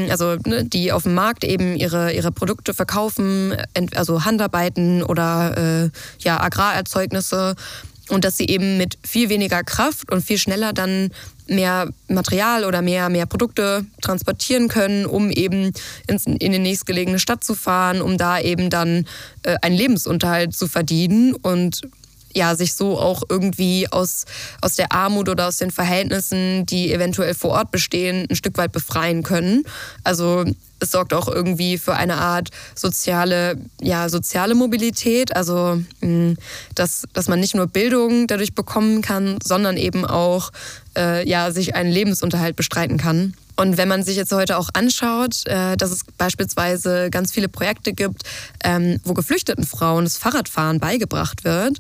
also 0.10 0.36
ne, 0.46 0.66
die 0.66 0.92
auf 0.92 1.04
dem 1.04 1.14
Markt 1.14 1.44
eben 1.44 1.76
ihre, 1.76 2.14
ihre 2.14 2.32
Produkte 2.32 2.74
verkaufen, 2.74 3.56
also 3.96 4.26
Handarbeiten 4.26 5.04
oder 5.04 5.86
äh, 5.86 5.90
ja, 6.20 6.40
Agrarerzeugnisse 6.40 7.56
und 8.10 8.26
dass 8.26 8.38
sie 8.38 8.48
eben 8.48 8.78
mit 8.78 8.98
viel 9.04 9.30
weniger 9.30 9.64
Kraft 9.64 10.12
und 10.12 10.22
viel 10.22 10.38
schneller 10.38 10.74
dann 10.74 11.12
mehr 11.48 11.90
Material 12.08 12.66
oder 12.66 12.82
mehr, 12.82 13.10
mehr 13.10 13.26
Produkte 13.26 13.86
transportieren 14.02 14.68
können, 14.68 15.06
um 15.06 15.32
eben 15.32 15.72
ins, 16.08 16.26
in 16.26 16.52
die 16.52 16.60
nächstgelegene 16.60 17.20
Stadt 17.20 17.44
zu 17.44 17.56
fahren, 17.56 18.02
um 18.02 18.18
da 18.18 18.40
eben 18.40 18.70
dann 18.70 19.06
äh, 19.44 19.56
einen 19.62 19.76
Lebensunterhalt 19.76 20.56
zu 20.56 20.68
verdienen 20.68 21.34
und 21.36 21.82
ja, 22.34 22.56
sich 22.56 22.74
so 22.74 22.98
auch 23.00 23.24
irgendwie 23.30 23.88
aus, 23.92 24.26
aus 24.62 24.76
der 24.76 24.92
Armut 24.92 25.30
oder 25.30 25.48
aus 25.48 25.58
den 25.58 25.72
Verhältnissen, 25.72 26.66
die 26.66 26.94
eventuell 26.94 27.34
vor 27.34 27.52
Ort 27.52 27.72
bestehen, 27.72 28.28
ein 28.30 28.36
Stück 28.36 28.58
weit 28.58 28.72
befreien 28.72 29.24
können. 29.24 29.64
Also 30.04 30.46
es 30.80 30.92
sorgt 30.92 31.14
auch 31.14 31.28
irgendwie 31.28 31.78
für 31.78 31.96
eine 31.96 32.18
Art 32.18 32.50
soziale, 32.76 33.58
ja, 33.82 34.10
soziale 34.10 34.56
Mobilität. 34.56 35.36
Also, 35.36 35.82
dass, 36.76 37.04
dass 37.14 37.28
man 37.28 37.40
nicht 37.40 37.56
nur 37.56 37.68
Bildung 37.68 38.28
dadurch 38.28 38.54
bekommen 38.54 39.02
kann, 39.02 39.38
sondern 39.44 39.78
eben 39.78 40.06
auch 40.06 40.52
äh, 40.98 41.28
ja, 41.28 41.52
sich 41.52 41.76
einen 41.76 41.92
Lebensunterhalt 41.92 42.56
bestreiten 42.56 42.98
kann. 42.98 43.34
Und 43.56 43.76
wenn 43.76 43.90
man 43.90 44.04
sich 44.04 44.16
jetzt 44.16 44.32
heute 44.32 44.58
auch 44.58 44.70
anschaut, 44.74 45.46
äh, 45.46 45.76
dass 45.76 45.92
es 45.92 46.06
beispielsweise 46.18 47.10
ganz 47.10 47.34
viele 47.34 47.50
Projekte 47.50 47.92
gibt, 47.92 48.24
ähm, 48.64 49.02
wo 49.04 49.14
geflüchteten 49.14 49.66
Frauen 49.66 50.06
das 50.06 50.18
Fahrradfahren 50.18 50.80
beigebracht 50.80 51.44
wird, 51.44 51.78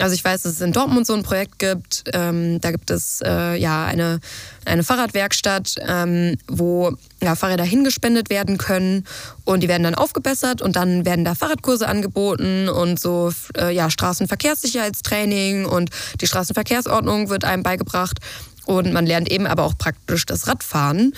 also 0.00 0.14
ich 0.14 0.24
weiß, 0.24 0.42
dass 0.42 0.54
es 0.54 0.60
in 0.60 0.72
Dortmund 0.72 1.06
so 1.06 1.14
ein 1.14 1.22
Projekt 1.22 1.58
gibt. 1.58 2.04
Ähm, 2.12 2.60
da 2.60 2.70
gibt 2.70 2.90
es 2.90 3.20
äh, 3.24 3.56
ja 3.56 3.84
eine, 3.84 4.20
eine 4.64 4.84
Fahrradwerkstatt, 4.84 5.76
ähm, 5.86 6.36
wo 6.48 6.92
ja, 7.22 7.34
Fahrräder 7.34 7.64
hingespendet 7.64 8.30
werden 8.30 8.58
können 8.58 9.04
und 9.44 9.62
die 9.62 9.68
werden 9.68 9.82
dann 9.82 9.94
aufgebessert 9.94 10.62
und 10.62 10.76
dann 10.76 11.04
werden 11.04 11.24
da 11.24 11.34
Fahrradkurse 11.34 11.88
angeboten 11.88 12.68
und 12.68 13.00
so 13.00 13.32
äh, 13.56 13.74
ja, 13.74 13.90
Straßenverkehrssicherheitstraining 13.90 15.66
und 15.66 15.90
die 16.20 16.26
Straßenverkehrsordnung 16.26 17.28
wird 17.28 17.44
einem 17.44 17.62
beigebracht 17.62 18.18
und 18.66 18.92
man 18.92 19.06
lernt 19.06 19.30
eben 19.30 19.46
aber 19.46 19.64
auch 19.64 19.76
praktisch 19.76 20.26
das 20.26 20.46
Radfahren. 20.46 21.14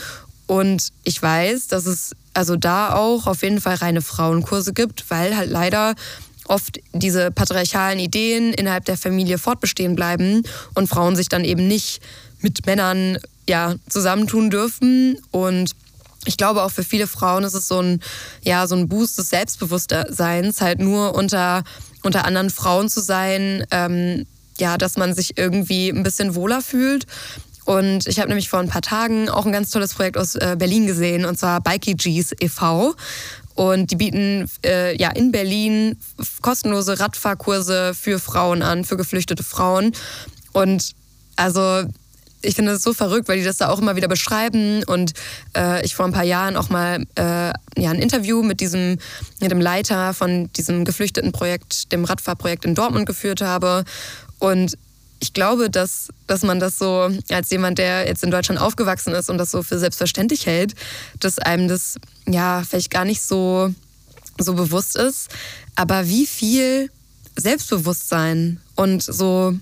Und 0.47 0.89
ich 1.05 1.21
weiß, 1.23 1.69
dass 1.69 1.87
es 1.87 2.13
also 2.35 2.57
da 2.57 2.95
auch 2.95 3.27
auf 3.27 3.43
jeden 3.43 3.61
Fall 3.61 3.77
reine 3.77 4.03
Frauenkurse 4.03 4.73
gibt, 4.73 5.11
weil 5.11 5.37
halt 5.37 5.51
leider 5.51 5.95
oft 6.47 6.81
diese 6.93 7.31
patriarchalen 7.31 7.99
Ideen 7.99 8.53
innerhalb 8.53 8.85
der 8.85 8.97
Familie 8.97 9.39
fortbestehen 9.39 9.95
bleiben 9.95 10.43
und 10.75 10.89
Frauen 10.89 11.17
sich 11.17 11.29
dann 11.29 11.45
eben 11.45 11.69
nicht 11.69 12.03
mit 12.43 12.67
Männern 12.67 13.19
ja, 13.49 13.75
zusammentun 13.89 14.51
dürfen. 14.51 15.19
Und 15.31 15.73
ich 16.25 16.37
glaube 16.37 16.63
auch 16.63 16.71
für 16.71 16.85
viele 16.85 17.07
Frauen 17.07 17.45
ist 17.45 17.55
es 17.55 17.69
so 17.69 17.81
ein, 17.81 18.01
ja, 18.43 18.67
so 18.67 18.77
ein 18.77 18.89
Boost 18.89 19.19
des 19.19 19.31
Selbstbewusstseins, 19.31 20.61
halt 20.61 20.81
nur 20.81 21.15
unter, 21.15 21.65
unter 22.03 22.25
anderen 22.25 22.51
Frauen 22.51 22.89
zu 22.89 23.01
sein, 23.01 23.67
ähm, 23.71 24.27
ja, 24.59 24.79
dass 24.79 24.97
man 24.97 25.15
sich 25.15 25.39
irgendwie 25.39 25.89
ein 25.89 26.03
bisschen 26.03 26.35
wohler 26.35 26.63
fühlt. 26.63 27.07
Und 27.65 28.07
ich 28.07 28.19
habe 28.19 28.29
nämlich 28.29 28.49
vor 28.49 28.59
ein 28.59 28.69
paar 28.69 28.83
Tagen 28.83 29.29
auch 29.29 29.47
ein 29.47 29.53
ganz 29.53 29.71
tolles 29.71 29.95
Projekt 29.95 30.19
aus 30.19 30.35
äh, 30.35 30.57
Berlin 30.59 30.87
gesehen, 30.87 31.25
und 31.25 31.39
zwar 31.39 31.61
Bikey 31.61 31.95
G's 31.95 32.33
e.V. 32.41 32.95
Und 33.55 33.91
die 33.91 33.97
bieten 33.97 34.51
äh, 34.65 34.97
ja 34.97 35.11
in 35.11 35.31
Berlin 35.31 35.97
kostenlose 36.41 36.99
Radfahrkurse 36.99 37.93
für 37.95 38.19
Frauen 38.19 38.63
an, 38.63 38.85
für 38.85 38.97
geflüchtete 38.97 39.43
Frauen. 39.43 39.93
Und 40.53 40.93
also 41.37 41.85
ich 42.43 42.55
finde 42.55 42.73
das 42.73 42.83
so 42.83 42.93
verrückt, 42.93 43.29
weil 43.29 43.39
die 43.39 43.45
das 43.45 43.57
da 43.57 43.69
auch 43.69 43.81
immer 43.81 43.97
wieder 43.97 44.09
beschreiben 44.09 44.85
und 44.85 45.13
äh, 45.57 45.85
ich 45.85 45.95
vor 45.95 46.07
ein 46.07 46.13
paar 46.13 46.25
Jahren 46.25 46.57
auch 46.57 46.69
mal 46.69 47.05
äh, 47.17 47.53
ja, 47.81 47.91
ein 47.91 47.99
Interview 47.99 48.43
mit 48.43 48.61
diesem 48.61 48.99
mit 49.41 49.51
dem 49.51 49.61
Leiter 49.61 50.15
von 50.15 50.53
diesem 50.53 50.85
geflüchteten 50.85 51.33
Projekt, 51.33 51.93
dem 51.93 52.05
Radfahrprojekt 52.05 52.65
in 52.65 52.75
Dortmund 52.75 53.07
geführt 53.07 53.41
habe 53.41 53.85
und 54.39 54.77
ich 55.23 55.33
glaube, 55.35 55.71
dass, 55.71 56.09
dass 56.27 56.43
man 56.43 56.59
das 56.59 56.79
so 56.79 57.09
als 57.31 57.51
jemand, 57.51 57.79
der 57.79 58.09
jetzt 58.09 58.25
in 58.25 58.33
Deutschland 58.33 58.61
aufgewachsen 58.61 59.15
ist 59.15 59.31
und 59.31 59.39
das 59.39 59.53
so 59.53 59.63
für 59.63 59.79
selbstverständlich 59.79 60.47
hält, 60.47 60.75
dass 61.21 61.39
einem 61.39 61.69
das 61.69 61.95
ja 62.27 62.65
vielleicht 62.69 62.91
gar 62.91 63.05
nicht 63.05 63.23
so, 63.23 63.73
so 64.37 64.55
bewusst 64.55 64.97
ist. 64.97 65.29
Aber 65.77 66.09
wie 66.09 66.27
viel 66.27 66.91
Selbstbewusstsein 67.37 68.61
und 68.75 69.05
so 69.05 69.55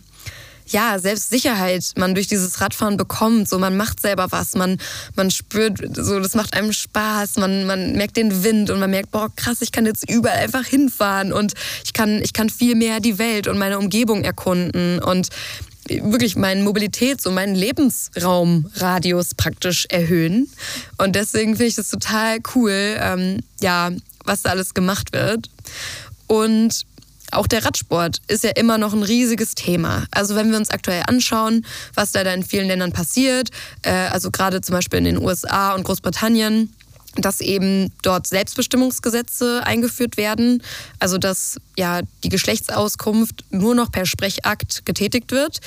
ja, 0.70 0.98
Selbstsicherheit 0.98 1.92
man 1.96 2.14
durch 2.14 2.26
dieses 2.26 2.60
Radfahren 2.60 2.96
bekommt. 2.96 3.48
So, 3.48 3.58
man 3.58 3.76
macht 3.76 4.00
selber 4.00 4.28
was, 4.30 4.54
man, 4.54 4.78
man 5.16 5.30
spürt, 5.30 5.80
so, 5.96 6.20
das 6.20 6.34
macht 6.34 6.54
einem 6.54 6.72
Spaß, 6.72 7.36
man, 7.36 7.66
man 7.66 7.92
merkt 7.92 8.16
den 8.16 8.42
Wind 8.44 8.70
und 8.70 8.80
man 8.80 8.90
merkt, 8.90 9.10
boah, 9.10 9.28
krass, 9.34 9.62
ich 9.62 9.72
kann 9.72 9.86
jetzt 9.86 10.08
überall 10.10 10.38
einfach 10.38 10.64
hinfahren 10.64 11.32
und 11.32 11.54
ich 11.84 11.92
kann, 11.92 12.22
ich 12.22 12.32
kann 12.32 12.48
viel 12.48 12.74
mehr 12.74 13.00
die 13.00 13.18
Welt 13.18 13.48
und 13.48 13.58
meine 13.58 13.78
Umgebung 13.78 14.24
erkunden 14.24 15.00
und 15.00 15.28
wirklich 15.88 16.36
meinen 16.36 16.66
Mobilitäts- 16.66 17.26
und 17.26 17.34
meinen 17.34 17.54
Lebensraumradius 17.54 19.34
praktisch 19.34 19.86
erhöhen. 19.88 20.48
Und 20.98 21.16
deswegen 21.16 21.56
finde 21.56 21.66
ich 21.66 21.74
das 21.74 21.88
total 21.88 22.38
cool, 22.54 22.96
ähm, 23.00 23.40
ja, 23.60 23.90
was 24.24 24.42
da 24.42 24.50
alles 24.50 24.74
gemacht 24.74 25.12
wird. 25.12 25.50
Und 26.26 26.86
auch 27.30 27.46
der 27.46 27.64
Radsport 27.64 28.18
ist 28.28 28.44
ja 28.44 28.50
immer 28.50 28.78
noch 28.78 28.92
ein 28.92 29.02
riesiges 29.02 29.54
Thema. 29.54 30.04
Also 30.10 30.34
wenn 30.34 30.50
wir 30.50 30.58
uns 30.58 30.70
aktuell 30.70 31.02
anschauen, 31.06 31.64
was 31.94 32.12
da 32.12 32.20
in 32.22 32.44
vielen 32.44 32.66
Ländern 32.66 32.92
passiert, 32.92 33.50
äh, 33.82 33.90
also 33.90 34.30
gerade 34.30 34.60
zum 34.60 34.74
Beispiel 34.74 34.98
in 34.98 35.04
den 35.04 35.18
USA 35.18 35.74
und 35.74 35.84
Großbritannien, 35.84 36.72
dass 37.16 37.40
eben 37.40 37.92
dort 38.02 38.26
Selbstbestimmungsgesetze 38.26 39.62
eingeführt 39.64 40.16
werden, 40.16 40.62
also 40.98 41.18
dass 41.18 41.56
ja 41.76 42.00
die 42.22 42.28
Geschlechtsauskunft 42.28 43.44
nur 43.50 43.74
noch 43.74 43.90
per 43.90 44.06
Sprechakt 44.06 44.86
getätigt 44.86 45.32
wird 45.32 45.60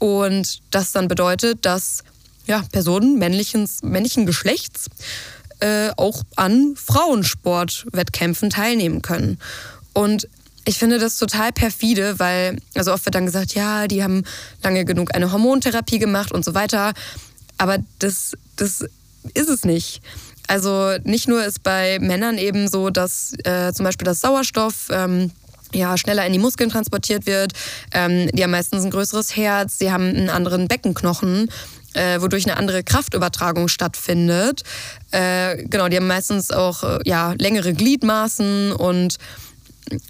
und 0.00 0.60
das 0.70 0.92
dann 0.92 1.06
bedeutet, 1.06 1.64
dass 1.64 2.02
ja, 2.46 2.64
Personen 2.72 3.18
männlichen, 3.18 3.68
männlichen 3.82 4.26
Geschlechts 4.26 4.88
äh, 5.60 5.90
auch 5.96 6.22
an 6.34 6.74
Frauensportwettkämpfen 6.74 8.50
teilnehmen 8.50 9.00
können. 9.00 9.38
Und 9.92 10.28
ich 10.64 10.78
finde 10.78 10.98
das 10.98 11.18
total 11.18 11.52
perfide, 11.52 12.18
weil, 12.18 12.58
also 12.74 12.92
oft 12.92 13.04
wird 13.04 13.14
dann 13.14 13.26
gesagt, 13.26 13.54
ja, 13.54 13.88
die 13.88 14.02
haben 14.02 14.24
lange 14.62 14.84
genug 14.84 15.14
eine 15.14 15.32
Hormontherapie 15.32 15.98
gemacht 15.98 16.32
und 16.32 16.44
so 16.44 16.54
weiter. 16.54 16.92
Aber 17.58 17.78
das, 17.98 18.32
das 18.56 18.84
ist 19.34 19.48
es 19.48 19.64
nicht. 19.64 20.02
Also 20.48 20.96
nicht 21.04 21.28
nur 21.28 21.44
ist 21.44 21.62
bei 21.62 21.98
Männern 22.00 22.38
eben 22.38 22.68
so, 22.68 22.90
dass 22.90 23.32
äh, 23.44 23.72
zum 23.72 23.84
Beispiel 23.84 24.04
das 24.04 24.20
Sauerstoff 24.20 24.88
ähm, 24.90 25.30
ja, 25.72 25.96
schneller 25.96 26.26
in 26.26 26.32
die 26.32 26.38
Muskeln 26.38 26.70
transportiert 26.70 27.26
wird. 27.26 27.52
Ähm, 27.92 28.28
die 28.32 28.42
haben 28.42 28.50
meistens 28.50 28.84
ein 28.84 28.90
größeres 28.90 29.36
Herz, 29.36 29.78
sie 29.78 29.90
haben 29.90 30.08
einen 30.08 30.30
anderen 30.30 30.68
Beckenknochen. 30.68 31.48
Äh, 31.94 32.22
wodurch 32.22 32.46
eine 32.46 32.56
andere 32.56 32.82
Kraftübertragung 32.82 33.68
stattfindet. 33.68 34.62
Äh, 35.10 35.62
genau, 35.64 35.88
die 35.88 35.98
haben 35.98 36.06
meistens 36.06 36.50
auch 36.50 36.82
äh, 36.84 37.00
ja, 37.04 37.34
längere 37.36 37.74
Gliedmaßen 37.74 38.72
und 38.72 39.18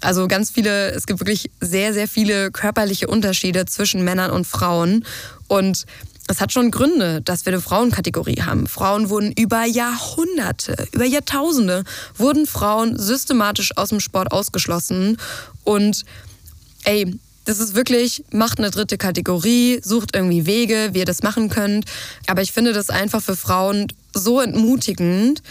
also 0.01 0.27
ganz 0.27 0.51
viele, 0.51 0.91
es 0.91 1.05
gibt 1.05 1.19
wirklich 1.19 1.49
sehr, 1.59 1.93
sehr 1.93 2.07
viele 2.07 2.51
körperliche 2.51 3.07
Unterschiede 3.07 3.65
zwischen 3.65 4.03
Männern 4.03 4.31
und 4.31 4.45
Frauen. 4.45 5.05
Und 5.47 5.85
es 6.27 6.39
hat 6.39 6.53
schon 6.53 6.71
Gründe, 6.71 7.21
dass 7.21 7.45
wir 7.45 7.53
eine 7.53 7.61
Frauenkategorie 7.61 8.41
haben. 8.41 8.67
Frauen 8.67 9.09
wurden 9.09 9.31
über 9.33 9.65
Jahrhunderte, 9.65 10.87
über 10.93 11.05
Jahrtausende, 11.05 11.83
wurden 12.15 12.47
Frauen 12.47 12.97
systematisch 12.97 13.75
aus 13.77 13.89
dem 13.89 13.99
Sport 13.99 14.31
ausgeschlossen. 14.31 15.17
Und 15.63 16.05
ey, 16.85 17.19
das 17.45 17.59
ist 17.59 17.75
wirklich, 17.75 18.23
macht 18.31 18.59
eine 18.59 18.71
dritte 18.71 18.97
Kategorie, 18.97 19.81
sucht 19.83 20.15
irgendwie 20.15 20.45
Wege, 20.45 20.89
wie 20.93 20.99
ihr 20.99 21.05
das 21.05 21.23
machen 21.23 21.49
könnt. 21.49 21.85
Aber 22.27 22.41
ich 22.41 22.53
finde 22.53 22.71
das 22.71 22.89
einfach 22.89 23.21
für 23.21 23.35
Frauen 23.35 23.87
so 24.13 24.39
entmutigend, 24.41 25.41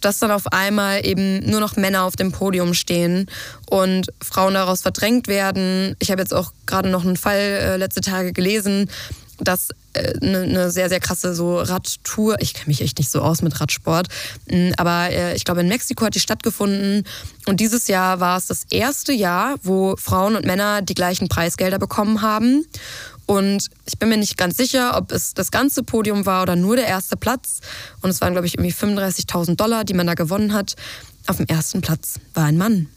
dass 0.00 0.18
dann 0.18 0.30
auf 0.30 0.52
einmal 0.52 1.06
eben 1.06 1.40
nur 1.48 1.60
noch 1.60 1.76
Männer 1.76 2.04
auf 2.04 2.16
dem 2.16 2.32
Podium 2.32 2.74
stehen 2.74 3.26
und 3.70 4.08
Frauen 4.22 4.54
daraus 4.54 4.82
verdrängt 4.82 5.28
werden. 5.28 5.96
Ich 5.98 6.10
habe 6.10 6.20
jetzt 6.20 6.34
auch 6.34 6.52
gerade 6.66 6.88
noch 6.88 7.04
einen 7.04 7.16
Fall 7.16 7.38
äh, 7.38 7.76
letzte 7.76 8.00
Tage 8.00 8.32
gelesen, 8.32 8.88
dass 9.38 9.68
eine, 9.94 10.38
äh, 10.38 10.42
eine 10.42 10.70
sehr, 10.70 10.88
sehr 10.88 11.00
krasse 11.00 11.34
so 11.34 11.58
Radtour, 11.58 12.36
ich 12.40 12.54
kenne 12.54 12.68
mich 12.68 12.80
echt 12.80 12.98
nicht 12.98 13.10
so 13.10 13.20
aus 13.20 13.42
mit 13.42 13.60
Radsport, 13.60 14.08
mm, 14.50 14.70
aber 14.76 15.10
äh, 15.10 15.34
ich 15.34 15.44
glaube 15.44 15.60
in 15.60 15.68
Mexiko 15.68 16.06
hat 16.06 16.14
die 16.14 16.20
stattgefunden 16.20 17.04
und 17.46 17.60
dieses 17.60 17.88
Jahr 17.88 18.20
war 18.20 18.38
es 18.38 18.46
das 18.46 18.64
erste 18.70 19.12
Jahr, 19.12 19.56
wo 19.62 19.96
Frauen 19.96 20.36
und 20.36 20.46
Männer 20.46 20.82
die 20.82 20.94
gleichen 20.94 21.28
Preisgelder 21.28 21.78
bekommen 21.78 22.22
haben. 22.22 22.64
Und 23.26 23.68
ich 23.86 23.98
bin 23.98 24.08
mir 24.08 24.16
nicht 24.16 24.36
ganz 24.36 24.56
sicher, 24.56 24.96
ob 24.96 25.12
es 25.12 25.34
das 25.34 25.50
ganze 25.50 25.82
Podium 25.82 26.26
war 26.26 26.42
oder 26.42 26.56
nur 26.56 26.76
der 26.76 26.86
erste 26.86 27.16
Platz. 27.16 27.60
Und 28.00 28.10
es 28.10 28.20
waren, 28.20 28.32
glaube 28.32 28.46
ich, 28.46 28.58
irgendwie 28.58 28.74
35.000 28.74 29.56
Dollar, 29.56 29.84
die 29.84 29.94
man 29.94 30.06
da 30.06 30.14
gewonnen 30.14 30.52
hat. 30.52 30.74
Auf 31.26 31.36
dem 31.36 31.46
ersten 31.46 31.80
Platz 31.80 32.18
war 32.34 32.44
ein 32.44 32.58
Mann. 32.58 32.88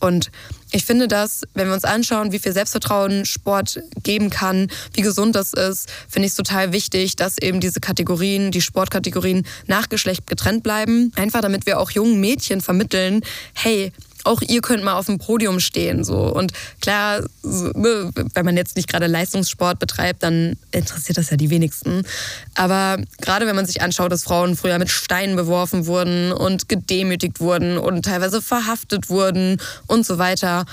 Und 0.00 0.30
ich 0.70 0.84
finde 0.84 1.08
das, 1.08 1.42
wenn 1.54 1.68
wir 1.68 1.74
uns 1.74 1.84
anschauen, 1.84 2.30
wie 2.32 2.38
viel 2.38 2.52
Selbstvertrauen 2.52 3.24
Sport 3.24 3.80
geben 4.02 4.28
kann, 4.28 4.68
wie 4.92 5.00
gesund 5.00 5.34
das 5.34 5.54
ist, 5.54 5.88
finde 6.08 6.26
ich 6.26 6.32
es 6.32 6.36
total 6.36 6.72
wichtig, 6.72 7.16
dass 7.16 7.38
eben 7.38 7.60
diese 7.60 7.80
Kategorien, 7.80 8.50
die 8.50 8.60
Sportkategorien 8.60 9.46
nach 9.66 9.88
Geschlecht 9.88 10.26
getrennt 10.26 10.62
bleiben. 10.62 11.10
Einfach 11.16 11.40
damit 11.40 11.64
wir 11.64 11.80
auch 11.80 11.90
jungen 11.90 12.20
Mädchen 12.20 12.60
vermitteln, 12.60 13.22
hey, 13.54 13.92
auch 14.24 14.40
ihr 14.42 14.60
könnt 14.62 14.82
mal 14.82 14.94
auf 14.94 15.06
dem 15.06 15.18
Podium 15.18 15.60
stehen. 15.60 16.02
So. 16.02 16.16
Und 16.16 16.52
klar, 16.80 17.20
ne, 17.42 18.10
wenn 18.34 18.44
man 18.44 18.56
jetzt 18.56 18.76
nicht 18.76 18.88
gerade 18.88 19.06
Leistungssport 19.06 19.78
betreibt, 19.78 20.22
dann 20.22 20.56
interessiert 20.72 21.18
das 21.18 21.30
ja 21.30 21.36
die 21.36 21.50
wenigsten. 21.50 22.04
Aber 22.54 22.98
gerade 23.20 23.46
wenn 23.46 23.56
man 23.56 23.66
sich 23.66 23.82
anschaut, 23.82 24.10
dass 24.10 24.24
Frauen 24.24 24.56
früher 24.56 24.78
mit 24.78 24.90
Steinen 24.90 25.36
beworfen 25.36 25.86
wurden 25.86 26.32
und 26.32 26.68
gedemütigt 26.68 27.40
wurden 27.40 27.78
und 27.78 28.04
teilweise 28.04 28.42
verhaftet 28.42 29.08
wurden 29.08 29.60
und 29.86 30.06
so 30.06 30.18
weiter, 30.18 30.64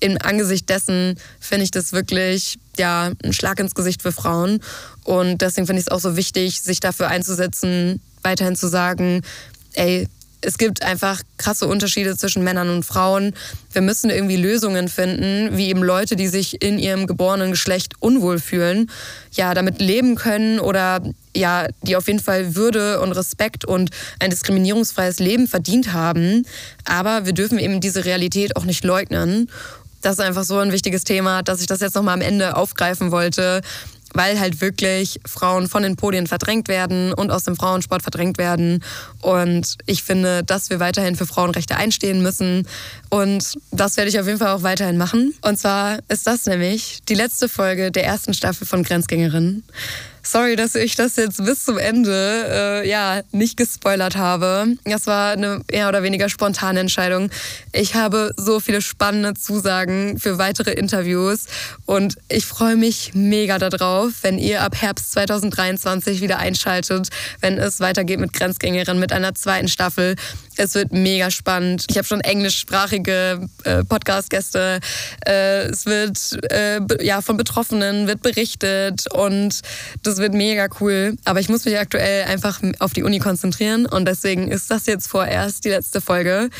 im 0.00 0.18
Angesicht 0.20 0.68
dessen 0.68 1.18
finde 1.40 1.64
ich 1.64 1.70
das 1.70 1.92
wirklich 1.92 2.58
ja, 2.78 3.12
ein 3.22 3.32
Schlag 3.32 3.58
ins 3.60 3.74
Gesicht 3.74 4.02
für 4.02 4.12
Frauen. 4.12 4.60
Und 5.04 5.40
deswegen 5.40 5.66
finde 5.66 5.80
ich 5.80 5.86
es 5.86 5.92
auch 5.92 6.00
so 6.00 6.16
wichtig, 6.16 6.60
sich 6.60 6.80
dafür 6.80 7.08
einzusetzen, 7.08 8.00
weiterhin 8.22 8.56
zu 8.56 8.68
sagen, 8.68 9.22
ey, 9.74 10.08
es 10.44 10.58
gibt 10.58 10.82
einfach 10.82 11.22
krasse 11.38 11.66
Unterschiede 11.66 12.16
zwischen 12.16 12.44
Männern 12.44 12.68
und 12.68 12.84
Frauen. 12.84 13.34
Wir 13.72 13.82
müssen 13.82 14.10
irgendwie 14.10 14.36
Lösungen 14.36 14.88
finden, 14.88 15.56
wie 15.56 15.68
eben 15.68 15.82
Leute, 15.82 16.16
die 16.16 16.28
sich 16.28 16.62
in 16.62 16.78
ihrem 16.78 17.06
geborenen 17.06 17.50
Geschlecht 17.50 17.94
unwohl 18.00 18.38
fühlen, 18.38 18.90
ja, 19.32 19.54
damit 19.54 19.80
leben 19.80 20.14
können 20.16 20.60
oder 20.60 21.02
ja, 21.34 21.66
die 21.82 21.96
auf 21.96 22.06
jeden 22.06 22.20
Fall 22.20 22.54
Würde 22.54 23.00
und 23.00 23.12
Respekt 23.12 23.64
und 23.64 23.90
ein 24.20 24.30
diskriminierungsfreies 24.30 25.18
Leben 25.18 25.48
verdient 25.48 25.92
haben. 25.92 26.46
Aber 26.84 27.26
wir 27.26 27.32
dürfen 27.32 27.58
eben 27.58 27.80
diese 27.80 28.04
Realität 28.04 28.56
auch 28.56 28.64
nicht 28.64 28.84
leugnen. 28.84 29.50
Das 30.02 30.14
ist 30.14 30.20
einfach 30.20 30.44
so 30.44 30.58
ein 30.58 30.70
wichtiges 30.70 31.04
Thema, 31.04 31.42
dass 31.42 31.60
ich 31.60 31.66
das 31.66 31.80
jetzt 31.80 31.94
nochmal 31.94 32.14
am 32.14 32.20
Ende 32.20 32.56
aufgreifen 32.56 33.10
wollte, 33.10 33.62
weil 34.14 34.40
halt 34.40 34.60
wirklich 34.60 35.20
Frauen 35.26 35.68
von 35.68 35.82
den 35.82 35.96
Podien 35.96 36.26
verdrängt 36.26 36.68
werden 36.68 37.12
und 37.12 37.30
aus 37.30 37.44
dem 37.44 37.56
Frauensport 37.56 38.02
verdrängt 38.02 38.38
werden. 38.38 38.82
Und 39.20 39.76
ich 39.86 40.02
finde, 40.02 40.42
dass 40.44 40.70
wir 40.70 40.80
weiterhin 40.80 41.16
für 41.16 41.26
Frauenrechte 41.26 41.76
einstehen 41.76 42.22
müssen. 42.22 42.66
Und 43.10 43.54
das 43.70 43.96
werde 43.96 44.08
ich 44.08 44.18
auf 44.18 44.26
jeden 44.26 44.38
Fall 44.38 44.54
auch 44.56 44.62
weiterhin 44.62 44.96
machen. 44.96 45.34
Und 45.42 45.58
zwar 45.58 45.98
ist 46.08 46.26
das 46.26 46.46
nämlich 46.46 47.00
die 47.08 47.14
letzte 47.14 47.48
Folge 47.48 47.90
der 47.90 48.04
ersten 48.04 48.32
Staffel 48.32 48.66
von 48.66 48.84
Grenzgängerin. 48.84 49.64
Sorry, 50.26 50.56
dass 50.56 50.74
ich 50.74 50.96
das 50.96 51.16
jetzt 51.16 51.44
bis 51.44 51.66
zum 51.66 51.76
Ende 51.76 52.82
äh, 52.82 52.88
ja 52.88 53.20
nicht 53.30 53.58
gespoilert 53.58 54.16
habe. 54.16 54.74
Das 54.84 55.06
war 55.06 55.32
eine 55.32 55.60
eher 55.70 55.86
oder 55.90 56.02
weniger 56.02 56.30
spontane 56.30 56.80
Entscheidung. 56.80 57.28
Ich 57.72 57.94
habe 57.94 58.32
so 58.38 58.58
viele 58.58 58.80
spannende 58.80 59.34
Zusagen 59.34 60.18
für 60.18 60.38
weitere 60.38 60.72
Interviews 60.72 61.44
und 61.84 62.16
ich 62.30 62.46
freue 62.46 62.76
mich 62.76 63.12
mega 63.12 63.58
darauf, 63.58 64.12
wenn 64.22 64.38
ihr 64.38 64.62
ab 64.62 64.76
Herbst 64.80 65.12
2023 65.12 66.22
wieder 66.22 66.38
einschaltet, 66.38 67.10
wenn 67.40 67.58
es 67.58 67.80
weitergeht 67.80 68.18
mit 68.18 68.32
Grenzgängerin 68.32 68.98
mit 68.98 69.12
einer 69.12 69.34
zweiten 69.34 69.68
Staffel. 69.68 70.16
Es 70.56 70.74
wird 70.74 70.92
mega 70.92 71.30
spannend. 71.30 71.86
Ich 71.90 71.96
habe 71.96 72.06
schon 72.06 72.20
englischsprachige 72.20 73.46
äh, 73.64 73.84
Podcast-Gäste. 73.84 74.80
Äh, 75.26 75.66
es 75.66 75.86
wird 75.86 76.38
äh, 76.50 76.80
ja 77.04 77.20
von 77.20 77.36
Betroffenen 77.36 78.06
wird 78.06 78.22
berichtet 78.22 79.04
und 79.12 79.60
das 80.02 80.18
wird 80.18 80.34
mega 80.34 80.68
cool. 80.80 81.16
Aber 81.24 81.40
ich 81.40 81.48
muss 81.48 81.64
mich 81.64 81.78
aktuell 81.78 82.24
einfach 82.24 82.60
auf 82.78 82.92
die 82.92 83.02
Uni 83.02 83.18
konzentrieren 83.18 83.86
und 83.86 84.06
deswegen 84.06 84.50
ist 84.50 84.70
das 84.70 84.86
jetzt 84.86 85.08
vorerst 85.08 85.64
die 85.64 85.70
letzte 85.70 86.00
Folge. 86.00 86.50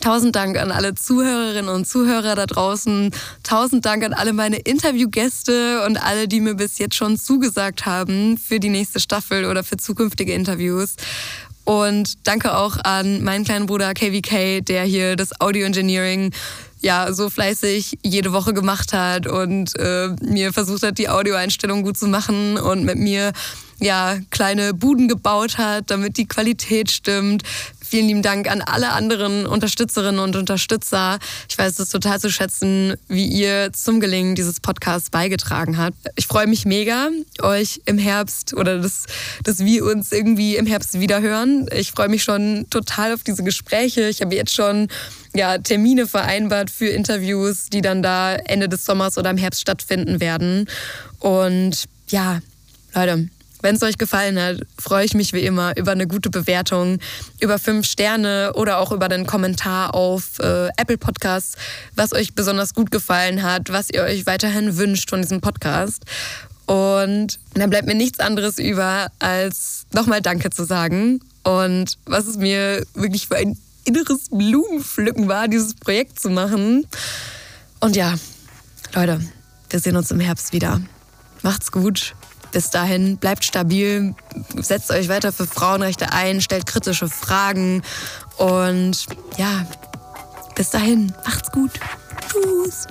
Tausend 0.00 0.36
Dank 0.36 0.58
an 0.58 0.70
alle 0.70 0.94
Zuhörerinnen 0.94 1.70
und 1.70 1.86
Zuhörer 1.86 2.34
da 2.34 2.44
draußen. 2.44 3.10
Tausend 3.42 3.86
Dank 3.86 4.04
an 4.04 4.12
alle 4.12 4.34
meine 4.34 4.56
Interviewgäste 4.56 5.82
und 5.86 5.96
alle, 5.96 6.28
die 6.28 6.40
mir 6.40 6.56
bis 6.56 6.78
jetzt 6.78 6.94
schon 6.94 7.16
zugesagt 7.16 7.86
haben 7.86 8.36
für 8.36 8.60
die 8.60 8.68
nächste 8.68 9.00
Staffel 9.00 9.46
oder 9.46 9.64
für 9.64 9.78
zukünftige 9.78 10.34
Interviews. 10.34 10.96
Und 11.64 12.26
danke 12.26 12.56
auch 12.56 12.76
an 12.84 13.24
meinen 13.24 13.44
kleinen 13.44 13.66
Bruder 13.66 13.94
KVK, 13.94 14.60
der 14.60 14.84
hier 14.84 15.16
das 15.16 15.40
Audio 15.40 15.64
Engineering 15.64 16.32
ja 16.80 17.12
so 17.12 17.30
fleißig 17.30 17.98
jede 18.02 18.32
Woche 18.32 18.52
gemacht 18.52 18.92
hat 18.92 19.26
und 19.26 19.74
äh, 19.78 20.08
mir 20.22 20.52
versucht 20.52 20.82
hat, 20.82 20.98
die 20.98 21.08
Audioeinstellung 21.08 21.82
gut 21.82 21.96
zu 21.96 22.06
machen 22.06 22.58
und 22.58 22.84
mit 22.84 22.98
mir 22.98 23.32
ja 23.80 24.18
kleine 24.30 24.74
Buden 24.74 25.08
gebaut 25.08 25.56
hat, 25.56 25.90
damit 25.90 26.18
die 26.18 26.26
Qualität 26.26 26.90
stimmt. 26.90 27.42
Vielen 27.86 28.08
lieben 28.08 28.22
Dank 28.22 28.50
an 28.50 28.62
alle 28.62 28.90
anderen 28.90 29.46
Unterstützerinnen 29.46 30.18
und 30.18 30.36
Unterstützer. 30.36 31.18
Ich 31.48 31.58
weiß 31.58 31.78
es 31.78 31.90
total 31.90 32.18
zu 32.18 32.30
schätzen, 32.30 32.94
wie 33.08 33.26
ihr 33.26 33.72
zum 33.72 34.00
Gelingen 34.00 34.34
dieses 34.34 34.58
Podcasts 34.58 35.10
beigetragen 35.10 35.76
habt. 35.76 35.96
Ich 36.16 36.26
freue 36.26 36.46
mich 36.46 36.64
mega, 36.64 37.10
euch 37.42 37.82
im 37.84 37.98
Herbst 37.98 38.54
oder 38.54 38.78
dass, 38.78 39.04
dass 39.42 39.60
wir 39.60 39.84
uns 39.84 40.12
irgendwie 40.12 40.56
im 40.56 40.66
Herbst 40.66 40.98
wiederhören. 40.98 41.68
Ich 41.76 41.92
freue 41.92 42.08
mich 42.08 42.22
schon 42.22 42.66
total 42.70 43.12
auf 43.12 43.22
diese 43.22 43.44
Gespräche. 43.44 44.08
Ich 44.08 44.22
habe 44.22 44.34
jetzt 44.34 44.54
schon 44.54 44.88
ja, 45.34 45.58
Termine 45.58 46.06
vereinbart 46.06 46.70
für 46.70 46.86
Interviews, 46.86 47.68
die 47.70 47.82
dann 47.82 48.02
da 48.02 48.34
Ende 48.34 48.68
des 48.68 48.84
Sommers 48.84 49.18
oder 49.18 49.30
im 49.30 49.36
Herbst 49.36 49.60
stattfinden 49.60 50.20
werden. 50.20 50.68
Und 51.18 51.84
ja, 52.08 52.40
Leute, 52.94 53.28
wenn 53.64 53.76
es 53.76 53.82
euch 53.82 53.96
gefallen 53.96 54.38
hat, 54.38 54.58
freue 54.78 55.06
ich 55.06 55.14
mich 55.14 55.32
wie 55.32 55.40
immer 55.40 55.74
über 55.78 55.92
eine 55.92 56.06
gute 56.06 56.28
Bewertung, 56.28 56.98
über 57.40 57.58
fünf 57.58 57.86
Sterne 57.86 58.52
oder 58.54 58.78
auch 58.78 58.92
über 58.92 59.06
einen 59.06 59.26
Kommentar 59.26 59.94
auf 59.94 60.38
äh, 60.38 60.68
Apple 60.76 60.98
Podcasts, 60.98 61.56
was 61.96 62.12
euch 62.12 62.34
besonders 62.34 62.74
gut 62.74 62.90
gefallen 62.90 63.42
hat, 63.42 63.72
was 63.72 63.88
ihr 63.88 64.02
euch 64.02 64.26
weiterhin 64.26 64.76
wünscht 64.76 65.08
von 65.08 65.22
diesem 65.22 65.40
Podcast. 65.40 66.04
Und 66.66 67.38
dann 67.54 67.70
bleibt 67.70 67.86
mir 67.86 67.94
nichts 67.94 68.20
anderes 68.20 68.58
über, 68.58 69.10
als 69.18 69.86
nochmal 69.92 70.20
Danke 70.20 70.50
zu 70.50 70.64
sagen. 70.64 71.20
Und 71.42 71.96
was 72.04 72.26
es 72.26 72.36
mir 72.36 72.84
wirklich 72.94 73.28
für 73.28 73.36
ein 73.36 73.56
inneres 73.84 74.28
Blumenpflücken 74.30 75.26
war, 75.26 75.48
dieses 75.48 75.72
Projekt 75.72 76.20
zu 76.20 76.28
machen. 76.28 76.86
Und 77.80 77.96
ja, 77.96 78.14
Leute, 78.94 79.20
wir 79.70 79.80
sehen 79.80 79.96
uns 79.96 80.10
im 80.10 80.20
Herbst 80.20 80.52
wieder. 80.52 80.82
Macht's 81.42 81.72
gut. 81.72 82.14
Bis 82.54 82.70
dahin, 82.70 83.16
bleibt 83.16 83.44
stabil, 83.44 84.14
setzt 84.56 84.92
euch 84.92 85.08
weiter 85.08 85.32
für 85.32 85.44
Frauenrechte 85.44 86.12
ein, 86.12 86.40
stellt 86.40 86.66
kritische 86.66 87.08
Fragen 87.08 87.82
und 88.36 89.06
ja, 89.36 89.66
bis 90.54 90.70
dahin, 90.70 91.12
macht's 91.24 91.50
gut. 91.50 91.72
Tschüss. 92.30 92.86